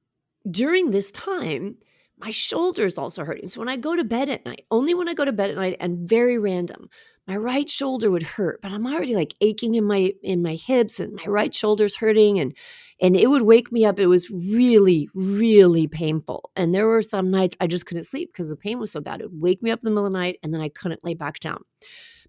during 0.50 0.90
this 0.90 1.12
time, 1.12 1.78
my 2.20 2.32
shoulders 2.32 2.98
also 2.98 3.24
hurting. 3.24 3.48
So 3.48 3.62
when 3.62 3.70
I 3.70 3.78
go 3.78 3.96
to 3.96 4.04
bed 4.04 4.30
at 4.30 4.46
night, 4.46 4.66
only 4.72 4.94
when 4.94 5.08
I 5.08 5.14
go 5.14 5.24
to 5.24 5.32
bed 5.32 5.50
at 5.50 5.56
night 5.56 5.78
and 5.80 6.08
very 6.08 6.38
random, 6.38 6.90
my 7.28 7.38
right 7.38 7.70
shoulder 7.70 8.12
would 8.12 8.24
hurt, 8.24 8.62
but 8.62 8.72
I'm 8.72 8.86
already 8.86 9.16
like 9.16 9.36
aching 9.40 9.76
in 9.76 9.86
my 9.86 10.14
in 10.24 10.42
my 10.42 10.56
hips 10.56 11.00
and 11.00 11.14
my 11.14 11.26
right 11.26 11.54
shoulder's 11.54 11.96
hurting 11.96 12.40
and 12.40 12.58
and 13.02 13.16
it 13.16 13.28
would 13.28 13.44
wake 13.44 13.72
me 13.72 13.86
up. 13.86 14.00
It 14.00 14.08
was 14.08 14.30
really, 14.30 15.08
really 15.14 15.88
painful. 15.88 16.50
And 16.56 16.74
there 16.76 16.88
were 16.88 17.02
some 17.02 17.32
nights 17.32 17.56
I 17.62 17.68
just 17.68 17.86
couldn't 17.86 18.06
sleep 18.06 18.34
because 18.34 18.50
the 18.50 18.58
pain 18.58 18.80
was 18.80 18.92
so 18.92 19.00
bad. 19.00 19.22
It 19.22 19.32
would 19.32 19.42
wake 19.42 19.64
me 19.64 19.72
up 19.72 19.80
in 19.80 19.86
the 19.86 19.92
middle 19.92 20.08
of 20.08 20.12
the 20.12 20.20
night 20.20 20.40
and 20.44 20.54
then 20.54 20.60
I 20.60 20.70
couldn't 20.70 21.06
lay 21.06 21.14
back 21.14 21.40
down. 21.40 21.64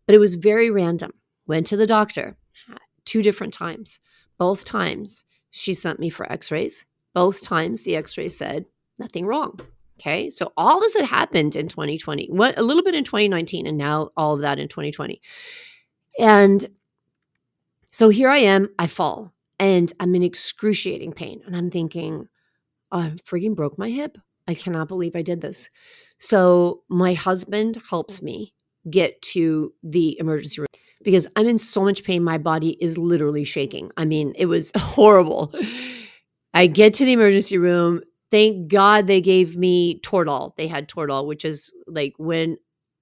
But 0.07 0.14
it 0.14 0.18
was 0.18 0.34
very 0.34 0.70
random. 0.70 1.12
Went 1.47 1.66
to 1.68 1.76
the 1.76 1.86
doctor 1.86 2.36
two 3.05 3.22
different 3.22 3.55
times. 3.55 3.99
Both 4.38 4.64
times 4.64 5.24
she 5.51 5.74
sent 5.74 5.99
me 5.99 6.11
for 6.11 6.30
x-rays. 6.30 6.86
Both 7.14 7.43
times 7.43 7.82
the 7.82 7.97
x-ray 7.97 8.28
said 8.28 8.66
nothing 8.99 9.26
wrong. 9.26 9.59
Okay. 10.01 10.31
So 10.31 10.53
all 10.57 10.81
this 10.81 10.97
had 10.97 11.05
happened 11.05 11.57
in 11.57 11.69
2020, 11.69 12.29
what 12.31 12.59
a 12.59 12.63
little 12.63 12.83
bit 12.83 12.95
in 12.95 13.05
2019, 13.05 13.67
and 13.67 13.77
now 13.77 14.11
all 14.17 14.35
of 14.35 14.41
that 14.41 14.59
in 14.59 14.67
2020. 14.67 15.21
And 16.19 16.67
so 17.91 18.09
here 18.09 18.31
I 18.31 18.39
am, 18.39 18.69
I 18.79 18.87
fall 18.87 19.35
and 19.59 19.93
I'm 20.01 20.15
in 20.15 20.23
excruciating 20.23 21.13
pain. 21.13 21.43
And 21.45 21.55
I'm 21.55 21.71
thinking, 21.71 22.29
I 22.91 23.11
freaking 23.25 23.55
broke 23.55 23.79
my 23.79 23.91
hip. 23.91 24.17
I 24.49 24.55
cannot 24.55 24.89
believe 24.89 25.15
I 25.15 25.23
did 25.23 25.43
this. 25.43 25.69
So 26.19 26.83
my 26.89 27.13
husband 27.13 27.77
helps 27.89 28.23
me 28.23 28.55
get 28.89 29.21
to 29.23 29.73
the 29.83 30.19
emergency 30.19 30.63
room 30.63 30.67
because 31.03 31.29
I'm 31.37 31.47
in 31.47 31.59
so 31.59 31.85
much 31.85 32.05
pain. 32.05 32.25
My 32.25 32.39
body 32.39 32.71
is 32.81 32.97
literally 32.97 33.45
shaking. 33.45 33.91
I 33.97 34.07
mean, 34.07 34.33
it 34.37 34.47
was 34.47 34.73
horrible. 34.77 35.53
I 36.55 36.67
get 36.67 36.95
to 36.95 37.05
the 37.05 37.13
emergency 37.13 37.59
room 37.59 38.01
thank 38.31 38.68
God 38.68 39.07
they 39.07 39.20
gave 39.20 39.57
me 39.57 40.01
Toradol. 40.01 40.57
They 40.57 40.68
had 40.68 40.89
Toradol, 40.89 41.26
which 41.26 41.45
is 41.45 41.72
like 41.87 42.14
when 42.18 42.57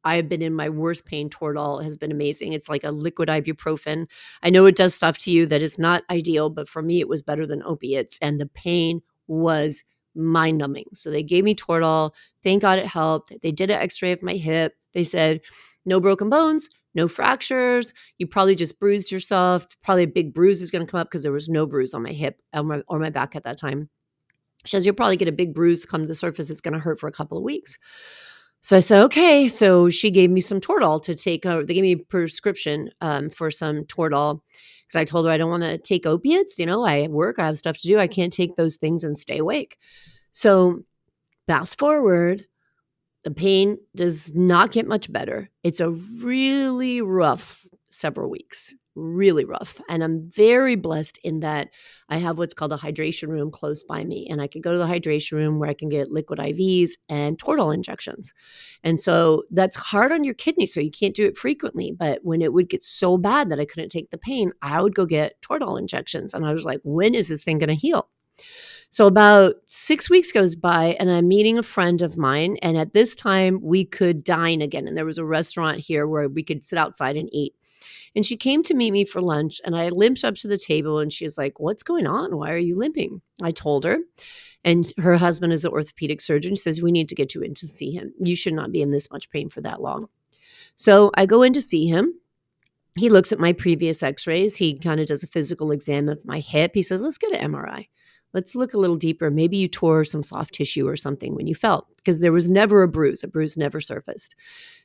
I've 0.05 0.29
been 0.29 0.43
in 0.43 0.55
my 0.55 0.69
worst 0.69 1.05
pain, 1.07 1.29
Toradol 1.29 1.83
has 1.83 1.97
been 1.97 2.13
amazing. 2.13 2.53
It's 2.53 2.69
like 2.69 2.85
a 2.85 2.91
liquid 2.91 3.29
ibuprofen. 3.29 4.07
I 4.43 4.51
know 4.51 4.67
it 4.67 4.77
does 4.77 4.95
stuff 4.95 5.19
to 5.19 5.31
you 5.31 5.45
that 5.47 5.63
is 5.63 5.79
not 5.79 6.05
ideal, 6.09 6.51
but 6.51 6.69
for 6.69 6.83
me, 6.83 7.01
it 7.01 7.09
was 7.09 7.23
better 7.23 7.47
than 7.47 7.63
opiates. 7.65 8.19
And 8.21 8.41
the 8.41 8.47
pain 8.47 9.03
was 9.27 9.85
mind 10.15 10.59
numbing. 10.59 10.87
So 10.95 11.11
they 11.11 11.23
gave 11.23 11.45
me 11.45 11.55
Toradol. 11.55 12.13
Thank 12.43 12.63
God 12.63 12.79
it 12.79 12.87
helped. 12.87 13.33
They 13.43 13.53
did 13.53 13.71
an 13.71 13.81
x 13.81 14.01
ray 14.01 14.13
of 14.13 14.23
my 14.23 14.35
hip. 14.35 14.75
They 14.95 15.05
said, 15.05 15.41
no 15.85 16.01
broken 16.01 16.31
bones, 16.31 16.71
no 16.95 17.09
fractures. 17.09 17.93
You 18.19 18.27
probably 18.27 18.55
just 18.55 18.81
bruised 18.81 19.13
yourself. 19.13 19.67
Probably 19.83 20.05
a 20.05 20.09
big 20.09 20.33
bruise 20.33 20.61
is 20.61 20.71
going 20.71 20.87
to 20.87 20.91
come 20.91 21.01
up 21.01 21.09
because 21.09 21.23
there 21.23 21.33
was 21.33 21.49
no 21.49 21.67
bruise 21.67 21.93
on 21.93 22.03
my 22.03 22.13
hip 22.13 22.41
or 22.55 22.63
my, 22.63 22.83
or 22.89 22.99
my 22.99 23.11
back 23.11 23.37
at 23.37 23.45
that 23.45 23.59
time. 23.59 23.91
She 24.69 24.77
says, 24.77 24.85
You'll 24.85 24.95
probably 24.95 25.17
get 25.17 25.29
a 25.29 25.33
big 25.33 25.55
bruise 25.55 25.85
come 25.87 26.03
to 26.03 26.07
the 26.07 26.15
surface. 26.15 26.51
It's 26.51 26.61
going 26.61 26.75
to 26.75 26.81
hurt 26.81 27.01
for 27.01 27.09
a 27.09 27.13
couple 27.13 27.39
of 27.39 27.45
weeks. 27.45 27.79
So 28.61 28.77
I 28.77 28.81
said, 28.81 29.03
okay. 29.05 29.49
So 29.49 29.89
she 29.89 30.11
gave 30.11 30.31
me 30.31 30.41
some 30.41 30.61
Toradol 30.61 31.03
to 31.05 31.15
take. 31.15 31.47
Uh, 31.47 31.63
they 31.63 31.75
gave 31.75 31.83
me 31.83 31.93
a 31.93 31.99
prescription 31.99 32.91
um, 33.01 33.31
for 33.31 33.51
some 33.51 33.85
Toradol 33.85 34.41
because 34.87 35.01
I 35.01 35.05
told 35.05 35.27
her 35.27 35.33
I 35.33 35.39
don't 35.39 35.51
want 35.51 35.63
to 35.63 35.79
take 35.79 36.07
opiates. 36.07 36.59
You 36.59 36.67
know, 36.67 36.85
I 36.85 37.07
work, 37.09 37.39
I 37.39 37.47
have 37.47 37.57
stuff 37.57 37.79
to 37.79 37.89
do. 37.89 37.99
I 37.99 38.09
can't 38.09 38.33
take 38.33 38.57
those 38.57 38.77
things 38.77 39.05
and 39.05 39.19
stay 39.19 39.39
awake. 39.39 39.79
So 40.33 40.83
fast 41.47 41.79
forward, 41.79 42.45
the 43.25 43.31
pain 43.31 43.79
does 43.95 44.35
not 44.35 44.73
get 44.73 44.87
much 44.87 45.11
better. 45.11 45.51
It's 45.63 45.81
a 45.81 45.91
really 45.91 47.01
rough 47.01 47.65
several 47.91 48.29
weeks 48.29 48.75
really 48.99 49.45
rough. 49.45 49.81
And 49.89 50.03
I'm 50.03 50.29
very 50.31 50.75
blessed 50.75 51.19
in 51.23 51.41
that 51.41 51.69
I 52.09 52.19
have 52.19 52.39
what's 52.39 52.55
called 52.55 52.73
a 52.73 52.77
hydration 52.77 53.29
room 53.29 53.51
close 53.51 53.85
by 53.85 54.05
me. 54.05 54.27
And 54.31 54.43
I 54.43 54.47
can 54.47 54.61
go 54.61 54.73
to 54.73 54.79
the 54.79 54.87
hydration 54.87 55.33
room 55.33 55.59
where 55.59 55.69
I 55.69 55.75
can 55.75 55.89
get 55.89 56.11
liquid 56.11 56.39
IVs 56.39 56.91
and 57.09 57.39
Toradol 57.39 57.75
injections. 57.75 58.35
And 58.83 58.99
so 58.99 59.45
that's 59.51 59.77
hard 59.77 60.13
on 60.13 60.25
your 60.25 60.35
kidney. 60.35 60.67
So 60.67 60.81
you 60.81 60.91
can't 60.91 61.15
do 61.15 61.27
it 61.27 61.37
frequently. 61.37 61.93
But 61.93 62.21
when 62.23 62.43
it 62.43 62.53
would 62.53 62.69
get 62.69 62.83
so 62.83 63.17
bad 63.17 63.51
that 63.51 63.61
I 63.61 63.65
couldn't 63.65 63.91
take 63.91 64.11
the 64.11 64.19
pain, 64.19 64.53
I 64.63 64.83
would 64.83 64.95
go 64.95 65.07
get 65.07 65.41
Toradol 65.43 65.79
injections. 65.79 66.35
And 66.35 66.45
I 66.45 66.53
was 66.53 66.65
like, 66.65 66.81
when 66.85 67.15
is 67.15 67.29
this 67.29 67.45
thing 67.45 67.59
going 67.59 67.69
to 67.69 67.75
heal? 67.75 68.09
So 68.91 69.07
about 69.07 69.57
six 69.67 70.09
weeks 70.09 70.33
goes 70.33 70.57
by, 70.57 70.97
and 70.99 71.11
I'm 71.11 71.29
meeting 71.29 71.59
a 71.59 71.63
friend 71.63 72.01
of 72.01 72.17
mine. 72.17 72.57
And 72.63 72.77
at 72.79 72.95
this 72.95 73.15
time, 73.15 73.61
we 73.63 73.85
could 73.85 74.25
dine 74.25 74.63
again. 74.63 74.89
And 74.89 74.97
there 74.97 75.05
was 75.05 75.19
a 75.19 75.25
restaurant 75.25 75.81
here 75.81 76.07
where 76.07 76.29
we 76.29 76.43
could 76.43 76.65
sit 76.65 76.79
outside 76.79 77.17
and 77.17 77.29
eat. 77.33 77.55
And 78.15 78.25
she 78.25 78.37
came 78.37 78.63
to 78.65 78.75
meet 78.75 78.91
me 78.93 79.05
for 79.05 79.21
lunch 79.21 79.61
and 79.65 79.77
I 79.77 79.91
limped 79.91 80.25
up 80.25 80.35
to 80.37 80.49
the 80.49 80.57
table 80.57 80.99
and 80.99 81.13
she 81.13 81.25
was 81.25 81.39
like, 81.39 81.61
What's 81.61 81.83
going 81.83 82.07
on? 82.07 82.37
Why 82.37 82.53
are 82.53 82.59
you 82.59 82.77
limping? 82.77 83.21
I 83.43 83.53
told 83.53 83.85
her. 83.85 83.99
And 84.65 84.93
her 84.99 85.17
husband 85.17 85.53
is 85.53 85.65
an 85.65 85.73
orthopedic 85.73 86.21
surgeon. 86.21 86.57
Says, 86.57 86.83
We 86.83 86.91
need 86.91 87.09
to 87.11 87.15
get 87.15 87.35
you 87.35 87.43
in 87.43 87.55
to 87.55 87.67
see 87.67 87.93
him. 87.93 88.15
You 88.19 88.35
should 88.35 88.55
not 88.55 88.73
be 88.73 88.83
in 88.83 88.91
this 88.91 89.11
much 89.11 89.31
pain 89.31 89.49
for 89.49 89.61
that 89.61 89.81
long. 89.81 90.09
So 90.75 91.11
I 91.15 91.27
go 91.27 91.43
in 91.43 91.53
to 91.53 91.61
see 91.61 91.87
him. 91.87 92.15
He 92.97 93.11
looks 93.11 93.31
at 93.31 93.39
my 93.39 93.53
previous 93.53 94.03
x 94.03 94.27
rays. 94.27 94.57
He 94.57 94.77
kind 94.77 94.99
of 94.99 95.07
does 95.07 95.23
a 95.23 95.29
physical 95.29 95.71
exam 95.71 96.09
of 96.09 96.27
my 96.27 96.41
hip. 96.41 96.73
He 96.75 96.83
says, 96.83 97.03
Let's 97.03 97.19
get 97.19 97.39
an 97.39 97.53
MRI. 97.53 97.87
Let's 98.35 98.55
look 98.55 98.75
a 98.75 98.79
little 98.79 98.97
deeper. 98.97 99.31
Maybe 99.31 99.57
you 99.57 99.69
tore 99.69 100.05
some 100.05 100.23
soft 100.23 100.55
tissue 100.55 100.87
or 100.87 100.97
something 100.97 101.35
when 101.35 101.47
you 101.47 101.55
fell 101.55 101.89
because 101.97 102.21
there 102.21 102.33
was 102.33 102.49
never 102.49 102.83
a 102.83 102.89
bruise. 102.89 103.25
A 103.25 103.29
bruise 103.29 103.57
never 103.57 103.81
surfaced. 103.81 104.35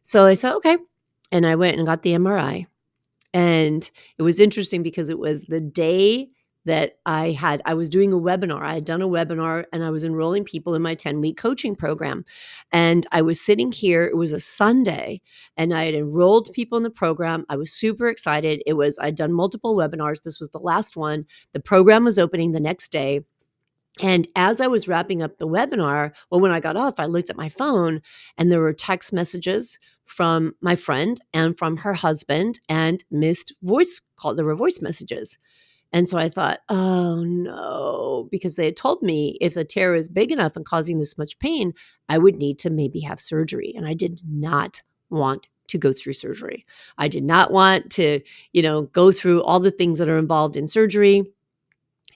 So 0.02 0.26
I 0.26 0.34
said, 0.34 0.54
Okay. 0.56 0.78
And 1.32 1.46
I 1.48 1.56
went 1.56 1.78
and 1.78 1.86
got 1.88 2.04
the 2.04 2.14
MRI. 2.14 2.68
And 3.34 3.90
it 4.20 4.22
was 4.22 4.40
interesting 4.40 4.84
because 4.84 5.10
it 5.10 5.18
was 5.18 5.46
the 5.46 5.60
day 5.60 6.30
that 6.66 6.94
I 7.06 7.32
had, 7.32 7.62
I 7.66 7.74
was 7.74 7.90
doing 7.90 8.14
a 8.14 8.18
webinar. 8.18 8.62
I 8.62 8.76
had 8.76 8.86
done 8.86 9.02
a 9.02 9.08
webinar 9.08 9.66
and 9.74 9.84
I 9.84 9.90
was 9.90 10.04
enrolling 10.04 10.46
people 10.46 10.76
in 10.76 10.82
my 10.82 10.96
10 10.96 11.20
week 11.20 11.38
coaching 11.38 11.76
program. 11.76 12.24
And 12.72 13.06
I 13.12 13.22
was 13.22 13.42
sitting 13.42 13.72
here, 13.72 14.04
it 14.04 14.16
was 14.16 14.32
a 14.32 14.40
Sunday, 14.40 15.22
and 15.58 15.74
I 15.74 15.86
had 15.86 15.94
enrolled 15.96 16.54
people 16.54 16.78
in 16.78 16.84
the 16.84 16.90
program. 16.90 17.46
I 17.50 17.58
was 17.58 17.72
super 17.72 18.08
excited. 18.08 18.64
It 18.66 18.74
was, 18.74 18.98
I'd 19.00 19.16
done 19.16 19.34
multiple 19.34 19.76
webinars. 19.76 20.24
This 20.24 20.40
was 20.40 20.50
the 20.50 20.60
last 20.60 20.96
one. 20.96 21.26
The 21.52 21.60
program 21.60 22.06
was 22.06 22.18
opening 22.18 22.52
the 22.52 22.60
next 22.60 22.92
day. 22.92 23.22
And 24.02 24.28
as 24.36 24.60
I 24.60 24.68
was 24.68 24.88
wrapping 24.88 25.22
up 25.22 25.38
the 25.38 25.48
webinar, 25.48 26.14
well, 26.32 26.42
when 26.42 26.52
I 26.52 26.60
got 26.60 26.76
off, 26.76 27.00
I 27.00 27.06
looked 27.06 27.30
at 27.30 27.38
my 27.38 27.50
phone 27.50 28.02
and 28.38 28.52
there 28.52 28.60
were 28.60 28.74
text 28.74 29.14
messages 29.14 29.78
from 30.04 30.56
my 30.62 30.76
friend 30.76 31.20
and 31.32 31.56
from 31.56 31.78
her 31.78 31.94
husband 31.94 32.60
and 32.68 33.04
missed 33.12 33.54
voice 33.62 34.02
call. 34.16 34.34
There 34.34 34.46
were 34.46 34.56
voice 34.56 34.82
messages. 34.82 35.38
And 35.92 36.10
so 36.10 36.18
I 36.18 36.28
thought, 36.28 36.62
oh 36.70 37.24
no, 37.24 38.28
because 38.32 38.56
they 38.56 38.66
had 38.66 38.76
told 38.76 39.04
me 39.04 39.38
if 39.40 39.54
the 39.54 39.64
tear 39.64 39.94
is 39.94 40.10
big 40.10 40.32
enough 40.32 40.56
and 40.56 40.66
causing 40.66 40.98
this 40.98 41.20
much 41.20 41.38
pain, 41.38 41.74
I 42.10 42.18
would 42.18 42.38
need 42.38 42.58
to 42.60 42.72
maybe 42.72 43.02
have 43.02 43.22
surgery. 43.22 43.74
And 43.78 43.88
I 43.88 43.94
did 43.94 44.22
not 44.28 44.82
want 45.12 45.48
to 45.68 45.78
go 45.78 45.92
through 45.92 46.14
surgery. 46.14 46.66
I 46.98 47.08
did 47.08 47.24
not 47.24 47.52
want 47.52 47.92
to, 47.92 48.22
you 48.54 48.64
know, 48.64 48.84
go 48.84 49.12
through 49.12 49.44
all 49.44 49.60
the 49.60 49.72
things 49.72 50.00
that 50.00 50.10
are 50.10 50.18
involved 50.18 50.56
in 50.56 50.66
surgery. 50.66 51.32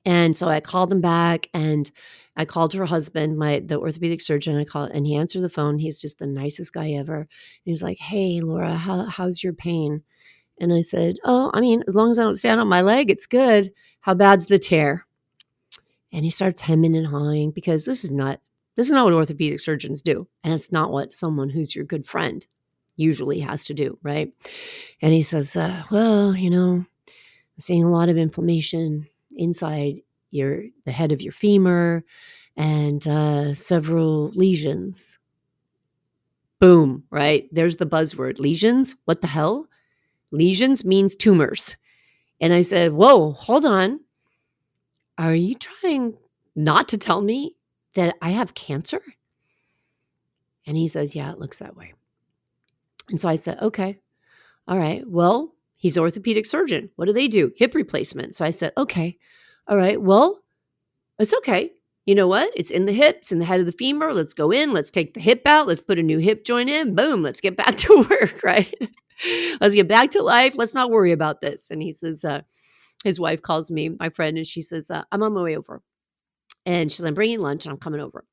And 0.08 0.38
so 0.38 0.48
I 0.48 0.62
called 0.62 0.94
him 0.94 1.02
back 1.02 1.50
and 1.54 1.92
I 2.38 2.46
called 2.46 2.72
her 2.74 2.86
husband, 2.86 3.38
my 3.38 3.60
the 3.60 3.78
orthopedic 3.78 4.22
surgeon. 4.22 4.56
I 4.56 4.64
called 4.64 4.92
and 4.94 5.06
he 5.06 5.16
answered 5.16 5.42
the 5.42 5.50
phone. 5.50 5.80
He's 5.80 6.00
just 6.00 6.18
the 6.18 6.26
nicest 6.26 6.72
guy 6.72 6.92
ever. 6.92 7.18
And 7.18 7.28
he's 7.66 7.84
like, 7.84 7.98
"Hey, 7.98 8.40
Laura, 8.40 8.76
how, 8.76 9.08
how's 9.08 9.44
your 9.44 9.52
pain?" 9.52 10.04
And 10.62 10.72
I 10.72 10.80
said, 10.80 11.18
"Oh, 11.26 11.52
I 11.54 11.60
mean, 11.60 11.84
as 11.90 11.96
long 11.96 12.10
as 12.10 12.18
I 12.18 12.24
don't 12.24 12.36
stand 12.36 12.62
on 12.62 12.70
my 12.70 12.82
leg, 12.82 13.10
it's 13.10 13.26
good. 13.26 13.74
How 14.00 14.14
bad's 14.14 14.48
the 14.48 14.58
tear?" 14.58 15.06
And 16.14 16.24
he 16.24 16.32
starts 16.32 16.62
hemming 16.62 16.96
and 16.96 17.08
hawing 17.08 17.52
because 17.52 17.84
this 17.84 18.06
is 18.06 18.12
not 18.12 18.40
this 18.78 18.86
is 18.86 18.94
not 18.94 19.04
what 19.04 19.14
orthopedic 19.14 19.60
surgeons 19.60 20.02
do, 20.02 20.26
and 20.42 20.54
it's 20.54 20.72
not 20.72 20.90
what 20.90 21.12
someone 21.12 21.50
who's 21.50 21.76
your 21.76 21.84
good 21.84 22.06
friend 22.06 22.48
usually 22.96 23.42
has 23.42 23.66
to 23.66 23.74
do, 23.74 24.00
right? 24.04 24.32
And 25.02 25.14
he 25.14 25.22
says, 25.22 25.58
uh, 25.58 25.84
"Well, 25.92 26.34
you 26.34 26.50
know, 26.50 26.86
I'm 27.08 27.60
seeing 27.60 27.84
a 27.84 27.92
lot 27.92 28.08
of 28.08 28.16
inflammation 28.16 29.08
inside 29.38 30.02
your 30.32 30.64
the 30.86 30.92
head 30.92 31.12
of 31.12 31.22
your 31.22 31.32
femur 31.32 32.04
and 32.56 33.08
uh, 33.08 33.54
several 33.54 34.30
lesions. 34.30 35.20
Boom, 36.60 37.04
right? 37.12 37.48
There's 37.52 37.78
the 37.78 37.86
buzzword 37.86 38.40
lesions. 38.40 38.96
What 39.06 39.22
the 39.22 39.28
hell? 39.28 39.68
Lesions 40.32 40.84
means 40.84 41.16
tumors. 41.16 41.78
And 42.42 42.54
I 42.54 42.62
said, 42.62 42.94
Whoa, 42.94 43.32
hold 43.32 43.66
on. 43.66 44.00
Are 45.18 45.36
you 45.36 45.56
trying 45.56 46.18
not 46.56 46.88
to 46.90 46.98
tell 46.98 47.22
me 47.22 47.56
that 47.94 48.16
I 48.22 48.32
have 48.32 48.54
cancer? 48.54 49.02
And 50.66 50.76
he 50.76 50.88
says, 50.88 51.16
Yeah, 51.16 51.32
it 51.32 51.40
looks 51.40 51.60
that 51.60 51.78
way. 51.78 51.94
And 53.10 53.20
so 53.20 53.30
I 53.30 53.36
said, 53.36 53.60
Okay, 53.62 54.00
all 54.68 54.78
right. 54.78 55.04
Well, 55.08 55.54
he's 55.88 55.98
orthopedic 55.98 56.46
surgeon. 56.46 56.90
What 56.98 57.06
do 57.06 57.14
they 57.14 57.30
do? 57.30 57.54
Hip 57.56 57.74
replacement. 57.74 58.36
So 58.36 58.44
I 58.44 58.50
said, 58.50 58.74
Okay, 58.78 59.18
all 59.70 59.78
right, 59.78 60.02
well, 60.02 60.42
it's 61.18 61.34
okay. 61.34 61.72
You 62.06 62.14
know 62.14 62.28
what? 62.28 62.52
It's 62.58 62.72
in 62.72 62.86
the 62.86 62.92
hip, 62.92 63.20
it's 63.22 63.32
in 63.32 63.40
the 63.40 63.46
head 63.46 63.62
of 63.62 63.66
the 63.66 63.72
femur. 63.72 64.14
Let's 64.14 64.34
go 64.34 64.52
in, 64.52 64.74
let's 64.74 64.92
take 64.92 65.14
the 65.14 65.22
hip 65.22 65.44
out, 65.46 65.66
let's 65.66 65.80
put 65.80 65.98
a 65.98 66.04
new 66.04 66.18
hip 66.18 66.44
joint 66.44 66.70
in. 66.70 66.94
Boom, 66.94 67.24
let's 67.24 67.40
get 67.40 67.56
back 67.56 67.76
to 67.86 68.06
work, 68.10 68.42
right? 68.44 68.74
let's 69.62 69.76
get 69.76 69.88
back 69.88 70.12
to 70.12 70.22
life. 70.22 70.56
Let's 70.58 70.74
not 70.74 70.92
worry 70.92 71.14
about 71.14 71.40
this. 71.40 71.72
And 71.72 71.82
he 71.82 71.94
says, 71.94 72.26
uh, 72.26 72.42
his 73.06 73.18
wife 73.18 73.42
calls 73.42 73.72
me, 73.72 73.90
my 73.90 74.10
friend, 74.10 74.36
and 74.38 74.46
she 74.46 74.62
says, 74.62 74.92
uh, 74.92 75.04
I'm 75.10 75.24
on 75.24 75.34
my 75.34 75.42
way 75.42 75.56
over. 75.56 75.82
And 76.66 76.92
she's, 76.92 77.06
I'm 77.06 77.14
bringing 77.14 77.40
lunch 77.40 77.66
and 77.66 77.72
I'm 77.72 77.80
coming 77.80 78.02
over. 78.02 78.26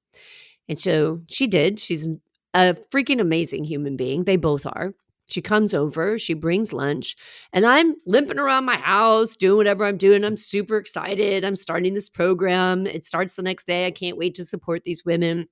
And 0.69 0.79
so 0.79 1.23
she 1.29 1.47
did. 1.47 1.79
She's 1.79 2.09
a 2.53 2.75
freaking 2.93 3.21
amazing 3.21 3.63
human 3.65 3.97
being. 3.97 4.25
They 4.25 4.37
both 4.37 4.67
are. 4.67 4.95
She 5.27 5.41
comes 5.41 5.73
over, 5.73 6.19
she 6.19 6.35
brings 6.35 6.73
lunch, 6.73 7.17
and 7.53 7.65
I'm 7.65 7.95
limping 8.07 8.39
around 8.39 8.67
my 8.67 8.77
house, 8.77 9.37
doing 9.37 9.57
whatever 9.57 9.87
I'm 9.87 9.97
doing. 9.97 10.23
I'm 10.23 10.37
super 10.37 10.77
excited. 10.77 11.45
I'm 11.45 11.57
starting 11.57 11.95
this 11.95 12.11
program. 12.11 12.87
It 12.87 13.05
starts 13.05 13.35
the 13.35 13.43
next 13.43 13.67
day. 13.67 13.87
I 13.87 13.91
can't 13.91 14.19
wait 14.19 14.35
to 14.35 14.45
support 14.45 14.85
these 14.85 15.05
women. 15.05 15.49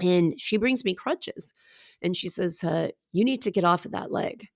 And 0.00 0.40
she 0.40 0.56
brings 0.56 0.84
me 0.84 0.94
crutches 0.94 1.52
and 2.00 2.16
she 2.16 2.28
says, 2.28 2.64
uh, 2.64 2.88
You 3.12 3.24
need 3.24 3.42
to 3.42 3.50
get 3.50 3.64
off 3.64 3.84
of 3.84 3.92
that 3.92 4.10
leg. 4.10 4.48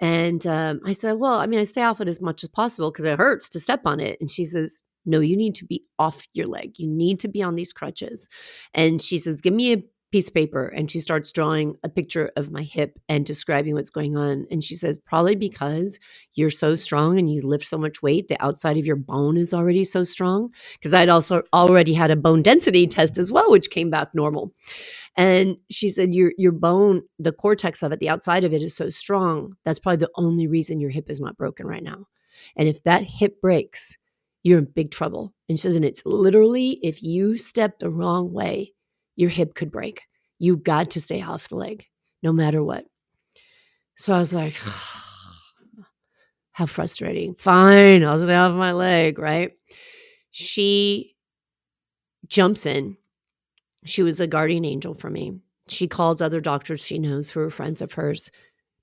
And 0.00 0.44
um, 0.46 0.80
I 0.84 0.92
said, 0.92 1.14
Well, 1.14 1.34
I 1.34 1.46
mean, 1.46 1.60
I 1.60 1.64
stay 1.64 1.82
off 1.82 2.00
it 2.00 2.08
as 2.08 2.20
much 2.20 2.42
as 2.42 2.50
possible 2.50 2.90
because 2.90 3.04
it 3.04 3.18
hurts 3.18 3.48
to 3.50 3.60
step 3.60 3.82
on 3.84 4.00
it. 4.00 4.18
And 4.20 4.28
she 4.28 4.44
says, 4.44 4.82
No, 5.06 5.20
you 5.20 5.36
need 5.36 5.54
to 5.56 5.64
be 5.64 5.84
off 5.98 6.26
your 6.34 6.48
leg. 6.48 6.72
You 6.76 6.88
need 6.88 7.20
to 7.20 7.28
be 7.28 7.42
on 7.42 7.54
these 7.54 7.72
crutches. 7.72 8.28
And 8.74 9.00
she 9.00 9.18
says, 9.18 9.40
Give 9.40 9.54
me 9.54 9.72
a 9.72 9.82
piece 10.12 10.28
of 10.28 10.34
paper 10.34 10.66
and 10.68 10.90
she 10.90 11.00
starts 11.00 11.32
drawing 11.32 11.76
a 11.82 11.88
picture 11.88 12.30
of 12.36 12.52
my 12.52 12.62
hip 12.62 12.98
and 13.08 13.24
describing 13.24 13.74
what's 13.74 13.90
going 13.90 14.16
on. 14.16 14.46
And 14.50 14.62
she 14.62 14.76
says, 14.76 14.98
probably 14.98 15.34
because 15.34 15.98
you're 16.34 16.50
so 16.50 16.74
strong 16.74 17.18
and 17.18 17.32
you 17.32 17.40
lift 17.40 17.64
so 17.64 17.78
much 17.78 18.02
weight, 18.02 18.28
the 18.28 18.40
outside 18.42 18.76
of 18.76 18.86
your 18.86 18.96
bone 18.96 19.38
is 19.38 19.54
already 19.54 19.84
so 19.84 20.04
strong. 20.04 20.50
Because 20.74 20.92
I'd 20.92 21.08
also 21.08 21.42
already 21.54 21.94
had 21.94 22.10
a 22.10 22.16
bone 22.16 22.42
density 22.42 22.86
test 22.86 23.18
as 23.18 23.32
well, 23.32 23.50
which 23.50 23.70
came 23.70 23.90
back 23.90 24.08
normal. 24.14 24.52
And 25.16 25.56
she 25.70 25.88
said, 25.88 26.14
Your 26.14 26.32
your 26.36 26.52
bone, 26.52 27.02
the 27.18 27.32
cortex 27.32 27.82
of 27.82 27.92
it, 27.92 28.00
the 28.00 28.08
outside 28.08 28.44
of 28.44 28.52
it 28.52 28.62
is 28.62 28.76
so 28.76 28.88
strong. 28.90 29.54
That's 29.64 29.78
probably 29.78 29.98
the 29.98 30.10
only 30.16 30.46
reason 30.46 30.80
your 30.80 30.90
hip 30.90 31.10
is 31.10 31.20
not 31.20 31.36
broken 31.36 31.66
right 31.66 31.82
now. 31.82 32.06
And 32.56 32.68
if 32.68 32.82
that 32.84 33.02
hip 33.02 33.40
breaks, 33.40 33.96
you're 34.42 34.58
in 34.58 34.64
big 34.66 34.90
trouble. 34.90 35.34
And 35.48 35.58
she 35.58 35.62
says, 35.62 35.76
and 35.76 35.84
it's 35.84 36.02
literally 36.04 36.80
if 36.82 37.02
you 37.02 37.38
step 37.38 37.78
the 37.78 37.90
wrong 37.90 38.32
way, 38.32 38.72
your 39.16 39.30
hip 39.30 39.54
could 39.54 39.70
break. 39.70 40.02
You 40.38 40.56
got 40.56 40.90
to 40.92 41.00
stay 41.00 41.22
off 41.22 41.48
the 41.48 41.56
leg 41.56 41.86
no 42.22 42.32
matter 42.32 42.62
what. 42.62 42.86
So 43.96 44.14
I 44.14 44.18
was 44.18 44.34
like, 44.34 44.54
how 46.52 46.66
frustrating. 46.66 47.34
Fine, 47.34 48.04
I'll 48.04 48.18
stay 48.18 48.34
off 48.34 48.54
my 48.54 48.72
leg, 48.72 49.18
right? 49.18 49.52
She 50.30 51.14
jumps 52.28 52.66
in. 52.66 52.96
She 53.84 54.02
was 54.02 54.20
a 54.20 54.26
guardian 54.26 54.64
angel 54.64 54.94
for 54.94 55.10
me. 55.10 55.40
She 55.68 55.88
calls 55.88 56.20
other 56.20 56.40
doctors 56.40 56.80
she 56.80 56.98
knows 56.98 57.30
who 57.30 57.40
are 57.40 57.50
friends 57.50 57.82
of 57.82 57.92
hers 57.92 58.30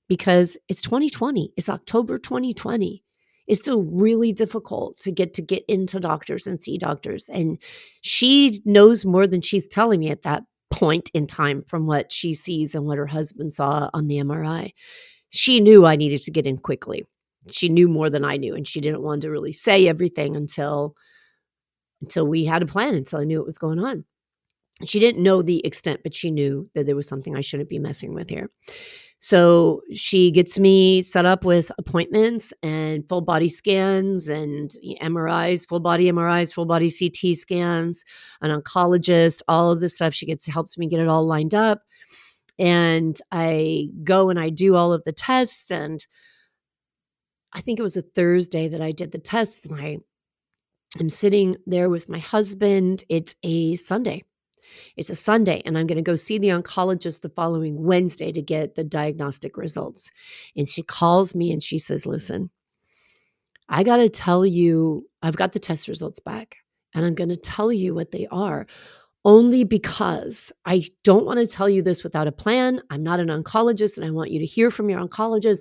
because 0.08 0.56
it's 0.68 0.82
2020. 0.82 1.52
It's 1.56 1.68
October 1.68 2.18
2020. 2.18 3.02
It's 3.50 3.60
still 3.60 3.82
really 3.90 4.32
difficult 4.32 4.96
to 4.98 5.10
get 5.10 5.34
to 5.34 5.42
get 5.42 5.64
into 5.66 5.98
doctors 5.98 6.46
and 6.46 6.62
see 6.62 6.78
doctors. 6.78 7.28
And 7.28 7.58
she 8.00 8.62
knows 8.64 9.04
more 9.04 9.26
than 9.26 9.40
she's 9.40 9.66
telling 9.66 9.98
me 9.98 10.08
at 10.08 10.22
that 10.22 10.44
point 10.70 11.10
in 11.14 11.26
time 11.26 11.64
from 11.68 11.84
what 11.88 12.12
she 12.12 12.32
sees 12.32 12.76
and 12.76 12.86
what 12.86 12.96
her 12.96 13.08
husband 13.08 13.52
saw 13.52 13.90
on 13.92 14.06
the 14.06 14.18
MRI. 14.18 14.72
She 15.30 15.58
knew 15.58 15.84
I 15.84 15.96
needed 15.96 16.22
to 16.22 16.30
get 16.30 16.46
in 16.46 16.58
quickly. 16.58 17.04
She 17.50 17.68
knew 17.68 17.88
more 17.88 18.08
than 18.08 18.24
I 18.24 18.36
knew, 18.36 18.54
and 18.54 18.68
she 18.68 18.80
didn't 18.80 19.02
want 19.02 19.22
to 19.22 19.30
really 19.30 19.52
say 19.52 19.88
everything 19.88 20.36
until 20.36 20.94
until 22.00 22.28
we 22.28 22.44
had 22.44 22.62
a 22.62 22.66
plan, 22.66 22.94
until 22.94 23.18
I 23.18 23.24
knew 23.24 23.38
what 23.38 23.46
was 23.46 23.58
going 23.58 23.80
on. 23.80 24.04
She 24.84 25.00
didn't 25.00 25.24
know 25.24 25.42
the 25.42 25.66
extent, 25.66 26.02
but 26.04 26.14
she 26.14 26.30
knew 26.30 26.70
that 26.74 26.86
there 26.86 26.96
was 26.96 27.08
something 27.08 27.36
I 27.36 27.40
shouldn't 27.42 27.68
be 27.68 27.80
messing 27.80 28.14
with 28.14 28.30
here. 28.30 28.48
So 29.22 29.82
she 29.92 30.30
gets 30.30 30.58
me 30.58 31.02
set 31.02 31.26
up 31.26 31.44
with 31.44 31.70
appointments 31.76 32.54
and 32.62 33.06
full 33.06 33.20
body 33.20 33.50
scans 33.50 34.30
and 34.30 34.70
MRIs, 35.02 35.68
full 35.68 35.78
body 35.78 36.10
MRIs, 36.10 36.54
full 36.54 36.64
body 36.64 36.90
CT 36.90 37.36
scans, 37.36 38.02
an 38.40 38.50
oncologist, 38.50 39.42
all 39.46 39.70
of 39.70 39.80
this 39.80 39.94
stuff. 39.94 40.14
She 40.14 40.24
gets 40.24 40.46
helps 40.46 40.78
me 40.78 40.88
get 40.88 41.00
it 41.00 41.08
all 41.08 41.26
lined 41.26 41.54
up. 41.54 41.82
And 42.58 43.20
I 43.30 43.88
go 44.04 44.30
and 44.30 44.40
I 44.40 44.48
do 44.48 44.74
all 44.74 44.90
of 44.90 45.04
the 45.04 45.12
tests. 45.12 45.70
And 45.70 46.04
I 47.52 47.60
think 47.60 47.78
it 47.78 47.82
was 47.82 47.98
a 47.98 48.02
Thursday 48.02 48.68
that 48.68 48.80
I 48.80 48.90
did 48.90 49.12
the 49.12 49.18
tests. 49.18 49.66
And 49.66 49.78
I 49.78 49.98
am 50.98 51.10
sitting 51.10 51.56
there 51.66 51.90
with 51.90 52.08
my 52.08 52.20
husband. 52.20 53.04
It's 53.10 53.34
a 53.42 53.76
Sunday. 53.76 54.24
It's 54.96 55.10
a 55.10 55.14
Sunday, 55.14 55.62
and 55.64 55.76
I'm 55.76 55.86
going 55.86 55.96
to 55.96 56.02
go 56.02 56.14
see 56.14 56.38
the 56.38 56.48
oncologist 56.48 57.22
the 57.22 57.28
following 57.28 57.82
Wednesday 57.82 58.32
to 58.32 58.42
get 58.42 58.74
the 58.74 58.84
diagnostic 58.84 59.56
results. 59.56 60.10
And 60.56 60.66
she 60.68 60.82
calls 60.82 61.34
me 61.34 61.52
and 61.52 61.62
she 61.62 61.78
says, 61.78 62.06
Listen, 62.06 62.50
I 63.68 63.82
got 63.82 63.98
to 63.98 64.08
tell 64.08 64.44
you, 64.44 65.08
I've 65.22 65.36
got 65.36 65.52
the 65.52 65.58
test 65.58 65.88
results 65.88 66.20
back, 66.20 66.56
and 66.94 67.04
I'm 67.04 67.14
going 67.14 67.30
to 67.30 67.36
tell 67.36 67.72
you 67.72 67.94
what 67.94 68.10
they 68.10 68.26
are 68.30 68.66
only 69.24 69.64
because 69.64 70.52
I 70.64 70.82
don't 71.04 71.26
want 71.26 71.38
to 71.40 71.46
tell 71.46 71.68
you 71.68 71.82
this 71.82 72.02
without 72.02 72.26
a 72.26 72.32
plan. 72.32 72.80
I'm 72.90 73.02
not 73.02 73.20
an 73.20 73.28
oncologist, 73.28 73.96
and 73.96 74.06
I 74.06 74.10
want 74.10 74.30
you 74.30 74.38
to 74.40 74.46
hear 74.46 74.70
from 74.70 74.88
your 74.88 75.00
oncologist, 75.00 75.60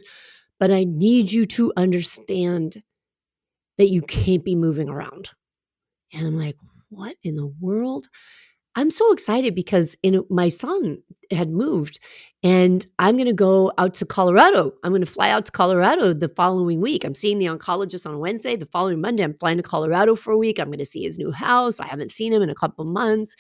but 0.60 0.72
I 0.72 0.86
need 0.86 1.32
you 1.32 1.46
to 1.46 1.74
understand 1.76 2.84
that 3.78 3.90
you 3.90 4.02
can't 4.02 4.44
be 4.44 4.56
moving 4.56 4.90
around. 4.90 5.32
And 6.14 6.26
I'm 6.26 6.38
like, 6.38 6.58
what 6.90 7.16
in 7.24 7.36
the 7.36 7.48
world? 7.60 8.08
I'm 8.80 8.92
so 8.92 9.12
excited 9.12 9.56
because 9.56 9.98
in 10.04 10.24
my 10.30 10.48
son 10.48 11.00
had 11.32 11.50
moved 11.50 12.00
and 12.42 12.86
I'm 12.98 13.18
going 13.18 13.28
to 13.28 13.34
go 13.34 13.74
out 13.78 13.94
to 13.96 14.06
Colorado. 14.06 14.72
I'm 14.86 14.92
going 14.94 15.02
to 15.02 15.06
fly 15.06 15.32
out 15.32 15.46
to 15.48 15.52
Colorado 15.52 16.14
the 16.14 16.30
following 16.30 16.80
week. 16.80 17.04
I'm 17.04 17.14
seeing 17.14 17.40
the 17.40 17.48
oncologist 17.48 18.08
on 18.08 18.20
Wednesday. 18.20 18.56
The 18.56 18.66
following 18.66 19.02
Monday, 19.02 19.26
I'm 19.26 19.34
flying 19.34 19.58
to 19.58 19.64
Colorado 19.64 20.16
for 20.16 20.32
a 20.32 20.38
week. 20.38 20.62
I'm 20.62 20.68
going 20.68 20.80
to 20.80 20.86
see 20.86 21.04
his 21.04 21.20
new 21.20 21.30
house. 21.30 21.82
I 21.82 21.88
haven't 21.88 22.12
seen 22.12 22.32
him 22.32 22.42
in 22.42 22.50
a 22.50 22.56
couple 22.56 22.86
months. 22.86 23.36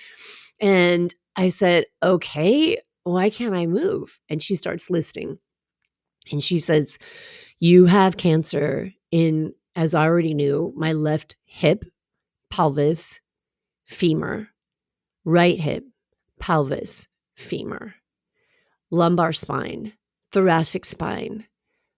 And 0.59 1.15
I 1.37 1.47
said, 1.47 1.85
okay, 2.03 2.77
why 3.05 3.29
can't 3.29 3.55
I 3.55 3.65
move? 3.65 4.19
And 4.27 4.43
she 4.43 4.55
starts 4.55 4.89
listing. 4.89 5.39
And 6.33 6.43
she 6.43 6.59
says, 6.59 6.97
You 7.59 7.85
have 7.85 8.17
cancer 8.17 8.91
in, 9.09 9.53
as 9.73 9.95
I 9.95 10.03
already 10.03 10.33
knew, 10.33 10.73
my 10.75 10.91
left 10.91 11.37
hip, 11.45 11.85
pelvis, 12.49 13.21
femur 13.85 14.49
right 15.25 15.59
hip, 15.59 15.85
pelvis, 16.39 17.07
femur, 17.35 17.95
lumbar 18.91 19.31
spine, 19.31 19.93
thoracic 20.31 20.85
spine, 20.85 21.45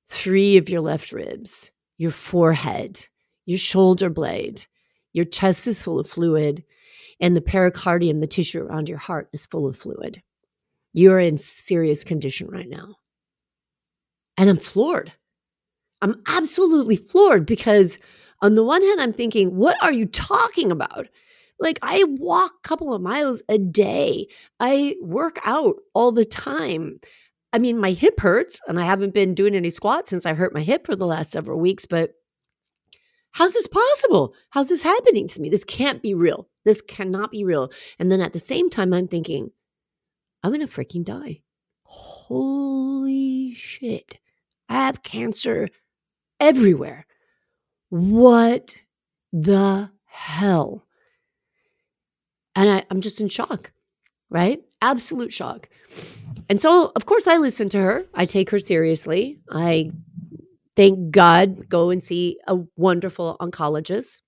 three 0.07 0.57
of 0.57 0.69
your 0.69 0.81
left 0.81 1.11
ribs, 1.11 1.71
your 1.97 2.11
forehead, 2.11 3.07
your 3.45 3.57
shoulder 3.57 4.09
blade, 4.09 4.65
your 5.13 5.25
chest 5.25 5.67
is 5.67 5.83
full 5.83 5.99
of 5.99 6.07
fluid, 6.07 6.63
and 7.19 7.35
the 7.35 7.41
pericardium, 7.41 8.19
the 8.19 8.27
tissue 8.27 8.61
around 8.61 8.89
your 8.89 8.97
heart, 8.97 9.29
is 9.33 9.45
full 9.45 9.67
of 9.67 9.77
fluid. 9.77 10.21
You're 10.93 11.19
in 11.19 11.37
serious 11.37 12.03
condition 12.03 12.47
right 12.49 12.67
now. 12.67 12.95
And 14.37 14.49
I'm 14.49 14.57
floored. 14.57 15.13
I'm 16.01 16.21
absolutely 16.27 16.95
floored 16.95 17.45
because, 17.45 17.99
on 18.41 18.55
the 18.55 18.63
one 18.63 18.81
hand, 18.81 18.99
I'm 18.99 19.13
thinking, 19.13 19.55
what 19.55 19.81
are 19.83 19.93
you 19.93 20.05
talking 20.05 20.71
about? 20.71 21.07
Like 21.61 21.79
I 21.83 22.03
walk 22.07 22.53
a 22.57 22.67
couple 22.67 22.93
of 22.93 23.01
miles 23.01 23.43
a 23.47 23.57
day. 23.57 24.27
I 24.59 24.95
work 24.99 25.37
out 25.45 25.75
all 25.93 26.11
the 26.11 26.25
time. 26.25 26.99
I 27.53 27.59
mean, 27.59 27.77
my 27.77 27.91
hip 27.91 28.19
hurts 28.19 28.59
and 28.67 28.79
I 28.79 28.83
haven't 28.83 29.13
been 29.13 29.35
doing 29.35 29.55
any 29.55 29.69
squats 29.69 30.09
since 30.09 30.25
I 30.25 30.33
hurt 30.33 30.53
my 30.53 30.61
hip 30.63 30.85
for 30.85 30.95
the 30.95 31.05
last 31.05 31.31
several 31.31 31.59
weeks, 31.59 31.85
but 31.85 32.13
how's 33.33 33.53
this 33.53 33.67
possible? 33.67 34.33
How's 34.49 34.69
this 34.69 34.83
happening 34.83 35.27
to 35.27 35.41
me? 35.41 35.49
This 35.49 35.63
can't 35.63 36.01
be 36.01 36.15
real. 36.15 36.49
This 36.65 36.81
cannot 36.81 37.31
be 37.31 37.43
real. 37.43 37.71
And 37.99 38.11
then 38.11 38.21
at 38.21 38.33
the 38.33 38.39
same 38.39 38.69
time, 38.69 38.93
I'm 38.93 39.07
thinking, 39.07 39.51
I'm 40.43 40.51
going 40.51 40.65
to 40.65 40.73
freaking 40.73 41.05
die. 41.05 41.41
Holy 41.83 43.53
shit. 43.53 44.17
I 44.67 44.85
have 44.85 45.03
cancer 45.03 45.67
everywhere. 46.39 47.05
What 47.89 48.75
the 49.31 49.91
hell? 50.05 50.85
And 52.55 52.69
I, 52.69 52.83
I'm 52.89 53.01
just 53.01 53.21
in 53.21 53.29
shock, 53.29 53.71
right? 54.29 54.61
Absolute 54.81 55.31
shock. 55.31 55.69
And 56.49 56.59
so, 56.59 56.91
of 56.95 57.05
course, 57.05 57.27
I 57.27 57.37
listen 57.37 57.69
to 57.69 57.79
her. 57.79 58.05
I 58.13 58.25
take 58.25 58.49
her 58.49 58.59
seriously. 58.59 59.39
I, 59.49 59.89
thank 60.75 61.11
God, 61.11 61.69
go 61.69 61.89
and 61.89 62.03
see 62.03 62.39
a 62.47 62.57
wonderful 62.75 63.37
oncologist. 63.39 64.21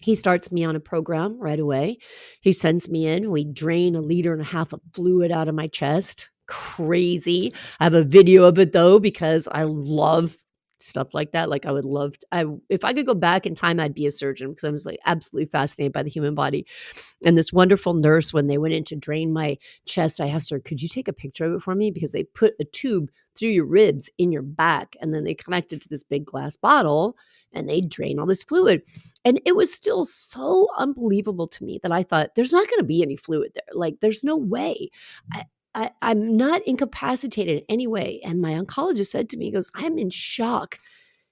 He 0.00 0.14
starts 0.14 0.52
me 0.52 0.64
on 0.64 0.76
a 0.76 0.80
program 0.80 1.38
right 1.38 1.58
away. 1.58 1.98
He 2.40 2.52
sends 2.52 2.88
me 2.88 3.06
in. 3.06 3.30
We 3.30 3.44
drain 3.44 3.94
a 3.94 4.00
liter 4.00 4.32
and 4.32 4.42
a 4.42 4.46
half 4.46 4.72
of 4.72 4.80
fluid 4.92 5.32
out 5.32 5.48
of 5.48 5.54
my 5.54 5.66
chest. 5.66 6.30
Crazy. 6.46 7.52
I 7.80 7.84
have 7.84 7.94
a 7.94 8.04
video 8.04 8.44
of 8.44 8.58
it 8.58 8.72
though, 8.72 8.98
because 8.98 9.48
I 9.50 9.62
love 9.62 10.36
stuff 10.84 11.14
like 11.14 11.32
that. 11.32 11.48
Like 11.48 11.66
I 11.66 11.72
would 11.72 11.84
love 11.84 12.18
to, 12.18 12.26
I 12.32 12.44
if 12.68 12.84
I 12.84 12.92
could 12.92 13.06
go 13.06 13.14
back 13.14 13.46
in 13.46 13.54
time, 13.54 13.80
I'd 13.80 13.94
be 13.94 14.06
a 14.06 14.10
surgeon 14.10 14.50
because 14.50 14.64
I 14.64 14.70
was 14.70 14.86
like 14.86 14.98
absolutely 15.06 15.46
fascinated 15.46 15.92
by 15.92 16.02
the 16.02 16.10
human 16.10 16.34
body. 16.34 16.66
And 17.24 17.36
this 17.36 17.52
wonderful 17.52 17.94
nurse, 17.94 18.32
when 18.32 18.46
they 18.46 18.58
went 18.58 18.74
in 18.74 18.84
to 18.84 18.96
drain 18.96 19.32
my 19.32 19.58
chest, 19.86 20.20
I 20.20 20.28
asked 20.28 20.50
her, 20.50 20.60
"Could 20.60 20.82
you 20.82 20.88
take 20.88 21.08
a 21.08 21.12
picture 21.12 21.44
of 21.46 21.54
it 21.54 21.62
for 21.62 21.74
me?" 21.74 21.90
Because 21.90 22.12
they 22.12 22.24
put 22.24 22.54
a 22.60 22.64
tube 22.64 23.10
through 23.36 23.50
your 23.50 23.66
ribs 23.66 24.10
in 24.18 24.30
your 24.30 24.42
back, 24.42 24.96
and 25.00 25.12
then 25.12 25.24
they 25.24 25.34
connect 25.34 25.72
it 25.72 25.80
to 25.82 25.88
this 25.88 26.04
big 26.04 26.24
glass 26.24 26.56
bottle, 26.56 27.16
and 27.52 27.68
they 27.68 27.80
drain 27.80 28.18
all 28.18 28.26
this 28.26 28.44
fluid. 28.44 28.82
And 29.24 29.40
it 29.44 29.56
was 29.56 29.72
still 29.72 30.04
so 30.04 30.68
unbelievable 30.76 31.48
to 31.48 31.64
me 31.64 31.80
that 31.82 31.92
I 31.92 32.02
thought, 32.02 32.34
"There's 32.34 32.52
not 32.52 32.68
going 32.68 32.78
to 32.78 32.84
be 32.84 33.02
any 33.02 33.16
fluid 33.16 33.52
there. 33.54 33.64
Like, 33.72 34.00
there's 34.00 34.22
no 34.22 34.36
way." 34.36 34.90
I, 35.32 35.44
I, 35.74 35.90
am 36.02 36.36
not 36.36 36.62
incapacitated 36.66 37.58
in 37.58 37.64
any 37.68 37.86
way. 37.86 38.20
And 38.24 38.40
my 38.40 38.52
oncologist 38.52 39.06
said 39.06 39.28
to 39.30 39.36
me, 39.36 39.46
he 39.46 39.50
goes, 39.50 39.70
I'm 39.74 39.98
in 39.98 40.10
shock 40.10 40.78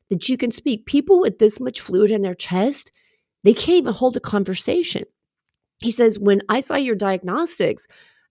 that 0.09 0.28
you 0.28 0.36
can 0.36 0.51
speak. 0.51 0.86
People 0.86 1.20
with 1.20 1.38
this 1.38 1.61
much 1.61 1.80
fluid 1.80 2.11
in 2.11 2.22
their 2.22 2.34
chest, 2.34 2.90
they 3.45 3.55
can't 3.55 3.78
even 3.78 3.93
hold 3.93 4.16
a 4.16 4.20
conversation. 4.20 5.05
He 5.78 5.90
says, 5.90 6.18
When 6.18 6.43
I 6.49 6.61
saw 6.61 6.76
your 6.76 6.95
diagnostics, 6.95 7.86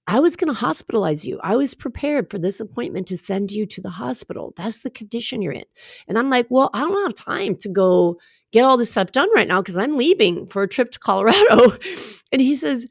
I 0.07 0.19
was 0.19 0.35
going 0.35 0.53
to 0.53 0.59
hospitalize 0.59 1.25
you. 1.25 1.39
I 1.43 1.55
was 1.55 1.75
prepared 1.75 2.29
for 2.29 2.39
this 2.39 2.59
appointment 2.59 3.07
to 3.07 3.17
send 3.17 3.51
you 3.51 3.65
to 3.67 3.81
the 3.81 3.91
hospital. 3.91 4.53
That's 4.55 4.79
the 4.79 4.89
condition 4.89 5.41
you're 5.41 5.53
in. 5.53 5.65
And 6.07 6.17
I'm 6.17 6.29
like, 6.29 6.47
Well, 6.49 6.69
I 6.73 6.79
don't 6.79 7.03
have 7.03 7.13
time 7.13 7.55
to 7.57 7.69
go 7.69 8.19
get 8.51 8.63
all 8.63 8.77
this 8.77 8.91
stuff 8.91 9.11
done 9.11 9.29
right 9.33 9.47
now 9.47 9.61
because 9.61 9.77
I'm 9.77 9.97
leaving 9.97 10.45
for 10.47 10.63
a 10.63 10.67
trip 10.67 10.91
to 10.91 10.99
Colorado. 10.99 11.77
and 12.31 12.41
he 12.41 12.55
says, 12.55 12.87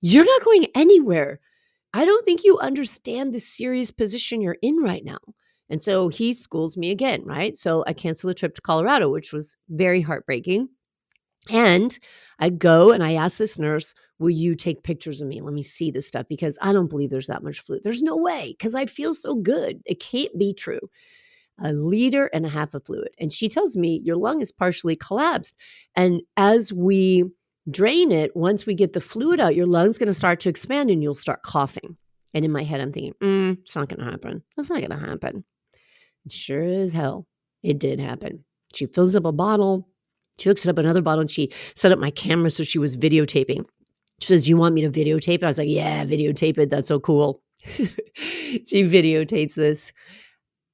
You're 0.00 0.24
not 0.24 0.44
going 0.44 0.66
anywhere 0.74 1.40
I 1.94 2.04
don't 2.04 2.24
think 2.24 2.44
you 2.44 2.58
understand 2.58 3.32
the 3.32 3.40
serious 3.40 3.90
position 3.90 4.40
you're 4.40 4.58
in 4.62 4.78
right 4.78 5.04
now. 5.04 5.18
And 5.70 5.80
so 5.82 6.08
he 6.08 6.32
schools 6.32 6.76
me 6.76 6.90
again, 6.90 7.24
right? 7.24 7.56
So 7.56 7.84
I 7.86 7.92
cancel 7.92 8.28
the 8.28 8.34
trip 8.34 8.54
to 8.54 8.62
Colorado, 8.62 9.10
which 9.10 9.32
was 9.32 9.56
very 9.68 10.00
heartbreaking. 10.00 10.68
And 11.50 11.98
I 12.38 12.50
go 12.50 12.92
and 12.92 13.02
I 13.02 13.14
ask 13.14 13.38
this 13.38 13.58
nurse, 13.58 13.94
Will 14.18 14.30
you 14.30 14.56
take 14.56 14.82
pictures 14.82 15.20
of 15.20 15.28
me? 15.28 15.40
Let 15.40 15.54
me 15.54 15.62
see 15.62 15.92
this 15.92 16.08
stuff 16.08 16.26
because 16.28 16.58
I 16.60 16.72
don't 16.72 16.90
believe 16.90 17.10
there's 17.10 17.28
that 17.28 17.44
much 17.44 17.60
fluid. 17.60 17.82
There's 17.84 18.02
no 18.02 18.16
way 18.16 18.54
because 18.58 18.74
I 18.74 18.86
feel 18.86 19.14
so 19.14 19.36
good. 19.36 19.80
It 19.86 20.00
can't 20.00 20.36
be 20.38 20.52
true. 20.54 20.80
a 21.60 21.72
liter 21.72 22.26
and 22.26 22.46
a 22.46 22.48
half 22.50 22.74
of 22.74 22.84
fluid. 22.86 23.08
And 23.18 23.32
she 23.32 23.48
tells 23.48 23.76
me, 23.76 24.00
Your 24.04 24.16
lung 24.16 24.40
is 24.40 24.52
partially 24.52 24.96
collapsed. 24.96 25.56
And 25.96 26.22
as 26.36 26.72
we 26.72 27.24
drain 27.70 28.12
it, 28.12 28.34
once 28.36 28.66
we 28.66 28.74
get 28.74 28.92
the 28.92 29.00
fluid 29.00 29.40
out, 29.40 29.54
your 29.54 29.66
lung's 29.66 29.98
going 29.98 30.08
to 30.08 30.12
start 30.14 30.40
to 30.40 30.48
expand 30.48 30.90
and 30.90 31.02
you'll 31.02 31.14
start 31.14 31.42
coughing. 31.42 31.96
And 32.34 32.44
in 32.44 32.52
my 32.52 32.62
head, 32.62 32.80
I'm 32.80 32.92
thinking, 32.92 33.14
mm, 33.22 33.58
It's 33.62 33.74
not 33.74 33.88
going 33.88 34.00
to 34.04 34.10
happen. 34.10 34.42
That's 34.56 34.70
not 34.70 34.80
going 34.80 34.90
to 34.90 35.06
happen. 35.06 35.44
Sure 36.30 36.62
as 36.62 36.92
hell, 36.92 37.26
it 37.62 37.78
did 37.78 38.00
happen. 38.00 38.44
She 38.74 38.86
fills 38.86 39.16
up 39.16 39.24
a 39.24 39.32
bottle. 39.32 39.88
She 40.38 40.48
hooks 40.48 40.66
it 40.66 40.70
up 40.70 40.78
another 40.78 41.02
bottle 41.02 41.22
and 41.22 41.30
she 41.30 41.50
set 41.74 41.90
up 41.90 41.98
my 41.98 42.10
camera 42.10 42.50
so 42.50 42.64
she 42.64 42.78
was 42.78 42.96
videotaping. 42.96 43.64
She 44.20 44.26
says, 44.26 44.48
You 44.48 44.56
want 44.56 44.74
me 44.74 44.82
to 44.82 44.90
videotape? 44.90 45.36
it? 45.36 45.44
I 45.44 45.46
was 45.46 45.58
like, 45.58 45.68
Yeah, 45.68 46.04
videotape 46.04 46.58
it. 46.58 46.70
That's 46.70 46.88
so 46.88 47.00
cool. 47.00 47.42
she 47.64 47.88
videotapes 48.84 49.54
this 49.54 49.92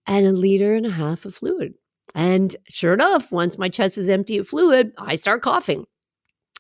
and 0.06 0.26
a 0.26 0.32
liter 0.32 0.74
and 0.74 0.86
a 0.86 0.90
half 0.90 1.24
of 1.24 1.34
fluid. 1.34 1.74
And 2.14 2.54
sure 2.68 2.94
enough, 2.94 3.32
once 3.32 3.58
my 3.58 3.68
chest 3.68 3.96
is 3.96 4.08
empty 4.08 4.38
of 4.38 4.48
fluid, 4.48 4.92
I 4.98 5.14
start 5.14 5.42
coughing. 5.42 5.86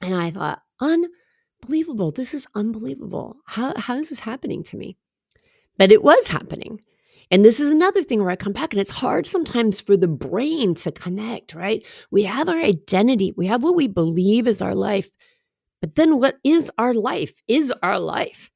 And 0.02 0.14
I 0.14 0.30
thought, 0.30 0.62
unbelievable. 0.80 2.10
This 2.10 2.34
is 2.34 2.46
unbelievable. 2.54 3.36
How, 3.46 3.74
how 3.76 3.96
is 3.96 4.10
this 4.10 4.20
happening 4.20 4.62
to 4.64 4.76
me? 4.76 4.96
But 5.78 5.92
it 5.92 6.02
was 6.02 6.28
happening. 6.28 6.80
And 7.30 7.44
this 7.44 7.58
is 7.58 7.70
another 7.70 8.02
thing 8.02 8.20
where 8.20 8.30
I 8.30 8.36
come 8.36 8.52
back, 8.52 8.72
and 8.72 8.80
it's 8.80 8.90
hard 8.90 9.26
sometimes 9.26 9.80
for 9.80 9.96
the 9.96 10.08
brain 10.08 10.74
to 10.76 10.92
connect, 10.92 11.54
right? 11.54 11.84
We 12.10 12.24
have 12.24 12.48
our 12.48 12.58
identity, 12.58 13.32
we 13.36 13.46
have 13.46 13.62
what 13.62 13.74
we 13.74 13.88
believe 13.88 14.46
is 14.46 14.60
our 14.60 14.74
life. 14.74 15.10
But 15.80 15.96
then 15.96 16.18
what 16.18 16.36
is 16.44 16.70
our 16.78 16.94
life? 16.94 17.42
Is 17.48 17.72
our 17.82 17.98
life. 17.98 18.50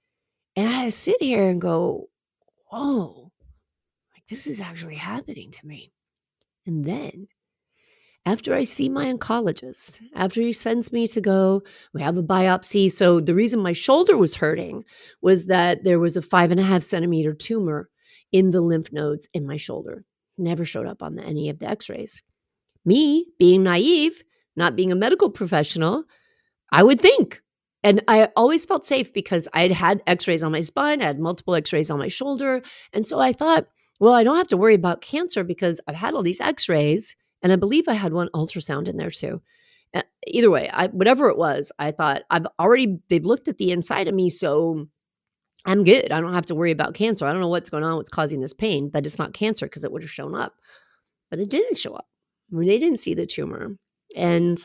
And 0.55 0.69
I 0.69 0.89
sit 0.91 1.23
here 1.23 1.49
and 1.49 1.61
go, 1.61 2.09
whoa, 2.71 3.33
like 4.15 4.27
this 4.29 4.47
is 4.47 4.61
actually 4.61 4.97
happening 4.97 5.51
to 5.53 5.67
me. 5.67 5.93
And 6.67 6.85
then 6.85 7.29
after 8.29 8.55
I 8.55 8.65
see 8.65 8.91
my 8.91 9.11
oncologist, 9.11 10.03
after 10.15 10.43
he 10.43 10.53
sends 10.53 10.93
me 10.93 11.09
to 11.09 11.21
go, 11.21 11.63
we 11.95 12.03
have 12.03 12.19
a 12.19 12.23
biopsy. 12.23 12.93
So 12.93 13.21
the 13.21 13.35
reason 13.35 13.59
my 13.59 13.73
shoulder 13.73 14.19
was 14.19 14.37
hurting 14.37 14.85
was 15.23 15.47
that 15.47 15.83
there 15.83 15.99
was 15.99 16.15
a 16.15 16.21
five 16.21 16.51
and 16.51 16.61
a 16.61 16.63
half 16.63 16.83
centimeter 16.83 17.33
tumor 17.33 17.89
in 18.31 18.51
the 18.51 18.61
lymph 18.61 18.93
nodes 18.93 19.31
in 19.33 19.47
my 19.47 19.57
shoulder. 19.57 20.05
Never 20.37 20.67
showed 20.67 20.87
up 20.87 21.03
on 21.03 21.15
the, 21.15 21.25
any 21.25 21.49
of 21.49 21.59
the 21.59 21.71
x 21.71 21.89
rays. 21.89 22.23
Me 22.85 23.25
being 23.39 23.63
naive, 23.63 24.23
not 24.55 24.77
being 24.77 24.93
a 24.93 24.97
medical 24.97 25.31
professional, 25.31 26.05
I 26.71 26.83
would 26.83 27.01
think 27.01 27.41
and 27.83 28.03
I 28.09 28.29
always 28.37 28.67
felt 28.67 28.85
safe 28.85 29.11
because 29.15 29.49
I 29.55 29.63
had 29.63 29.73
had 29.73 30.03
x 30.07 30.29
rays 30.29 30.43
on 30.43 30.53
my 30.53 30.61
spine, 30.61 31.01
I 31.01 31.07
had 31.07 31.19
multiple 31.19 31.55
x 31.55 31.73
rays 31.73 31.91
on 31.91 31.99
my 31.99 32.09
shoulder. 32.09 32.61
And 32.93 33.07
so 33.07 33.21
I 33.21 33.33
thought, 33.33 33.69
well, 33.99 34.13
I 34.13 34.23
don't 34.23 34.37
have 34.37 34.49
to 34.49 34.59
worry 34.59 34.75
about 34.75 35.01
cancer 35.01 35.45
because 35.45 35.81
I've 35.89 35.95
had 35.95 36.13
all 36.13 36.23
these 36.23 36.43
x 36.43 36.69
rays. 36.69 37.17
And 37.43 37.53
I 37.53 37.57
believe 37.57 37.89
I 37.89 37.95
had 37.95 38.13
one 38.13 38.29
ultrasound 38.35 38.89
in 38.89 38.97
there 38.97 39.11
too. 39.11 39.43
Eh, 39.95 40.03
either 40.27 40.51
way, 40.51 40.69
I, 40.73 40.89
whatever 40.89 41.29
it 41.29 41.39
was, 41.39 41.73
I 41.79 41.93
thought 41.93 42.23
I've 42.31 42.47
already, 42.59 42.99
they've 43.09 43.25
looked 43.25 43.49
at 43.49 43.59
the 43.59 43.73
inside 43.73 44.09
of 44.09 44.15
me. 44.15 44.29
So 44.29 44.87
I'm 45.67 45.85
good. 45.85 46.13
I 46.13 46.21
don't 46.21 46.35
have 46.35 46.47
to 46.47 46.55
worry 46.55 46.71
about 46.71 46.95
cancer. 46.95 47.27
I 47.27 47.33
don't 47.33 47.41
know 47.41 47.49
what's 47.49 47.71
going 47.71 47.85
on, 47.85 47.97
what's 47.97 48.11
causing 48.11 48.41
this 48.41 48.55
pain, 48.55 48.91
but 48.91 49.07
it's 49.07 49.19
not 49.19 49.33
cancer 49.33 49.67
because 49.67 49.85
it 49.85 49.93
would 49.93 50.03
have 50.03 50.11
shown 50.11 50.35
up. 50.35 50.55
But 51.31 51.41
it 51.41 51.51
didn't 51.51 51.79
show 51.79 51.95
up. 51.95 52.07
I 52.53 52.57
mean, 52.57 52.69
they 52.69 52.79
didn't 52.79 52.99
see 52.99 53.15
the 53.15 53.27
tumor. 53.27 53.77
And 54.17 54.59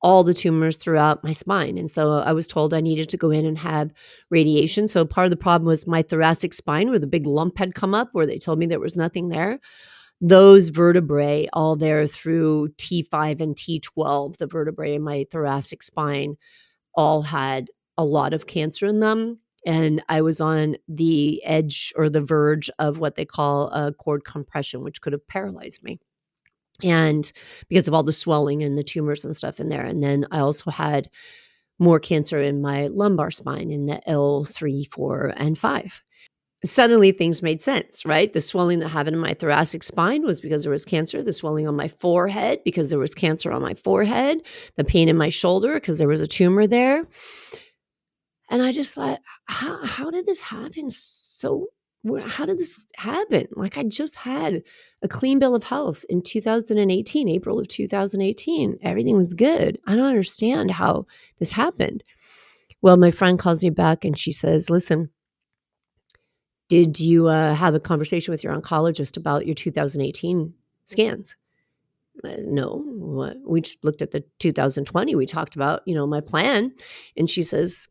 all 0.00 0.22
the 0.22 0.34
tumors 0.34 0.76
throughout 0.76 1.24
my 1.24 1.32
spine. 1.32 1.76
And 1.76 1.90
so 1.90 2.12
uh, 2.12 2.24
I 2.24 2.32
was 2.32 2.46
told 2.46 2.72
I 2.72 2.80
needed 2.80 3.08
to 3.10 3.16
go 3.16 3.30
in 3.30 3.44
and 3.44 3.58
have 3.58 3.90
radiation. 4.30 4.86
So 4.86 5.04
part 5.04 5.26
of 5.26 5.30
the 5.30 5.36
problem 5.36 5.66
was 5.66 5.86
my 5.86 6.02
thoracic 6.02 6.54
spine, 6.54 6.90
where 6.90 6.98
the 6.98 7.06
big 7.06 7.26
lump 7.26 7.58
had 7.58 7.74
come 7.74 7.94
up, 7.94 8.10
where 8.12 8.26
they 8.26 8.38
told 8.38 8.58
me 8.58 8.66
there 8.66 8.78
was 8.78 8.96
nothing 8.96 9.28
there. 9.28 9.58
Those 10.20 10.70
vertebrae, 10.70 11.48
all 11.52 11.76
there 11.76 12.06
through 12.06 12.70
T5 12.78 13.40
and 13.40 13.54
T12, 13.54 14.38
the 14.38 14.46
vertebrae 14.46 14.94
in 14.94 15.02
my 15.02 15.26
thoracic 15.30 15.82
spine, 15.82 16.36
all 16.94 17.22
had 17.22 17.70
a 17.96 18.04
lot 18.04 18.32
of 18.34 18.46
cancer 18.46 18.86
in 18.86 18.98
them. 18.98 19.38
And 19.66 20.02
I 20.08 20.22
was 20.22 20.40
on 20.40 20.76
the 20.88 21.42
edge 21.44 21.92
or 21.96 22.08
the 22.08 22.22
verge 22.22 22.70
of 22.78 22.98
what 22.98 23.16
they 23.16 23.24
call 23.24 23.68
a 23.68 23.92
cord 23.92 24.24
compression, 24.24 24.82
which 24.82 25.00
could 25.00 25.12
have 25.12 25.26
paralyzed 25.28 25.84
me 25.84 25.98
and 26.82 27.32
because 27.68 27.88
of 27.88 27.94
all 27.94 28.02
the 28.02 28.12
swelling 28.12 28.62
and 28.62 28.78
the 28.78 28.84
tumors 28.84 29.24
and 29.24 29.34
stuff 29.34 29.60
in 29.60 29.68
there. 29.68 29.84
And 29.84 30.02
then 30.02 30.26
I 30.30 30.38
also 30.40 30.70
had 30.70 31.08
more 31.78 32.00
cancer 32.00 32.38
in 32.38 32.60
my 32.60 32.88
lumbar 32.88 33.30
spine 33.30 33.70
in 33.70 33.86
the 33.86 34.00
L3, 34.06 34.86
4, 34.86 35.32
and 35.36 35.56
5. 35.56 36.02
Suddenly 36.64 37.12
things 37.12 37.40
made 37.40 37.60
sense, 37.60 38.04
right? 38.04 38.32
The 38.32 38.40
swelling 38.40 38.80
that 38.80 38.88
happened 38.88 39.14
in 39.14 39.22
my 39.22 39.34
thoracic 39.34 39.84
spine 39.84 40.24
was 40.24 40.40
because 40.40 40.64
there 40.64 40.72
was 40.72 40.84
cancer. 40.84 41.22
The 41.22 41.32
swelling 41.32 41.68
on 41.68 41.76
my 41.76 41.86
forehead 41.86 42.60
because 42.64 42.90
there 42.90 42.98
was 42.98 43.14
cancer 43.14 43.52
on 43.52 43.62
my 43.62 43.74
forehead. 43.74 44.42
The 44.76 44.82
pain 44.82 45.08
in 45.08 45.16
my 45.16 45.28
shoulder 45.28 45.74
because 45.74 45.98
there 45.98 46.08
was 46.08 46.20
a 46.20 46.26
tumor 46.26 46.66
there. 46.66 47.06
And 48.50 48.62
I 48.62 48.72
just 48.72 48.94
thought, 48.94 49.20
how, 49.46 49.84
how 49.84 50.10
did 50.10 50.26
this 50.26 50.40
happen 50.40 50.90
so 50.90 51.68
how 52.26 52.46
did 52.46 52.58
this 52.58 52.86
happen? 52.96 53.48
Like 53.52 53.76
I 53.76 53.82
just 53.82 54.16
had 54.16 54.62
a 55.02 55.08
clean 55.08 55.38
bill 55.38 55.54
of 55.54 55.64
health 55.64 56.04
in 56.08 56.22
2018, 56.22 57.28
April 57.28 57.58
of 57.58 57.68
2018. 57.68 58.78
Everything 58.82 59.16
was 59.16 59.34
good. 59.34 59.78
I 59.86 59.96
don't 59.96 60.06
understand 60.06 60.72
how 60.72 61.06
this 61.38 61.52
happened. 61.52 62.02
Well, 62.80 62.96
my 62.96 63.10
friend 63.10 63.38
calls 63.38 63.62
me 63.62 63.70
back 63.70 64.04
and 64.04 64.16
she 64.16 64.30
says, 64.30 64.70
"Listen, 64.70 65.10
did 66.68 67.00
you 67.00 67.28
uh, 67.28 67.54
have 67.54 67.74
a 67.74 67.80
conversation 67.80 68.32
with 68.32 68.44
your 68.44 68.54
oncologist 68.54 69.16
about 69.16 69.46
your 69.46 69.54
2018 69.54 70.54
scans?" 70.84 71.36
Uh, 72.24 72.36
no, 72.40 72.84
we 73.46 73.60
just 73.60 73.84
looked 73.84 74.02
at 74.02 74.10
the 74.10 74.24
2020. 74.40 75.14
We 75.14 75.26
talked 75.26 75.54
about, 75.54 75.82
you 75.86 75.94
know, 75.94 76.06
my 76.06 76.20
plan, 76.20 76.72
and 77.16 77.28
she 77.30 77.42
says, 77.42 77.88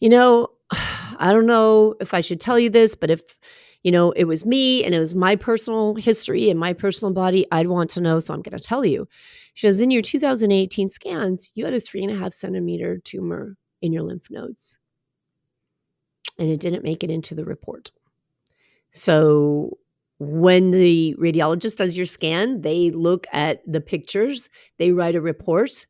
"You 0.00 0.08
know, 0.08 0.48
I 1.18 1.32
don't 1.32 1.46
know 1.46 1.94
if 2.00 2.14
I 2.14 2.20
should 2.20 2.40
tell 2.40 2.58
you 2.58 2.70
this, 2.70 2.94
but 2.94 3.10
if 3.10 3.38
you 3.82 3.90
know 3.90 4.12
it 4.12 4.24
was 4.24 4.44
me 4.44 4.84
and 4.84 4.94
it 4.94 4.98
was 4.98 5.14
my 5.14 5.36
personal 5.36 5.94
history 5.94 6.50
and 6.50 6.58
my 6.58 6.72
personal 6.72 7.12
body, 7.12 7.46
I'd 7.50 7.68
want 7.68 7.90
to 7.90 8.00
know. 8.00 8.18
So 8.18 8.34
I'm 8.34 8.42
going 8.42 8.58
to 8.58 8.64
tell 8.64 8.84
you. 8.84 9.08
She 9.54 9.66
says, 9.66 9.80
in 9.80 9.90
your 9.90 10.02
2018 10.02 10.88
scans, 10.88 11.50
you 11.56 11.64
had 11.64 11.74
a 11.74 11.80
three 11.80 12.04
and 12.04 12.12
a 12.12 12.16
half 12.16 12.32
centimeter 12.32 12.98
tumor 12.98 13.56
in 13.82 13.92
your 13.92 14.04
lymph 14.04 14.30
nodes, 14.30 14.78
and 16.38 16.50
it 16.50 16.60
didn't 16.60 16.84
make 16.84 17.02
it 17.02 17.10
into 17.10 17.34
the 17.34 17.44
report. 17.44 17.90
So 18.90 19.78
when 20.18 20.70
the 20.70 21.14
radiologist 21.18 21.78
does 21.78 21.96
your 21.96 22.06
scan, 22.06 22.62
they 22.62 22.90
look 22.90 23.26
at 23.32 23.62
the 23.70 23.80
pictures, 23.80 24.48
they 24.78 24.92
write 24.92 25.14
a 25.14 25.20
report 25.20 25.86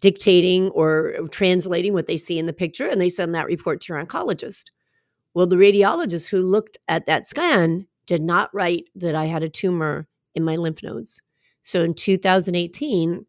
dictating 0.00 0.68
or 0.70 1.14
translating 1.30 1.92
what 1.92 2.06
they 2.06 2.16
see 2.16 2.38
in 2.38 2.46
the 2.46 2.52
picture, 2.52 2.88
and 2.88 3.00
they 3.00 3.08
send 3.08 3.34
that 3.34 3.46
report 3.46 3.80
to 3.80 3.92
your 3.92 4.04
oncologist. 4.04 4.64
Well, 5.32 5.46
the 5.46 5.56
radiologist 5.56 6.28
who 6.28 6.42
looked 6.42 6.76
at 6.88 7.06
that 7.06 7.26
scan 7.26 7.86
did 8.06 8.20
not 8.20 8.52
write 8.52 8.86
that 8.96 9.14
I 9.14 9.26
had 9.26 9.42
a 9.42 9.48
tumor 9.48 10.08
in 10.34 10.44
my 10.44 10.56
lymph 10.56 10.82
nodes. 10.82 11.22
So 11.62 11.82
in 11.84 11.94
2018, 11.94 13.10
the, 13.14 13.26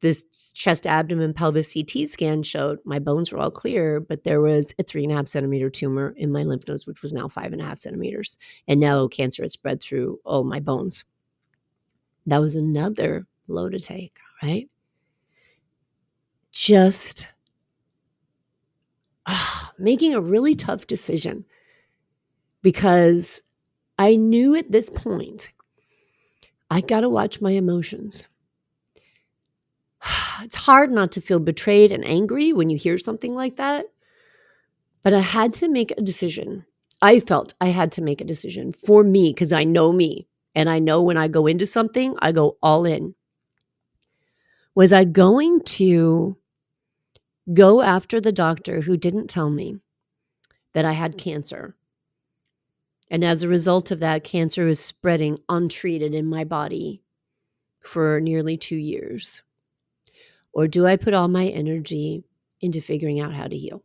this 0.00 0.24
chest, 0.54 0.86
abdomen, 0.86 1.34
pelvis 1.34 1.74
CT 1.74 2.08
scan 2.08 2.42
showed 2.42 2.78
my 2.84 2.98
bones 2.98 3.32
were 3.32 3.38
all 3.38 3.50
clear, 3.50 4.00
but 4.00 4.24
there 4.24 4.40
was 4.40 4.74
a 4.78 4.82
three 4.82 5.02
and 5.02 5.12
a 5.12 5.16
half 5.16 5.28
centimeter 5.28 5.70
tumor 5.70 6.14
in 6.16 6.30
my 6.30 6.44
lymph 6.44 6.66
nodes, 6.68 6.86
which 6.86 7.02
was 7.02 7.12
now 7.12 7.28
five 7.28 7.52
and 7.52 7.60
a 7.60 7.64
half 7.64 7.78
centimeters. 7.78 8.38
And 8.66 8.80
now 8.80 9.08
cancer 9.08 9.42
had 9.42 9.52
spread 9.52 9.82
through 9.82 10.20
all 10.24 10.44
my 10.44 10.60
bones. 10.60 11.04
That 12.26 12.38
was 12.38 12.56
another 12.56 13.26
blow 13.46 13.68
to 13.68 13.80
take, 13.80 14.18
right? 14.42 14.68
just 16.58 17.28
uh, 19.26 19.66
making 19.78 20.12
a 20.12 20.20
really 20.20 20.56
tough 20.56 20.88
decision 20.88 21.44
because 22.62 23.42
I 23.96 24.16
knew 24.16 24.56
at 24.56 24.72
this 24.72 24.90
point 24.90 25.52
I 26.68 26.80
got 26.80 27.00
to 27.00 27.08
watch 27.08 27.40
my 27.40 27.52
emotions. 27.52 28.26
It's 30.42 30.54
hard 30.54 30.90
not 30.90 31.12
to 31.12 31.20
feel 31.20 31.40
betrayed 31.40 31.92
and 31.92 32.04
angry 32.04 32.52
when 32.52 32.70
you 32.70 32.76
hear 32.76 32.98
something 32.98 33.34
like 33.34 33.56
that, 33.56 33.86
but 35.02 35.14
I 35.14 35.20
had 35.20 35.52
to 35.54 35.68
make 35.68 35.90
a 35.92 36.02
decision. 36.02 36.64
I 37.00 37.20
felt 37.20 37.54
I 37.60 37.68
had 37.68 37.92
to 37.92 38.02
make 38.02 38.20
a 38.20 38.24
decision 38.26 38.72
for 38.72 39.02
me 39.04 39.32
because 39.32 39.52
I 39.52 39.64
know 39.64 39.92
me 39.92 40.28
and 40.54 40.68
I 40.68 40.78
know 40.78 41.02
when 41.02 41.16
I 41.16 41.28
go 41.28 41.46
into 41.46 41.66
something, 41.66 42.16
I 42.20 42.32
go 42.32 42.56
all 42.62 42.84
in. 42.84 43.14
Was 44.74 44.92
I 44.92 45.04
going 45.04 45.60
to 45.62 46.36
go 47.52 47.82
after 47.82 48.20
the 48.20 48.32
doctor 48.32 48.82
who 48.82 48.96
didn't 48.96 49.28
tell 49.28 49.50
me 49.50 49.78
that 50.72 50.84
I 50.84 50.92
had 50.92 51.18
cancer? 51.18 51.76
And 53.10 53.24
as 53.24 53.42
a 53.42 53.48
result 53.48 53.90
of 53.90 54.00
that, 54.00 54.24
cancer 54.24 54.68
is 54.68 54.80
spreading 54.80 55.38
untreated 55.48 56.14
in 56.14 56.26
my 56.26 56.44
body 56.44 57.02
for 57.80 58.20
nearly 58.20 58.56
two 58.56 58.76
years? 58.76 59.42
Or 60.58 60.66
do 60.66 60.84
I 60.86 60.96
put 60.96 61.14
all 61.14 61.28
my 61.28 61.46
energy 61.46 62.24
into 62.60 62.80
figuring 62.80 63.20
out 63.20 63.32
how 63.32 63.46
to 63.46 63.56
heal? 63.56 63.84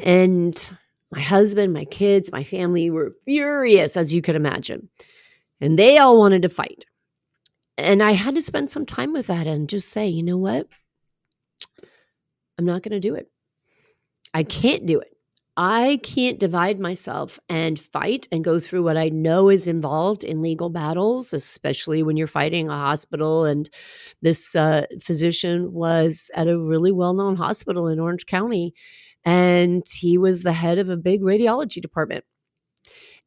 And 0.00 0.58
My 1.10 1.20
husband, 1.20 1.72
my 1.72 1.84
kids, 1.86 2.30
my 2.30 2.44
family 2.44 2.90
were 2.90 3.16
furious, 3.24 3.96
as 3.96 4.14
you 4.14 4.22
could 4.22 4.36
imagine. 4.36 4.88
And 5.60 5.78
they 5.78 5.98
all 5.98 6.18
wanted 6.18 6.42
to 6.42 6.48
fight. 6.48 6.86
And 7.76 8.02
I 8.02 8.12
had 8.12 8.34
to 8.36 8.42
spend 8.42 8.70
some 8.70 8.86
time 8.86 9.12
with 9.12 9.26
that 9.26 9.46
and 9.46 9.68
just 9.68 9.88
say, 9.88 10.06
you 10.06 10.22
know 10.22 10.36
what? 10.36 10.68
I'm 12.58 12.64
not 12.64 12.82
going 12.82 12.92
to 12.92 13.00
do 13.00 13.14
it. 13.14 13.30
I 14.32 14.44
can't 14.44 14.86
do 14.86 15.00
it. 15.00 15.09
I 15.62 16.00
can't 16.02 16.38
divide 16.38 16.80
myself 16.80 17.38
and 17.46 17.78
fight 17.78 18.26
and 18.32 18.42
go 18.42 18.58
through 18.58 18.82
what 18.82 18.96
I 18.96 19.10
know 19.10 19.50
is 19.50 19.68
involved 19.68 20.24
in 20.24 20.40
legal 20.40 20.70
battles, 20.70 21.34
especially 21.34 22.02
when 22.02 22.16
you're 22.16 22.26
fighting 22.26 22.70
a 22.70 22.78
hospital. 22.78 23.44
And 23.44 23.68
this 24.22 24.56
uh, 24.56 24.86
physician 25.02 25.74
was 25.74 26.30
at 26.34 26.48
a 26.48 26.58
really 26.58 26.92
well 26.92 27.12
known 27.12 27.36
hospital 27.36 27.88
in 27.88 28.00
Orange 28.00 28.24
County, 28.24 28.72
and 29.22 29.82
he 29.86 30.16
was 30.16 30.44
the 30.44 30.54
head 30.54 30.78
of 30.78 30.88
a 30.88 30.96
big 30.96 31.20
radiology 31.20 31.82
department. 31.82 32.24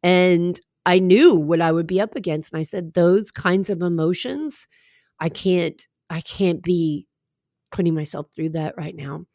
And 0.01 0.59
I 0.87 0.97
knew 0.97 1.35
what 1.35 1.61
I 1.61 1.71
would 1.71 1.85
be 1.85 2.01
up 2.01 2.15
against. 2.15 2.51
And 2.51 2.59
I 2.59 2.63
said, 2.63 2.95
those 2.95 3.29
kinds 3.29 3.69
of 3.69 3.83
emotions, 3.83 4.67
I 5.19 5.29
can't, 5.29 5.85
I 6.09 6.21
can't 6.21 6.63
be 6.63 7.05
putting 7.71 7.93
myself 7.93 8.25
through 8.35 8.49
that 8.49 8.73
right 8.75 8.95
now. 8.95 9.25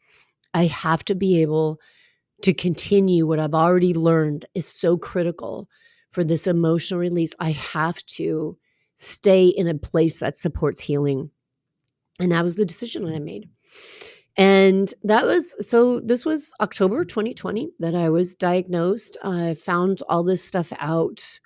I 0.53 0.65
have 0.65 1.05
to 1.05 1.15
be 1.15 1.41
able 1.41 1.79
to 2.41 2.53
continue 2.53 3.27
what 3.27 3.39
I've 3.39 3.53
already 3.53 3.93
learned 3.93 4.45
is 4.55 4.67
so 4.67 4.97
critical 4.97 5.67
for 6.09 6.23
this 6.23 6.47
emotional 6.47 6.99
release. 6.99 7.35
I 7.39 7.51
have 7.51 8.03
to 8.17 8.57
stay 8.95 9.47
in 9.47 9.67
a 9.67 9.75
place 9.75 10.19
that 10.19 10.37
supports 10.37 10.81
healing. 10.81 11.31
And 12.19 12.31
that 12.31 12.43
was 12.43 12.55
the 12.55 12.65
decision 12.65 13.05
that 13.05 13.15
I 13.15 13.19
made. 13.19 13.49
And 14.35 14.93
that 15.03 15.25
was 15.25 15.55
so 15.65 15.99
this 15.99 16.25
was 16.25 16.53
October 16.61 17.03
2020 17.03 17.71
that 17.79 17.95
I 17.95 18.09
was 18.09 18.35
diagnosed. 18.35 19.17
I 19.23 19.53
found 19.53 20.01
all 20.07 20.23
this 20.23 20.43
stuff 20.43 20.71
out, 20.79 21.39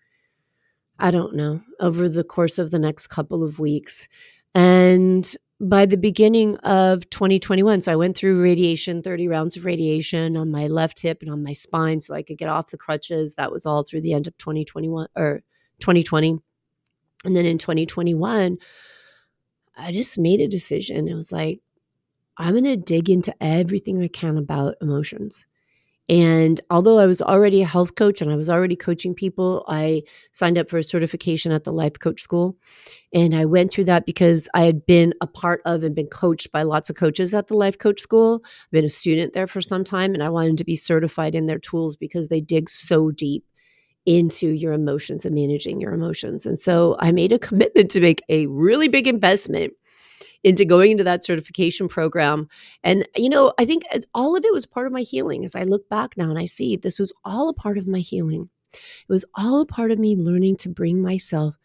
I 0.99 1.09
don't 1.09 1.35
know, 1.35 1.61
over 1.79 2.07
the 2.07 2.23
course 2.23 2.59
of 2.59 2.71
the 2.71 2.79
next 2.79 3.07
couple 3.07 3.43
of 3.43 3.59
weeks. 3.59 4.07
And 4.53 5.35
by 5.59 5.85
the 5.85 5.97
beginning 5.97 6.57
of 6.57 7.09
2021, 7.09 7.81
so 7.81 7.91
I 7.91 7.95
went 7.95 8.17
through 8.17 8.41
radiation, 8.41 9.01
30 9.01 9.27
rounds 9.27 9.55
of 9.55 9.65
radiation 9.65 10.35
on 10.35 10.51
my 10.51 10.67
left 10.67 11.01
hip 11.01 11.21
and 11.21 11.31
on 11.31 11.43
my 11.43 11.53
spine 11.53 11.99
so 11.99 12.13
I 12.13 12.23
could 12.23 12.37
get 12.37 12.49
off 12.49 12.71
the 12.71 12.77
crutches. 12.77 13.35
That 13.35 13.51
was 13.51 13.65
all 13.65 13.83
through 13.83 14.01
the 14.01 14.13
end 14.13 14.27
of 14.27 14.37
2021 14.37 15.07
or 15.15 15.41
2020. 15.79 16.39
And 17.25 17.35
then 17.35 17.45
in 17.45 17.57
2021, 17.57 18.57
I 19.77 19.91
just 19.91 20.17
made 20.17 20.41
a 20.41 20.47
decision. 20.47 21.07
It 21.07 21.15
was 21.15 21.31
like, 21.31 21.61
I'm 22.37 22.51
going 22.51 22.63
to 22.65 22.77
dig 22.77 23.09
into 23.09 23.33
everything 23.39 24.01
I 24.01 24.07
can 24.07 24.37
about 24.37 24.75
emotions. 24.81 25.47
And 26.09 26.59
although 26.69 26.99
I 26.99 27.05
was 27.05 27.21
already 27.21 27.61
a 27.61 27.65
health 27.65 27.95
coach 27.95 28.21
and 28.21 28.29
I 28.29 28.35
was 28.35 28.49
already 28.49 28.75
coaching 28.75 29.13
people, 29.13 29.63
I 29.69 30.03
signed 30.33 30.57
up 30.57 30.69
for 30.69 30.77
a 30.77 30.83
certification 30.83 31.53
at 31.53 31.63
the 31.63 31.71
Life 31.71 31.97
Coach 31.97 32.21
School. 32.21 32.57
And 33.13 33.33
I 33.33 33.45
went 33.45 33.71
through 33.71 33.85
that 33.85 34.05
because 34.05 34.49
I 34.53 34.63
had 34.63 34.85
been 34.85 35.13
a 35.21 35.27
part 35.27 35.61
of 35.65 35.83
and 35.83 35.95
been 35.95 36.07
coached 36.07 36.51
by 36.51 36.63
lots 36.63 36.89
of 36.89 36.97
coaches 36.97 37.33
at 37.33 37.47
the 37.47 37.55
Life 37.55 37.77
Coach 37.77 38.01
School. 38.01 38.41
I've 38.43 38.71
been 38.71 38.85
a 38.85 38.89
student 38.89 39.33
there 39.33 39.47
for 39.47 39.61
some 39.61 39.85
time 39.85 40.13
and 40.13 40.21
I 40.21 40.29
wanted 40.29 40.57
to 40.57 40.65
be 40.65 40.75
certified 40.75 41.35
in 41.35 41.45
their 41.45 41.59
tools 41.59 41.95
because 41.95 42.27
they 42.27 42.41
dig 42.41 42.69
so 42.69 43.09
deep 43.09 43.45
into 44.05 44.49
your 44.49 44.73
emotions 44.73 45.25
and 45.25 45.33
managing 45.33 45.79
your 45.79 45.93
emotions. 45.93 46.45
And 46.45 46.59
so 46.59 46.97
I 46.99 47.13
made 47.13 47.31
a 47.31 47.39
commitment 47.47 47.89
to 47.91 48.01
make 48.01 48.21
a 48.27 48.47
really 48.47 48.89
big 48.89 49.07
investment 49.07 49.73
into 50.43 50.65
going 50.65 50.91
into 50.91 51.03
that 51.03 51.23
certification 51.23 51.87
program. 51.87 52.47
And, 52.83 53.07
you 53.15 53.29
know, 53.29 53.53
I 53.57 53.65
think 53.65 53.83
all 54.13 54.35
of 54.35 54.43
it 54.43 54.53
was 54.53 54.65
part 54.65 54.87
of 54.87 54.93
my 54.93 55.01
healing. 55.01 55.45
As 55.45 55.55
I 55.55 55.63
look 55.63 55.87
back 55.89 56.17
now 56.17 56.29
and 56.29 56.39
I 56.39 56.45
see 56.45 56.75
this 56.75 56.99
was 56.99 57.13
all 57.23 57.49
a 57.49 57.53
part 57.53 57.77
of 57.77 57.87
my 57.87 57.99
healing, 57.99 58.49
it 58.73 59.11
was 59.11 59.25
all 59.35 59.61
a 59.61 59.65
part 59.65 59.91
of 59.91 59.99
me 59.99 60.15
learning 60.15 60.57
to 60.57 60.69
bring 60.69 61.01
myself 61.01 61.55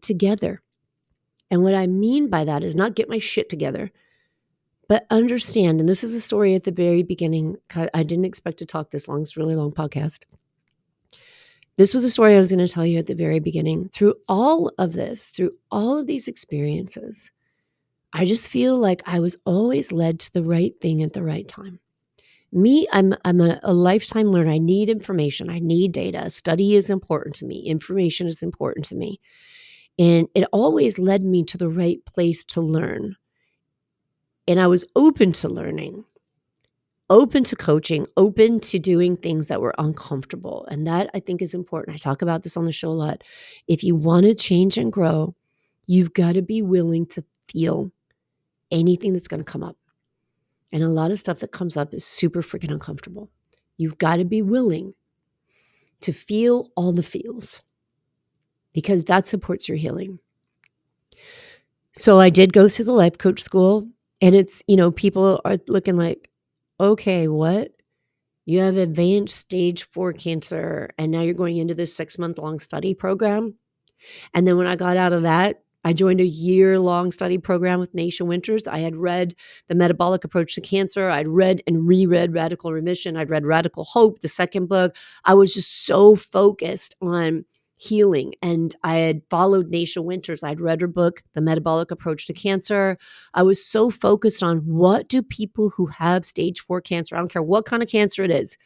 together. 0.00 0.62
And 1.50 1.62
what 1.62 1.74
I 1.74 1.86
mean 1.86 2.28
by 2.28 2.44
that 2.44 2.64
is 2.64 2.74
not 2.74 2.96
get 2.96 3.08
my 3.08 3.18
shit 3.18 3.48
together, 3.48 3.92
but 4.88 5.06
understand. 5.10 5.78
And 5.78 5.88
this 5.88 6.02
is 6.02 6.12
the 6.12 6.20
story 6.20 6.54
at 6.54 6.64
the 6.64 6.72
very 6.72 7.02
beginning. 7.02 7.56
I 7.72 8.02
didn't 8.02 8.24
expect 8.24 8.58
to 8.58 8.66
talk 8.66 8.90
this 8.90 9.08
long. 9.08 9.22
It's 9.22 9.36
a 9.36 9.40
really 9.40 9.54
long 9.54 9.70
podcast. 9.70 10.24
This 11.76 11.92
was 11.92 12.02
the 12.02 12.10
story 12.10 12.34
I 12.34 12.38
was 12.38 12.50
going 12.50 12.66
to 12.66 12.72
tell 12.72 12.86
you 12.86 12.98
at 12.98 13.06
the 13.06 13.14
very 13.14 13.40
beginning. 13.40 13.88
Through 13.88 14.14
all 14.28 14.72
of 14.78 14.92
this, 14.92 15.30
through 15.30 15.52
all 15.70 15.98
of 15.98 16.06
these 16.06 16.28
experiences, 16.28 17.30
I 18.16 18.24
just 18.24 18.48
feel 18.48 18.78
like 18.78 19.02
I 19.06 19.18
was 19.18 19.36
always 19.44 19.90
led 19.90 20.20
to 20.20 20.32
the 20.32 20.44
right 20.44 20.72
thing 20.80 21.02
at 21.02 21.14
the 21.14 21.22
right 21.24 21.46
time. 21.48 21.80
Me, 22.52 22.86
I'm 22.92 23.12
I'm 23.24 23.40
a, 23.40 23.58
a 23.64 23.74
lifetime 23.74 24.28
learner. 24.30 24.52
I 24.52 24.58
need 24.58 24.88
information. 24.88 25.50
I 25.50 25.58
need 25.58 25.90
data. 25.90 26.30
Study 26.30 26.76
is 26.76 26.88
important 26.88 27.34
to 27.36 27.44
me. 27.44 27.58
Information 27.66 28.28
is 28.28 28.40
important 28.40 28.84
to 28.86 28.94
me. 28.94 29.20
And 29.98 30.28
it 30.32 30.46
always 30.52 30.96
led 30.96 31.24
me 31.24 31.42
to 31.42 31.58
the 31.58 31.68
right 31.68 31.98
place 32.06 32.44
to 32.44 32.60
learn. 32.60 33.16
And 34.46 34.60
I 34.60 34.68
was 34.68 34.84
open 34.94 35.32
to 35.32 35.48
learning, 35.48 36.04
open 37.10 37.42
to 37.44 37.56
coaching, 37.56 38.06
open 38.16 38.60
to 38.60 38.78
doing 38.78 39.16
things 39.16 39.48
that 39.48 39.60
were 39.60 39.74
uncomfortable. 39.76 40.68
And 40.70 40.86
that 40.86 41.10
I 41.14 41.18
think 41.18 41.42
is 41.42 41.54
important. 41.54 41.96
I 41.96 41.98
talk 41.98 42.22
about 42.22 42.44
this 42.44 42.56
on 42.56 42.64
the 42.64 42.72
show 42.72 42.90
a 42.90 42.90
lot. 42.90 43.24
If 43.66 43.82
you 43.82 43.96
want 43.96 44.26
to 44.26 44.34
change 44.34 44.78
and 44.78 44.92
grow, 44.92 45.34
you've 45.88 46.14
got 46.14 46.34
to 46.34 46.42
be 46.42 46.62
willing 46.62 47.06
to 47.06 47.24
feel 47.48 47.90
anything 48.74 49.12
that's 49.12 49.28
going 49.28 49.42
to 49.42 49.50
come 49.50 49.62
up. 49.62 49.76
And 50.72 50.82
a 50.82 50.88
lot 50.88 51.10
of 51.10 51.18
stuff 51.18 51.38
that 51.38 51.52
comes 51.52 51.76
up 51.76 51.94
is 51.94 52.04
super 52.04 52.42
freaking 52.42 52.72
uncomfortable. 52.72 53.30
You've 53.76 53.98
got 53.98 54.16
to 54.16 54.24
be 54.24 54.42
willing 54.42 54.94
to 56.00 56.12
feel 56.12 56.70
all 56.76 56.92
the 56.92 57.02
feels 57.02 57.62
because 58.72 59.04
that 59.04 59.26
supports 59.26 59.68
your 59.68 59.78
healing. 59.78 60.18
So 61.92 62.18
I 62.18 62.28
did 62.28 62.52
go 62.52 62.68
through 62.68 62.86
the 62.86 62.92
life 62.92 63.18
coach 63.18 63.40
school, 63.40 63.88
and 64.20 64.34
it's, 64.34 64.62
you 64.66 64.76
know, 64.76 64.90
people 64.90 65.40
are 65.44 65.58
looking 65.68 65.96
like, 65.96 66.28
okay, 66.80 67.28
what? 67.28 67.70
You 68.46 68.60
have 68.60 68.76
advanced 68.76 69.38
stage 69.38 69.84
four 69.84 70.12
cancer, 70.12 70.90
and 70.98 71.10
now 71.10 71.22
you're 71.22 71.34
going 71.34 71.56
into 71.56 71.74
this 71.74 71.96
six 71.96 72.18
month 72.18 72.38
long 72.38 72.58
study 72.58 72.94
program. 72.94 73.54
And 74.34 74.46
then 74.46 74.58
when 74.58 74.66
I 74.66 74.76
got 74.76 74.96
out 74.96 75.12
of 75.12 75.22
that, 75.22 75.62
I 75.84 75.92
joined 75.92 76.20
a 76.20 76.26
year 76.26 76.78
long 76.78 77.12
study 77.12 77.38
program 77.38 77.78
with 77.78 77.94
Nasha 77.94 78.24
Winters. 78.24 78.66
I 78.66 78.78
had 78.78 78.96
read 78.96 79.34
The 79.68 79.74
Metabolic 79.74 80.24
Approach 80.24 80.54
to 80.54 80.60
Cancer. 80.60 81.10
I'd 81.10 81.28
read 81.28 81.62
and 81.66 81.86
reread 81.86 82.32
Radical 82.32 82.72
Remission. 82.72 83.16
I'd 83.16 83.30
read 83.30 83.44
Radical 83.44 83.84
Hope, 83.84 84.20
the 84.20 84.28
second 84.28 84.68
book. 84.68 84.96
I 85.24 85.34
was 85.34 85.52
just 85.52 85.84
so 85.84 86.16
focused 86.16 86.94
on 87.02 87.44
healing. 87.76 88.34
And 88.42 88.74
I 88.82 88.96
had 88.96 89.22
followed 89.28 89.70
Nasha 89.70 90.00
Winters. 90.00 90.42
I'd 90.42 90.60
read 90.60 90.80
her 90.80 90.86
book, 90.86 91.22
The 91.34 91.40
Metabolic 91.40 91.90
Approach 91.90 92.26
to 92.28 92.32
Cancer. 92.32 92.96
I 93.34 93.42
was 93.42 93.64
so 93.64 93.90
focused 93.90 94.42
on 94.42 94.58
what 94.58 95.08
do 95.08 95.22
people 95.22 95.70
who 95.70 95.86
have 95.86 96.24
stage 96.24 96.60
four 96.60 96.80
cancer, 96.80 97.14
I 97.14 97.18
don't 97.18 97.32
care 97.32 97.42
what 97.42 97.66
kind 97.66 97.82
of 97.82 97.88
cancer 97.90 98.22
it 98.22 98.30
is, 98.30 98.56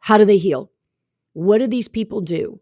how 0.00 0.18
do 0.18 0.24
they 0.24 0.38
heal? 0.38 0.70
What 1.34 1.58
do 1.58 1.66
these 1.66 1.88
people 1.88 2.20
do? 2.20 2.60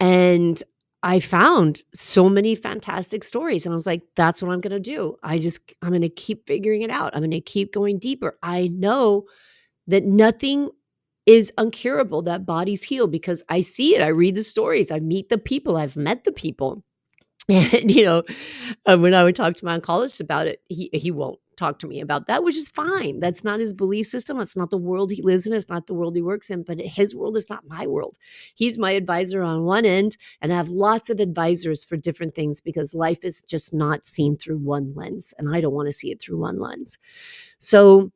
And 0.00 0.62
I 1.02 1.20
found 1.20 1.82
so 1.94 2.28
many 2.28 2.54
fantastic 2.54 3.22
stories. 3.22 3.64
And 3.64 3.72
I 3.72 3.76
was 3.76 3.86
like, 3.86 4.02
that's 4.16 4.42
what 4.42 4.50
I'm 4.52 4.60
going 4.60 4.72
to 4.72 4.80
do. 4.80 5.16
I 5.22 5.38
just, 5.38 5.74
I'm 5.80 5.90
going 5.90 6.02
to 6.02 6.08
keep 6.08 6.46
figuring 6.46 6.82
it 6.82 6.90
out. 6.90 7.14
I'm 7.14 7.20
going 7.20 7.30
to 7.30 7.40
keep 7.40 7.72
going 7.72 7.98
deeper. 7.98 8.36
I 8.42 8.68
know 8.68 9.26
that 9.86 10.04
nothing 10.04 10.70
is 11.24 11.52
uncurable, 11.58 12.24
that 12.24 12.46
bodies 12.46 12.82
heal 12.82 13.06
because 13.06 13.42
I 13.48 13.60
see 13.60 13.94
it. 13.94 14.02
I 14.02 14.08
read 14.08 14.34
the 14.34 14.42
stories, 14.42 14.90
I 14.90 14.98
meet 14.98 15.28
the 15.28 15.36
people, 15.36 15.76
I've 15.76 15.96
met 15.96 16.24
the 16.24 16.32
people. 16.32 16.84
And, 17.50 17.90
you 17.90 18.04
know, 18.04 18.24
uh, 18.84 18.98
when 18.98 19.14
I 19.14 19.24
would 19.24 19.34
talk 19.34 19.56
to 19.56 19.64
my 19.64 19.78
oncologist 19.78 20.20
about 20.20 20.46
it, 20.46 20.60
he, 20.68 20.90
he 20.92 21.10
won't 21.10 21.38
talk 21.58 21.78
to 21.80 21.86
me 21.86 22.00
about 22.00 22.26
that, 22.26 22.42
which 22.44 22.56
is 22.56 22.68
fine. 22.68 23.20
That's 23.20 23.44
not 23.44 23.60
his 23.60 23.72
belief 23.72 24.06
system. 24.06 24.38
That's 24.38 24.56
not 24.56 24.70
the 24.70 24.78
world 24.78 25.10
he 25.10 25.22
lives 25.22 25.46
in. 25.46 25.52
It's 25.52 25.68
not 25.68 25.86
the 25.86 25.94
world 25.94 26.16
he 26.16 26.22
works 26.22 26.50
in, 26.50 26.62
but 26.62 26.80
his 26.80 27.14
world 27.14 27.36
is 27.36 27.50
not 27.50 27.66
my 27.68 27.86
world. 27.86 28.16
He's 28.54 28.78
my 28.78 28.92
advisor 28.92 29.42
on 29.42 29.64
one 29.64 29.84
end, 29.84 30.16
and 30.40 30.52
I 30.52 30.56
have 30.56 30.68
lots 30.68 31.10
of 31.10 31.20
advisors 31.20 31.84
for 31.84 31.96
different 31.96 32.34
things 32.34 32.60
because 32.60 32.94
life 32.94 33.24
is 33.24 33.42
just 33.42 33.74
not 33.74 34.06
seen 34.06 34.36
through 34.36 34.58
one 34.58 34.92
lens, 34.94 35.34
and 35.38 35.54
I 35.54 35.60
don't 35.60 35.74
want 35.74 35.88
to 35.88 35.92
see 35.92 36.10
it 36.10 36.20
through 36.20 36.38
one 36.38 36.58
lens. 36.58 36.98
So, 37.58 38.12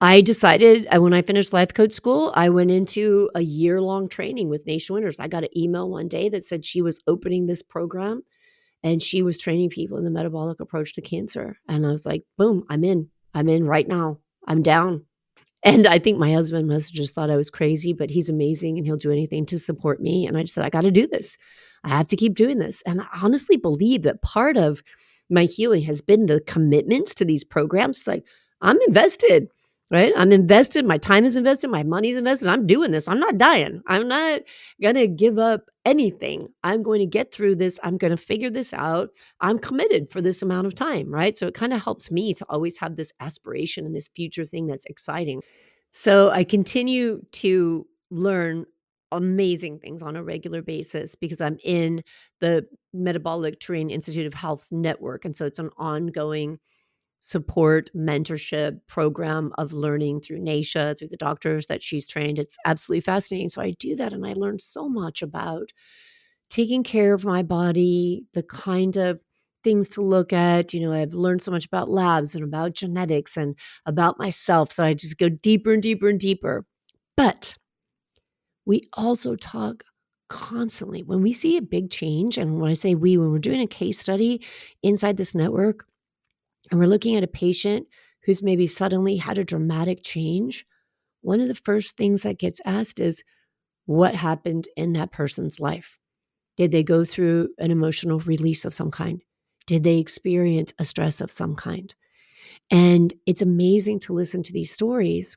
I 0.00 0.20
decided 0.20 0.86
uh, 0.94 1.00
when 1.00 1.12
I 1.12 1.22
finished 1.22 1.52
life 1.52 1.74
coach 1.74 1.92
school, 1.92 2.32
I 2.36 2.50
went 2.50 2.70
into 2.70 3.30
a 3.34 3.40
year 3.40 3.80
long 3.80 4.08
training 4.08 4.48
with 4.48 4.64
Nasha 4.66 4.92
Winters. 4.92 5.18
I 5.18 5.26
got 5.26 5.42
an 5.42 5.58
email 5.58 5.90
one 5.90 6.06
day 6.06 6.28
that 6.28 6.44
said 6.46 6.64
she 6.64 6.80
was 6.80 7.00
opening 7.08 7.46
this 7.46 7.62
program 7.62 8.22
and 8.82 9.02
she 9.02 9.22
was 9.22 9.38
training 9.38 9.70
people 9.70 9.98
in 9.98 10.04
the 10.04 10.10
metabolic 10.10 10.60
approach 10.60 10.94
to 10.94 11.02
cancer. 11.02 11.58
And 11.68 11.86
I 11.86 11.90
was 11.90 12.06
like, 12.06 12.24
boom, 12.36 12.64
I'm 12.68 12.84
in. 12.84 13.08
I'm 13.34 13.48
in 13.48 13.64
right 13.64 13.86
now. 13.86 14.18
I'm 14.46 14.62
down. 14.62 15.04
And 15.64 15.86
I 15.86 15.98
think 15.98 16.18
my 16.18 16.32
husband 16.32 16.68
must 16.68 16.90
have 16.90 16.96
just 16.96 17.14
thought 17.14 17.30
I 17.30 17.36
was 17.36 17.50
crazy, 17.50 17.92
but 17.92 18.10
he's 18.10 18.30
amazing 18.30 18.78
and 18.78 18.86
he'll 18.86 18.96
do 18.96 19.10
anything 19.10 19.44
to 19.46 19.58
support 19.58 20.00
me. 20.00 20.26
And 20.26 20.36
I 20.36 20.42
just 20.42 20.54
said, 20.54 20.64
I 20.64 20.70
got 20.70 20.82
to 20.82 20.90
do 20.90 21.06
this. 21.06 21.36
I 21.82 21.88
have 21.90 22.08
to 22.08 22.16
keep 22.16 22.34
doing 22.34 22.58
this. 22.58 22.82
And 22.82 23.00
I 23.00 23.06
honestly 23.22 23.56
believe 23.56 24.02
that 24.02 24.22
part 24.22 24.56
of 24.56 24.82
my 25.28 25.44
healing 25.44 25.82
has 25.82 26.00
been 26.00 26.26
the 26.26 26.40
commitments 26.40 27.14
to 27.16 27.24
these 27.24 27.44
programs. 27.44 28.06
Like, 28.06 28.24
I'm 28.60 28.78
invested. 28.86 29.48
Right? 29.90 30.12
I'm 30.16 30.32
invested. 30.32 30.84
My 30.84 30.98
time 30.98 31.24
is 31.24 31.36
invested. 31.36 31.68
My 31.68 31.82
money 31.82 32.10
is 32.10 32.16
invested. 32.16 32.48
I'm 32.48 32.66
doing 32.66 32.90
this. 32.90 33.08
I'm 33.08 33.20
not 33.20 33.38
dying. 33.38 33.82
I'm 33.86 34.06
not 34.06 34.42
going 34.82 34.96
to 34.96 35.08
give 35.08 35.38
up 35.38 35.70
anything. 35.84 36.48
I'm 36.62 36.82
going 36.82 37.00
to 37.00 37.06
get 37.06 37.32
through 37.32 37.56
this. 37.56 37.80
I'm 37.82 37.96
going 37.96 38.10
to 38.10 38.16
figure 38.16 38.50
this 38.50 38.74
out. 38.74 39.08
I'm 39.40 39.58
committed 39.58 40.10
for 40.10 40.20
this 40.20 40.42
amount 40.42 40.66
of 40.66 40.74
time, 40.74 41.10
right? 41.12 41.36
So 41.36 41.46
it 41.46 41.54
kind 41.54 41.72
of 41.72 41.82
helps 41.82 42.10
me 42.10 42.34
to 42.34 42.44
always 42.50 42.78
have 42.80 42.96
this 42.96 43.12
aspiration 43.20 43.86
and 43.86 43.94
this 43.94 44.08
future 44.08 44.44
thing 44.44 44.66
that's 44.66 44.84
exciting. 44.84 45.42
So 45.90 46.30
I 46.30 46.44
continue 46.44 47.22
to 47.32 47.86
learn 48.10 48.66
amazing 49.10 49.78
things 49.78 50.02
on 50.02 50.16
a 50.16 50.22
regular 50.22 50.60
basis 50.60 51.14
because 51.14 51.40
I'm 51.40 51.56
in 51.64 52.02
the 52.40 52.66
Metabolic 52.92 53.58
Terrain 53.58 53.88
Institute 53.88 54.26
of 54.26 54.34
Health 54.34 54.68
network. 54.70 55.24
And 55.24 55.34
so 55.34 55.46
it's 55.46 55.58
an 55.58 55.70
ongoing 55.78 56.58
support 57.20 57.90
mentorship 57.94 58.78
program 58.86 59.52
of 59.58 59.72
learning 59.72 60.20
through 60.20 60.38
Nasha, 60.38 60.94
through 60.98 61.08
the 61.08 61.16
doctors 61.16 61.66
that 61.66 61.82
she's 61.82 62.06
trained. 62.06 62.38
It's 62.38 62.56
absolutely 62.64 63.00
fascinating. 63.00 63.48
So 63.48 63.60
I 63.60 63.72
do 63.72 63.96
that 63.96 64.12
and 64.12 64.26
I 64.26 64.34
learn 64.34 64.58
so 64.58 64.88
much 64.88 65.22
about 65.22 65.72
taking 66.48 66.82
care 66.82 67.14
of 67.14 67.24
my 67.24 67.42
body, 67.42 68.24
the 68.34 68.42
kind 68.42 68.96
of 68.96 69.20
things 69.64 69.88
to 69.90 70.00
look 70.00 70.32
at. 70.32 70.72
You 70.72 70.80
know, 70.80 70.92
I've 70.92 71.14
learned 71.14 71.42
so 71.42 71.50
much 71.50 71.66
about 71.66 71.90
labs 71.90 72.34
and 72.34 72.44
about 72.44 72.74
genetics 72.74 73.36
and 73.36 73.56
about 73.84 74.18
myself. 74.18 74.72
So 74.72 74.84
I 74.84 74.94
just 74.94 75.18
go 75.18 75.28
deeper 75.28 75.72
and 75.72 75.82
deeper 75.82 76.08
and 76.08 76.20
deeper. 76.20 76.64
But 77.16 77.56
we 78.64 78.82
also 78.94 79.34
talk 79.34 79.82
constantly 80.28 81.02
when 81.02 81.22
we 81.22 81.32
see 81.32 81.56
a 81.56 81.62
big 81.62 81.90
change. 81.90 82.38
And 82.38 82.60
when 82.60 82.70
I 82.70 82.74
say 82.74 82.94
we, 82.94 83.16
when 83.16 83.32
we're 83.32 83.38
doing 83.38 83.60
a 83.60 83.66
case 83.66 83.98
study 83.98 84.44
inside 84.82 85.16
this 85.16 85.34
network, 85.34 85.84
and 86.70 86.78
we're 86.78 86.86
looking 86.86 87.16
at 87.16 87.24
a 87.24 87.28
patient 87.28 87.86
who's 88.24 88.42
maybe 88.42 88.66
suddenly 88.66 89.16
had 89.16 89.38
a 89.38 89.44
dramatic 89.44 90.02
change, 90.02 90.64
one 91.22 91.40
of 91.40 91.48
the 91.48 91.54
first 91.54 91.96
things 91.96 92.22
that 92.22 92.38
gets 92.38 92.60
asked 92.64 93.00
is 93.00 93.22
what 93.86 94.14
happened 94.14 94.68
in 94.76 94.92
that 94.92 95.12
person's 95.12 95.60
life? 95.60 95.98
Did 96.56 96.72
they 96.72 96.82
go 96.82 97.04
through 97.04 97.50
an 97.58 97.70
emotional 97.70 98.18
release 98.20 98.64
of 98.64 98.74
some 98.74 98.90
kind? 98.90 99.22
Did 99.66 99.84
they 99.84 99.98
experience 99.98 100.74
a 100.78 100.84
stress 100.84 101.20
of 101.20 101.30
some 101.30 101.54
kind? 101.54 101.94
And 102.70 103.14
it's 103.26 103.42
amazing 103.42 104.00
to 104.00 104.12
listen 104.12 104.42
to 104.42 104.52
these 104.52 104.72
stories 104.72 105.36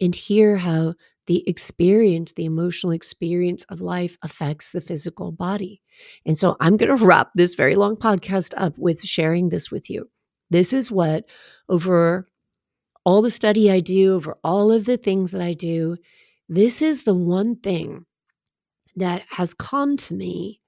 and 0.00 0.14
hear 0.14 0.58
how 0.58 0.94
the 1.26 1.48
experience, 1.48 2.32
the 2.32 2.44
emotional 2.44 2.92
experience 2.92 3.64
of 3.64 3.80
life 3.80 4.16
affects 4.22 4.70
the 4.70 4.80
physical 4.80 5.30
body. 5.30 5.82
And 6.24 6.38
so 6.38 6.56
I'm 6.60 6.76
going 6.76 6.96
to 6.96 7.04
wrap 7.04 7.30
this 7.34 7.54
very 7.54 7.74
long 7.74 7.96
podcast 7.96 8.54
up 8.56 8.76
with 8.78 9.02
sharing 9.02 9.50
this 9.50 9.70
with 9.70 9.90
you. 9.90 10.08
This 10.50 10.72
is 10.72 10.90
what, 10.90 11.24
over 11.68 12.26
all 13.04 13.22
the 13.22 13.30
study 13.30 13.70
I 13.70 13.80
do, 13.80 14.14
over 14.14 14.36
all 14.44 14.70
of 14.72 14.84
the 14.84 14.96
things 14.96 15.30
that 15.30 15.40
I 15.40 15.52
do, 15.52 15.96
this 16.48 16.82
is 16.82 17.04
the 17.04 17.14
one 17.14 17.56
thing 17.56 18.06
that 18.96 19.22
has 19.30 19.54
come 19.54 19.96
to 19.96 20.14
me 20.14 20.60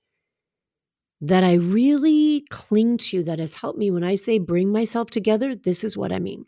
that 1.20 1.44
I 1.44 1.54
really 1.54 2.44
cling 2.50 2.96
to 2.98 3.22
that 3.24 3.38
has 3.38 3.56
helped 3.56 3.78
me 3.78 3.90
when 3.90 4.04
I 4.04 4.14
say 4.14 4.38
bring 4.38 4.72
myself 4.72 5.10
together. 5.10 5.54
This 5.54 5.84
is 5.84 5.96
what 5.96 6.12
I 6.12 6.18
mean. 6.18 6.46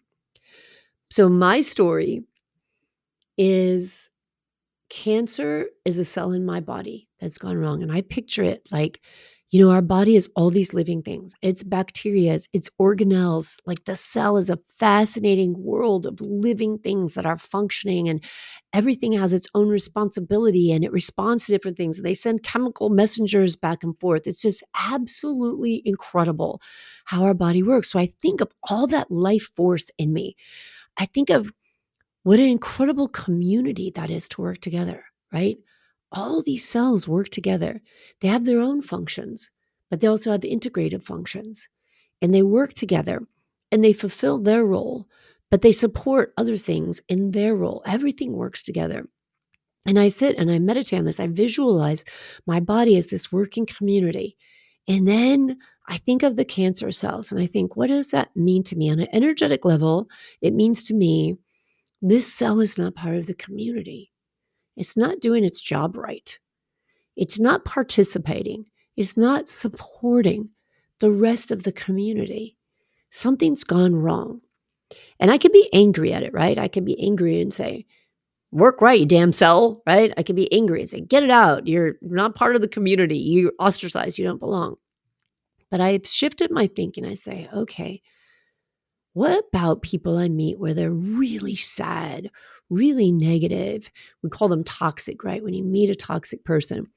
So, 1.10 1.28
my 1.28 1.60
story 1.60 2.24
is 3.36 4.08
cancer 4.88 5.66
is 5.84 5.98
a 5.98 6.04
cell 6.04 6.32
in 6.32 6.44
my 6.44 6.60
body 6.60 7.08
that's 7.18 7.38
gone 7.38 7.56
wrong. 7.56 7.82
And 7.82 7.90
I 7.90 8.02
picture 8.02 8.42
it 8.42 8.68
like 8.70 9.00
you 9.52 9.64
know, 9.64 9.70
our 9.70 9.82
body 9.82 10.16
is 10.16 10.30
all 10.34 10.50
these 10.50 10.74
living 10.74 11.02
things. 11.02 11.34
It's 11.42 11.62
bacteria, 11.62 12.38
it's 12.54 12.70
organelles. 12.80 13.58
Like 13.66 13.84
the 13.84 13.94
cell 13.94 14.38
is 14.38 14.50
a 14.50 14.58
fascinating 14.68 15.54
world 15.62 16.06
of 16.06 16.20
living 16.22 16.78
things 16.78 17.14
that 17.14 17.26
are 17.26 17.36
functioning, 17.36 18.08
and 18.08 18.24
everything 18.72 19.12
has 19.12 19.34
its 19.34 19.48
own 19.54 19.68
responsibility 19.68 20.72
and 20.72 20.84
it 20.84 20.92
responds 20.92 21.46
to 21.46 21.52
different 21.52 21.76
things. 21.76 22.00
They 22.00 22.14
send 22.14 22.42
chemical 22.42 22.88
messengers 22.88 23.56
back 23.56 23.82
and 23.84 23.98
forth. 24.00 24.26
It's 24.26 24.42
just 24.42 24.64
absolutely 24.74 25.82
incredible 25.84 26.62
how 27.06 27.24
our 27.24 27.34
body 27.34 27.62
works. 27.62 27.90
So 27.90 27.98
I 27.98 28.06
think 28.06 28.40
of 28.40 28.50
all 28.70 28.86
that 28.88 29.10
life 29.10 29.50
force 29.54 29.90
in 29.98 30.14
me. 30.14 30.36
I 30.98 31.06
think 31.06 31.30
of 31.30 31.52
what 32.24 32.38
an 32.40 32.48
incredible 32.48 33.08
community 33.08 33.90
that 33.94 34.10
is 34.10 34.28
to 34.30 34.42
work 34.42 34.58
together, 34.60 35.04
right? 35.32 35.58
All 36.12 36.42
these 36.42 36.68
cells 36.68 37.08
work 37.08 37.28
together. 37.28 37.80
They 38.20 38.28
have 38.28 38.44
their 38.44 38.60
own 38.60 38.82
functions, 38.82 39.50
but 39.90 40.00
they 40.00 40.06
also 40.06 40.30
have 40.30 40.40
integrative 40.40 41.02
functions. 41.02 41.68
And 42.20 42.32
they 42.32 42.42
work 42.42 42.74
together 42.74 43.22
and 43.70 43.82
they 43.82 43.92
fulfill 43.92 44.38
their 44.38 44.64
role, 44.64 45.08
but 45.50 45.62
they 45.62 45.72
support 45.72 46.32
other 46.36 46.56
things 46.56 47.00
in 47.08 47.32
their 47.32 47.56
role. 47.56 47.82
Everything 47.86 48.32
works 48.32 48.62
together. 48.62 49.08
And 49.84 49.98
I 49.98 50.08
sit 50.08 50.36
and 50.38 50.50
I 50.50 50.58
meditate 50.58 51.00
on 51.00 51.04
this. 51.04 51.18
I 51.18 51.26
visualize 51.26 52.04
my 52.46 52.60
body 52.60 52.96
as 52.96 53.08
this 53.08 53.32
working 53.32 53.66
community. 53.66 54.36
And 54.86 55.08
then 55.08 55.58
I 55.88 55.96
think 55.98 56.22
of 56.22 56.36
the 56.36 56.44
cancer 56.44 56.92
cells 56.92 57.32
and 57.32 57.40
I 57.40 57.46
think, 57.46 57.76
what 57.76 57.88
does 57.88 58.12
that 58.12 58.34
mean 58.36 58.62
to 58.64 58.76
me? 58.76 58.90
On 58.90 59.00
an 59.00 59.08
energetic 59.12 59.64
level, 59.64 60.08
it 60.40 60.54
means 60.54 60.84
to 60.84 60.94
me 60.94 61.36
this 62.00 62.32
cell 62.32 62.60
is 62.60 62.78
not 62.78 62.94
part 62.94 63.16
of 63.16 63.26
the 63.26 63.34
community. 63.34 64.11
It's 64.76 64.96
not 64.96 65.20
doing 65.20 65.44
its 65.44 65.60
job 65.60 65.96
right. 65.96 66.38
It's 67.16 67.38
not 67.38 67.64
participating. 67.64 68.66
It's 68.96 69.16
not 69.16 69.48
supporting 69.48 70.50
the 71.00 71.10
rest 71.10 71.50
of 71.50 71.62
the 71.62 71.72
community. 71.72 72.56
Something's 73.10 73.64
gone 73.64 73.94
wrong. 73.94 74.40
And 75.20 75.30
I 75.30 75.38
could 75.38 75.52
be 75.52 75.68
angry 75.72 76.12
at 76.12 76.22
it, 76.22 76.32
right? 76.32 76.58
I 76.58 76.68
could 76.68 76.84
be 76.84 77.00
angry 77.02 77.40
and 77.40 77.52
say, 77.52 77.86
work 78.50 78.80
right, 78.80 79.00
you 79.00 79.06
damn 79.06 79.32
cell, 79.32 79.82
right? 79.86 80.12
I 80.16 80.22
could 80.22 80.36
be 80.36 80.52
angry 80.52 80.80
and 80.80 80.88
say, 80.88 81.00
get 81.00 81.22
it 81.22 81.30
out. 81.30 81.66
You're 81.66 81.94
not 82.02 82.34
part 82.34 82.54
of 82.54 82.60
the 82.60 82.68
community. 82.68 83.16
You're 83.16 83.52
ostracized. 83.58 84.18
You 84.18 84.24
don't 84.24 84.38
belong. 84.38 84.76
But 85.70 85.80
I've 85.80 86.06
shifted 86.06 86.50
my 86.50 86.66
thinking. 86.66 87.06
I 87.06 87.14
say, 87.14 87.48
okay, 87.54 88.02
what 89.14 89.44
about 89.48 89.82
people 89.82 90.18
I 90.18 90.28
meet 90.28 90.58
where 90.58 90.74
they're 90.74 90.90
really 90.90 91.56
sad 91.56 92.30
really 92.72 93.12
negative. 93.12 93.90
We 94.22 94.30
call 94.30 94.48
them 94.48 94.64
toxic, 94.64 95.22
right? 95.22 95.42
When 95.42 95.54
you 95.54 95.62
meet 95.62 95.90
a 95.90 95.94
toxic 95.94 96.44
person, 96.44 96.88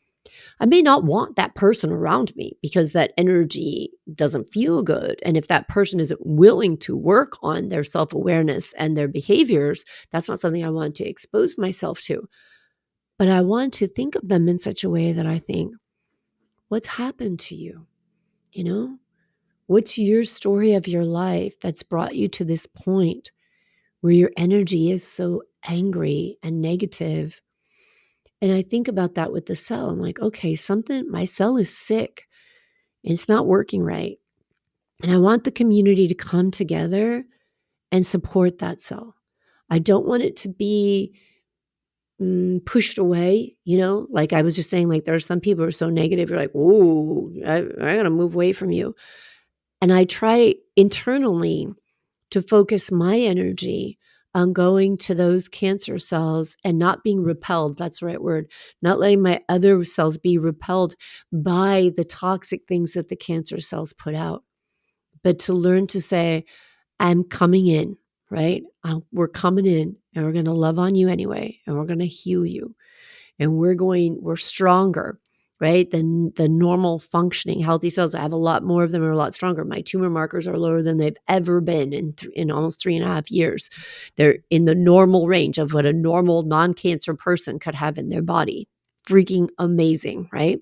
I 0.59 0.65
may 0.65 0.82
not 0.82 1.03
want 1.03 1.36
that 1.36 1.55
person 1.55 1.91
around 1.91 2.36
me 2.36 2.57
because 2.61 2.93
that 2.93 3.13
energy 3.17 3.91
doesn't 4.13 4.51
feel 4.51 4.82
good. 4.84 5.19
And 5.23 5.38
if 5.38 5.47
that 5.47 5.67
person 5.67 5.99
isn't 5.99 6.26
willing 6.26 6.78
to 6.80 6.95
work 6.95 7.38
on 7.43 7.69
their 7.69 7.84
self 7.84 8.13
awareness 8.13 8.73
and 8.73 8.95
their 8.95 9.07
behaviors, 9.07 9.86
that's 10.11 10.30
not 10.30 10.39
something 10.39 10.63
I 10.65 10.69
want 10.69 10.95
to 10.95 11.07
expose 11.07 11.57
myself 11.57 12.01
to. 12.03 12.28
But 13.17 13.30
I 13.30 13.41
want 13.41 13.73
to 13.76 13.88
think 13.88 14.15
of 14.15 14.28
them 14.28 14.49
in 14.49 14.57
such 14.57 14.84
a 14.84 14.89
way 14.89 15.11
that 15.11 15.26
I 15.26 15.39
think, 15.39 15.73
what's 16.67 16.88
happened 16.88 17.39
to 17.41 17.55
you? 17.55 17.86
You 18.51 18.63
know, 18.63 18.97
what's 19.67 19.97
your 19.97 20.23
story 20.23 20.73
of 20.73 20.88
your 20.88 21.05
life 21.05 21.59
that's 21.59 21.84
brought 21.84 22.15
you 22.15 22.28
to 22.30 22.45
this 22.45 22.65
point 22.67 23.32
where 24.01 24.13
your 24.13 24.32
energy 24.38 24.91
is 24.91 25.05
so 25.05 25.41
angry 25.66 26.38
and 26.43 26.61
negative. 26.61 27.41
And 28.41 28.51
I 28.51 28.61
think 28.61 28.88
about 28.88 29.16
that 29.16 29.32
with 29.32 29.45
the 29.45 29.55
cell. 29.55 29.89
I'm 29.89 29.99
like, 29.99 30.20
okay, 30.20 30.55
something, 30.55 31.09
my 31.09 31.24
cell 31.24 31.57
is 31.57 31.76
sick 31.76 32.28
and 33.03 33.13
it's 33.13 33.30
not 33.30 33.47
working 33.47 33.82
right. 33.82 34.18
And 35.01 35.11
I 35.11 35.18
want 35.18 35.43
the 35.43 35.51
community 35.51 36.07
to 36.07 36.16
come 36.16 36.51
together 36.51 37.26
and 37.91 38.05
support 38.05 38.59
that 38.59 38.82
cell. 38.82 39.16
I 39.70 39.80
don't 39.80 40.07
want 40.07 40.24
it 40.24 40.36
to 40.38 40.49
be 40.49 41.16
mm, 42.22 42.66
pushed 42.66 42.97
away, 42.97 43.57
you 43.63 43.78
know? 43.78 44.07
Like 44.09 44.34
I 44.34 44.41
was 44.41 44.55
just 44.55 44.70
saying, 44.70 44.89
like 44.89 45.05
there 45.05 45.16
are 45.16 45.20
some 45.20 45.39
people 45.39 45.63
who 45.63 45.70
are 45.70 45.72
so 45.72 45.89
negative, 45.89 46.30
you're 46.30 46.39
like, 46.39 46.51
whoa, 46.51 47.32
I, 47.45 47.57
I 47.57 47.95
gotta 47.95 48.09
move 48.09 48.36
away 48.36 48.53
from 48.53 48.72
you. 48.72 48.95
And 49.82 49.93
I 49.93 50.05
try 50.05 50.55
internally 50.76 51.68
to 52.32 52.41
focus 52.41 52.91
my 52.91 53.20
energy 53.20 53.99
on 54.36 54.54
going 54.54 54.98
to 54.98 55.16
those 55.16 55.48
cancer 55.48 55.98
cells 55.98 56.58
and 56.64 56.78
not 56.78 57.04
being 57.04 57.24
repelled. 57.24 57.78
That's 57.78 58.02
the 58.02 58.08
right 58.08 58.22
word. 58.22 58.52
Not 58.82 59.00
letting 59.00 59.22
my 59.22 59.40
other 59.50 59.84
cells 59.86 60.18
be 60.18 60.38
repelled 60.38 60.96
by 61.32 61.92
the 61.96 62.04
toxic 62.04 62.68
things 62.68 62.94
that 62.94 63.08
the 63.08 63.16
cancer 63.16 63.60
cells 63.62 63.94
put 63.94 64.14
out, 64.14 64.44
but 65.24 65.40
to 65.40 65.54
learn 65.54 65.88
to 65.88 66.02
say, 66.02 66.46
I'm 67.00 67.24
coming 67.24 67.68
in, 67.68 67.98
right? 68.30 68.62
I'm, 68.84 69.04
we're 69.12 69.30
coming 69.30 69.66
in 69.66 69.96
and 70.14 70.26
we're 70.26 70.34
going 70.34 70.46
to 70.46 70.54
love 70.54 70.78
on 70.78 70.96
you 70.96 71.08
anyway, 71.08 71.60
and 71.66 71.78
we're 71.78 71.86
going 71.86 72.00
to 72.00 72.06
heal 72.06 72.46
you. 72.46 72.76
And 73.40 73.58
we're 73.58 73.76
going, 73.76 74.20
we're 74.22 74.36
stronger 74.36 75.20
right? 75.60 75.89
Than 75.89 76.32
the 76.36 76.49
normal 76.49 76.99
functioning 76.99 77.60
healthy 77.62 77.89
cells. 77.89 78.14
I 78.14 78.22
have 78.22 78.32
a 78.32 78.38
lot 78.38 78.64
more 78.64 78.84
of 78.84 78.91
them 78.91 79.03
are 79.03 79.12
a 79.12 79.16
lot 79.16 79.34
stronger. 79.34 79.64
My 79.64 79.82
tumor 79.82 80.10
markers 80.10 80.47
are 80.47 80.58
lower 80.58 80.82
than 80.82 80.97
they've 80.97 81.18
ever 81.28 81.62
been 81.62 81.93
in 81.93 82.14
th- 82.14 82.32
in 82.36 82.51
almost 82.51 82.82
three 82.82 82.95
and 82.95 83.06
a 83.06 83.08
half 83.08 83.32
years. 83.32 83.70
They're 84.18 84.39
in 84.49 84.66
the 84.66 84.76
normal 84.76 85.28
range 85.28 85.58
of 85.58 85.74
what 85.74 85.86
a 85.86 85.93
normal 85.93 86.43
non-cancer 86.43 87.14
person 87.14 87.60
could 87.60 87.76
have 87.76 87.97
in 87.97 88.10
their 88.10 88.22
body. 88.22 88.68
Freaking 89.08 89.49
amazing, 89.58 90.30
right? 90.34 90.60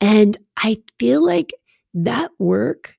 And 0.00 0.36
I 0.56 0.78
feel 0.98 1.24
like 1.24 1.54
that 1.94 2.30
work, 2.38 2.96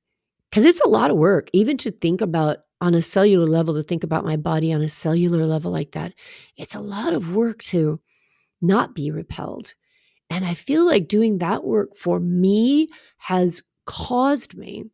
because 0.49 0.65
it's 0.65 0.81
a 0.81 0.89
lot 0.89 1.11
of 1.11 1.17
work, 1.17 1.49
even 1.53 1.77
to 1.77 1.91
think 1.91 2.21
about 2.21 2.59
on 2.81 2.93
a 2.93 3.01
cellular 3.01 3.45
level 3.45 3.73
to 3.73 3.83
think 3.83 4.03
about 4.03 4.25
my 4.25 4.37
body 4.37 4.71
on 4.71 4.81
a 4.81 4.89
cellular 4.89 5.45
level 5.45 5.71
like 5.71 5.91
that. 5.91 6.13
It's 6.57 6.75
a 6.75 6.79
lot 6.79 7.13
of 7.13 7.35
work 7.35 7.63
to 7.63 7.99
not 8.61 8.95
be 8.95 9.11
repelled. 9.11 9.73
And 10.29 10.45
I 10.45 10.53
feel 10.53 10.85
like 10.85 11.07
doing 11.07 11.37
that 11.37 11.63
work 11.63 11.95
for 11.95 12.19
me 12.19 12.87
has 13.17 13.63
caused 13.85 14.57
me 14.57 14.85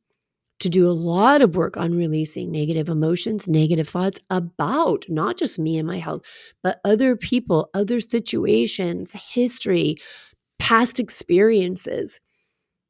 to 0.59 0.69
do 0.69 0.87
a 0.89 0.93
lot 0.93 1.41
of 1.41 1.55
work 1.55 1.77
on 1.77 1.95
releasing 1.95 2.51
negative 2.51 2.89
emotions, 2.89 3.47
negative 3.47 3.89
thoughts 3.89 4.19
about 4.29 5.05
not 5.09 5.37
just 5.37 5.59
me 5.59 5.77
and 5.77 5.87
my 5.87 5.99
health, 5.99 6.23
but 6.63 6.79
other 6.85 7.15
people, 7.15 7.69
other 7.73 7.99
situations, 7.99 9.13
history, 9.13 9.97
past 10.59 10.99
experiences. 10.99 12.19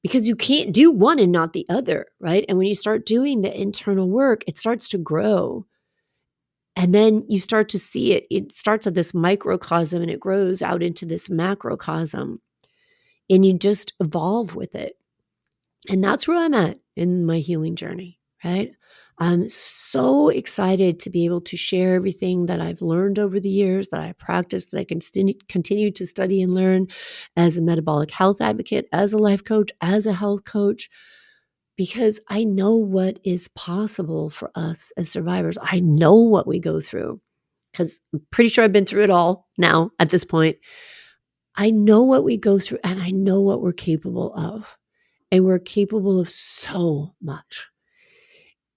Because 0.04 0.28
you 0.28 0.36
can't 0.36 0.74
do 0.74 0.92
one 0.92 1.20
and 1.20 1.32
not 1.32 1.54
the 1.54 1.66
other, 1.70 2.08
right? 2.20 2.46
And 2.50 2.58
when 2.58 2.68
you 2.68 2.76
start 2.76 3.06
doing 3.06 3.42
the 3.42 3.60
internal 3.60 4.10
work, 4.10 4.44
it 4.48 4.58
starts 4.58 4.88
to 4.90 4.98
grow. 4.98 5.66
And 6.76 6.94
then 6.94 7.24
you 7.28 7.40
start 7.40 7.70
to 7.70 7.80
see 7.80 8.14
it. 8.14 8.26
It 8.32 8.52
starts 8.52 8.88
at 8.88 8.96
this 8.96 9.14
microcosm 9.14 10.02
and 10.02 10.10
it 10.12 10.20
grows 10.20 10.62
out 10.62 10.82
into 10.82 11.06
this 11.06 11.30
macrocosm. 11.30 12.42
And 13.30 13.46
you 13.46 13.58
just 13.58 13.94
evolve 14.00 14.56
with 14.56 14.76
it. 14.76 14.98
And 15.90 16.04
that's 16.04 16.28
where 16.28 16.38
I'm 16.38 16.54
at 16.54 16.80
in 16.96 17.26
my 17.26 17.40
healing 17.40 17.76
journey, 17.76 18.20
right? 18.44 18.72
I'm 19.20 19.48
so 19.48 20.30
excited 20.30 21.00
to 21.02 21.10
be 21.10 21.26
able 21.26 21.42
to 21.42 21.56
share 21.56 21.96
everything 21.96 22.48
that 22.48 22.60
I've 22.60 22.82
learned 22.82 23.20
over 23.20 23.40
the 23.40 23.50
years, 23.50 23.90
that 23.90 24.02
I 24.02 24.14
practiced, 24.14 24.72
that 24.72 24.80
I 24.80 24.86
can 24.86 25.00
continue 25.48 25.92
to 25.92 26.06
study 26.06 26.42
and 26.42 26.54
learn 26.54 26.88
as 27.38 27.58
a 27.58 27.62
metabolic 27.62 28.10
health 28.10 28.42
advocate, 28.42 28.88
as 28.92 29.14
a 29.14 29.20
life 29.20 29.44
coach, 29.44 29.72
as 29.82 30.08
a 30.08 30.14
health 30.14 30.46
coach, 30.46 30.90
because 31.78 32.20
I 32.30 32.44
know 32.44 32.76
what 32.76 33.20
is 33.24 33.48
possible 33.50 34.30
for 34.30 34.52
us 34.56 34.92
as 34.98 35.10
survivors. 35.10 35.58
I 35.62 35.80
know 35.80 36.16
what 36.16 36.48
we 36.48 36.60
go 36.60 36.80
through 36.80 37.22
because 37.72 38.00
I'm 38.14 38.22
pretty 38.32 38.50
sure 38.50 38.64
I've 38.64 38.74
been 38.74 38.86
through 38.86 39.04
it 39.04 39.10
all 39.10 39.48
now 39.58 39.92
at 40.00 40.10
this 40.10 40.24
point. 40.24 40.58
I 41.56 41.72
know 41.72 42.04
what 42.04 42.24
we 42.24 42.38
go 42.38 42.60
through 42.60 42.80
and 42.84 43.02
I 43.02 43.12
know 43.12 43.42
what 43.42 43.62
we're 43.62 43.74
capable 43.74 44.34
of 44.36 44.78
and 45.32 45.46
we're 45.46 45.60
capable 45.60 46.20
of 46.20 46.30
so 46.30 47.16
much. 47.22 47.68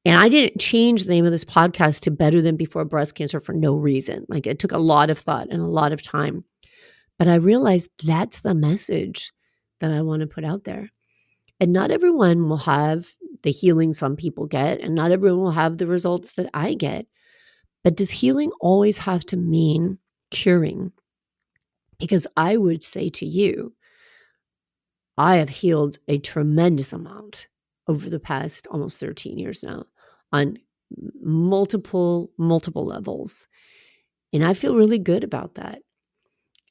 And 0.05 0.21
I 0.21 0.29
didn't 0.29 0.61
change 0.61 1.05
the 1.05 1.11
name 1.11 1.25
of 1.25 1.33
this 1.33 1.45
podcast 1.45 2.03
to 2.03 2.11
Better 2.11 2.41
Than 2.41 2.57
Before 2.57 2.85
Breast 2.85 3.15
Cancer 3.15 3.41
for 3.41 3.53
no 3.53 3.75
reason. 3.75 4.25
Like 4.29 4.47
it 4.47 4.59
took 4.59 4.73
a 4.73 4.79
lot 4.79 5.11
of 5.11 5.19
thought 5.19 5.49
and 5.51 5.61
a 5.61 5.67
lot 5.67 5.93
of 5.93 6.01
time. 6.01 6.45
But 7.19 7.29
I 7.29 7.37
realized 7.37 7.91
that's 8.05 8.41
the 8.41 8.55
message 8.55 9.33
that 9.81 9.91
I 9.91 10.03
want 10.03 10.21
to 10.21 10.27
put 10.27 10.45
out 10.45 10.65
there. 10.65 10.91
And 11.61 11.73
not 11.73 11.91
everyone 11.91 12.49
will 12.49 12.59
have 12.59 13.07
the 13.43 13.51
healing 13.51 13.93
some 13.93 14.17
people 14.17 14.47
get, 14.47 14.81
and 14.81 14.95
not 14.95 15.11
everyone 15.11 15.41
will 15.43 15.51
have 15.53 15.79
the 15.79 15.87
results 15.87 16.33
that 16.33 16.51
I 16.53 16.75
get. 16.75 17.07
But 17.83 17.97
does 17.97 18.11
healing 18.11 18.51
always 18.61 18.99
have 18.99 19.25
to 19.27 19.37
mean 19.37 19.99
curing? 20.31 20.93
Because 21.99 22.27
I 22.37 22.57
would 22.57 22.83
say 22.83 23.09
to 23.11 23.27
you, 23.27 23.75
I 25.17 25.37
have 25.37 25.49
healed 25.49 25.99
a 26.09 26.19
tremendous 26.19 26.93
amount 26.93 27.49
over 27.89 28.11
the 28.11 28.21
past 28.21 28.67
almost 28.71 29.01
13 29.01 29.39
years 29.39 29.63
now 29.63 29.87
on 30.33 30.59
multiple, 31.23 32.31
multiple 32.37 32.85
levels. 32.85 33.47
And 34.33 34.45
I 34.45 34.53
feel 34.53 34.77
really 34.77 34.99
good 34.99 35.25
about 35.25 35.55
that. 35.55 35.81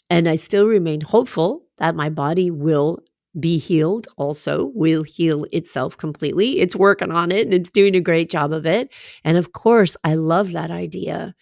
And 0.10 0.28
I 0.28 0.36
still 0.36 0.68
remain 0.68 1.02
hopeful 1.02 1.64
that 1.78 1.96
my 1.96 2.10
body 2.10 2.52
will 2.52 3.00
be 3.40 3.58
healed 3.58 4.08
also, 4.18 4.72
will 4.74 5.04
heal 5.04 5.46
itself 5.52 5.98
completely. 5.98 6.60
It's 6.60 6.76
working 6.76 7.12
on 7.12 7.32
it 7.32 7.46
and 7.46 7.54
it's 7.54 7.72
doing 7.72 7.96
a 7.96 8.02
great 8.02 8.30
job 8.30 8.54
of 8.54 8.66
it. 8.66 8.92
And 9.24 9.38
of 9.38 9.52
course, 9.52 9.98
I 10.04 10.16
love 10.16 10.54
that 10.54 10.72
idea. 10.72 11.36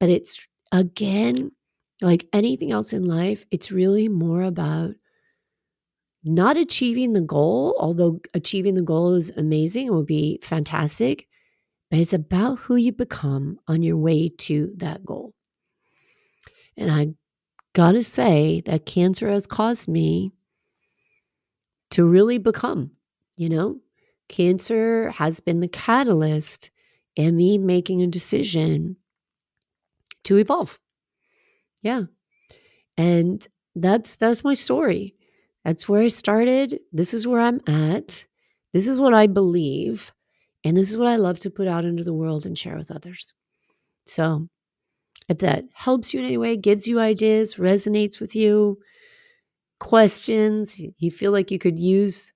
But 0.00 0.08
it's 0.08 0.46
again, 0.72 1.52
like 2.00 2.26
anything 2.32 2.72
else 2.72 2.92
in 2.92 3.04
life, 3.04 3.44
it's 3.50 3.72
really 3.72 4.08
more 4.08 4.42
about 4.42 4.94
not 6.24 6.56
achieving 6.56 7.12
the 7.12 7.20
goal, 7.20 7.76
although 7.78 8.20
achieving 8.34 8.74
the 8.74 8.82
goal 8.82 9.14
is 9.14 9.30
amazing 9.36 9.88
and 9.88 9.96
would 9.96 10.06
be 10.06 10.40
fantastic, 10.42 11.26
but 11.90 12.00
it's 12.00 12.12
about 12.12 12.58
who 12.58 12.76
you 12.76 12.92
become 12.92 13.58
on 13.68 13.82
your 13.82 13.96
way 13.96 14.28
to 14.28 14.72
that 14.76 15.04
goal. 15.04 15.34
And 16.76 16.90
I 16.90 17.08
gotta 17.72 18.02
say 18.02 18.62
that 18.66 18.86
cancer 18.86 19.28
has 19.28 19.46
caused 19.46 19.88
me 19.88 20.32
to 21.90 22.06
really 22.06 22.38
become, 22.38 22.92
you 23.36 23.48
know, 23.48 23.80
cancer 24.28 25.10
has 25.10 25.40
been 25.40 25.60
the 25.60 25.68
catalyst 25.68 26.70
in 27.16 27.36
me 27.36 27.58
making 27.58 28.02
a 28.02 28.06
decision 28.06 28.96
to 30.24 30.36
evolve. 30.36 30.80
Yeah. 31.82 32.02
And 32.96 33.46
that's 33.74 34.16
that's 34.16 34.44
my 34.44 34.54
story. 34.54 35.14
That's 35.64 35.88
where 35.88 36.02
I 36.02 36.08
started. 36.08 36.80
This 36.92 37.14
is 37.14 37.26
where 37.26 37.40
I'm 37.40 37.60
at. 37.66 38.26
This 38.72 38.86
is 38.86 38.98
what 39.00 39.14
I 39.14 39.26
believe. 39.26 40.12
And 40.64 40.76
this 40.76 40.90
is 40.90 40.96
what 40.96 41.08
I 41.08 41.16
love 41.16 41.38
to 41.40 41.50
put 41.50 41.68
out 41.68 41.84
into 41.84 42.02
the 42.04 42.14
world 42.14 42.44
and 42.44 42.58
share 42.58 42.76
with 42.76 42.90
others. 42.90 43.32
So, 44.06 44.48
if 45.28 45.38
that 45.38 45.64
helps 45.74 46.12
you 46.12 46.20
in 46.20 46.26
any 46.26 46.38
way, 46.38 46.56
gives 46.56 46.88
you 46.88 47.00
ideas, 47.00 47.56
resonates 47.56 48.20
with 48.20 48.34
you, 48.34 48.78
questions, 49.78 50.80
you 50.98 51.10
feel 51.10 51.32
like 51.32 51.50
you 51.50 51.58
could 51.58 51.78
use 51.78 52.32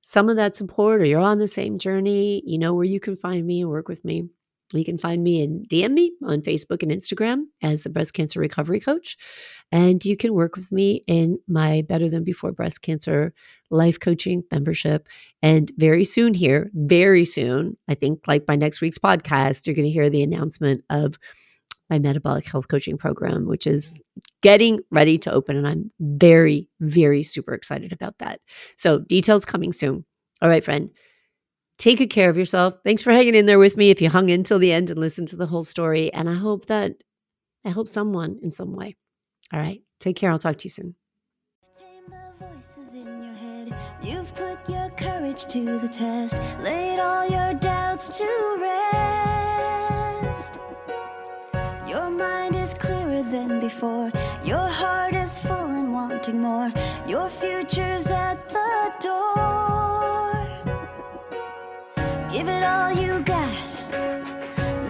some 0.00 0.28
of 0.28 0.36
that 0.36 0.54
support 0.54 1.00
or 1.00 1.04
you're 1.04 1.20
on 1.20 1.38
the 1.38 1.48
same 1.48 1.78
journey, 1.78 2.42
you 2.46 2.58
know 2.58 2.74
where 2.74 2.84
you 2.84 3.00
can 3.00 3.16
find 3.16 3.46
me 3.46 3.60
and 3.60 3.70
work 3.70 3.88
with 3.88 4.04
me. 4.04 4.28
You 4.72 4.84
can 4.84 4.98
find 4.98 5.22
me 5.22 5.42
and 5.42 5.68
DM 5.68 5.92
me 5.92 6.12
on 6.24 6.42
Facebook 6.42 6.82
and 6.82 6.90
Instagram 6.90 7.44
as 7.62 7.82
the 7.82 7.90
Breast 7.90 8.14
Cancer 8.14 8.40
Recovery 8.40 8.80
Coach. 8.80 9.16
And 9.70 10.04
you 10.04 10.16
can 10.16 10.34
work 10.34 10.56
with 10.56 10.72
me 10.72 11.04
in 11.06 11.38
my 11.48 11.82
Better 11.82 12.08
Than 12.08 12.24
Before 12.24 12.50
Breast 12.50 12.82
Cancer 12.82 13.32
Life 13.70 14.00
Coaching 14.00 14.42
membership. 14.50 15.08
And 15.40 15.70
very 15.76 16.04
soon, 16.04 16.34
here, 16.34 16.70
very 16.74 17.24
soon, 17.24 17.76
I 17.88 17.94
think 17.94 18.26
like 18.26 18.44
by 18.44 18.56
next 18.56 18.80
week's 18.80 18.98
podcast, 18.98 19.66
you're 19.66 19.76
going 19.76 19.86
to 19.86 19.92
hear 19.92 20.10
the 20.10 20.22
announcement 20.22 20.84
of 20.90 21.16
my 21.90 21.98
metabolic 21.98 22.46
health 22.46 22.68
coaching 22.68 22.98
program, 22.98 23.46
which 23.46 23.66
is 23.66 24.02
getting 24.42 24.80
ready 24.90 25.18
to 25.18 25.32
open. 25.32 25.56
And 25.56 25.66
I'm 25.66 25.90
very, 26.00 26.68
very 26.80 27.22
super 27.22 27.54
excited 27.54 27.92
about 27.92 28.18
that. 28.18 28.40
So, 28.76 28.98
details 28.98 29.44
coming 29.44 29.72
soon. 29.72 30.04
All 30.42 30.48
right, 30.48 30.64
friend. 30.64 30.90
Take 31.78 31.98
good 31.98 32.10
care 32.10 32.30
of 32.30 32.36
yourself. 32.36 32.78
Thanks 32.84 33.02
for 33.02 33.12
hanging 33.12 33.34
in 33.34 33.46
there 33.46 33.58
with 33.58 33.76
me 33.76 33.90
if 33.90 34.00
you 34.00 34.08
hung 34.08 34.30
in 34.30 34.44
till 34.44 34.58
the 34.58 34.72
end 34.72 34.90
and 34.90 34.98
listened 34.98 35.28
to 35.28 35.36
the 35.36 35.46
whole 35.46 35.64
story. 35.64 36.12
And 36.12 36.28
I 36.28 36.34
hope 36.34 36.66
that 36.66 36.94
I 37.64 37.70
hope 37.70 37.88
someone 37.88 38.38
in 38.42 38.50
some 38.50 38.74
way. 38.74 38.96
All 39.52 39.60
right. 39.60 39.82
Take 40.00 40.16
care. 40.16 40.30
I'll 40.30 40.38
talk 40.38 40.58
to 40.58 40.64
you 40.64 40.70
soon. 40.70 40.94
You've 44.02 44.34
put 44.34 44.68
your 44.68 44.90
courage 44.90 45.46
to 45.46 45.78
the 45.78 45.88
test, 45.88 46.40
laid 46.62 47.00
all 47.00 47.28
your 47.28 47.54
doubts 47.54 48.18
to 48.18 48.58
rest. 48.60 49.75
Before, 53.68 54.10
your 54.44 54.68
heart 54.80 55.14
is 55.14 55.36
full 55.36 55.70
and 55.78 55.92
wanting 55.92 56.40
more. 56.40 56.70
Your 57.12 57.28
future's 57.28 58.06
at 58.06 58.38
the 58.56 58.74
door. 59.06 60.34
Give 62.32 62.48
it 62.56 62.62
all 62.72 62.92
you 63.02 63.12
got. 63.34 63.54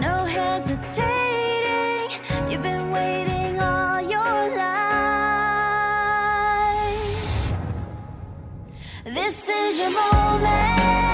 No 0.05 0.15
hesitating. 0.37 2.09
You've 2.49 2.65
been 2.71 2.91
waiting 2.91 3.53
all 3.59 3.99
your 4.15 4.37
life. 4.63 4.83
This 9.05 9.37
is 9.49 9.79
your 9.81 9.89
moment. 9.89 11.06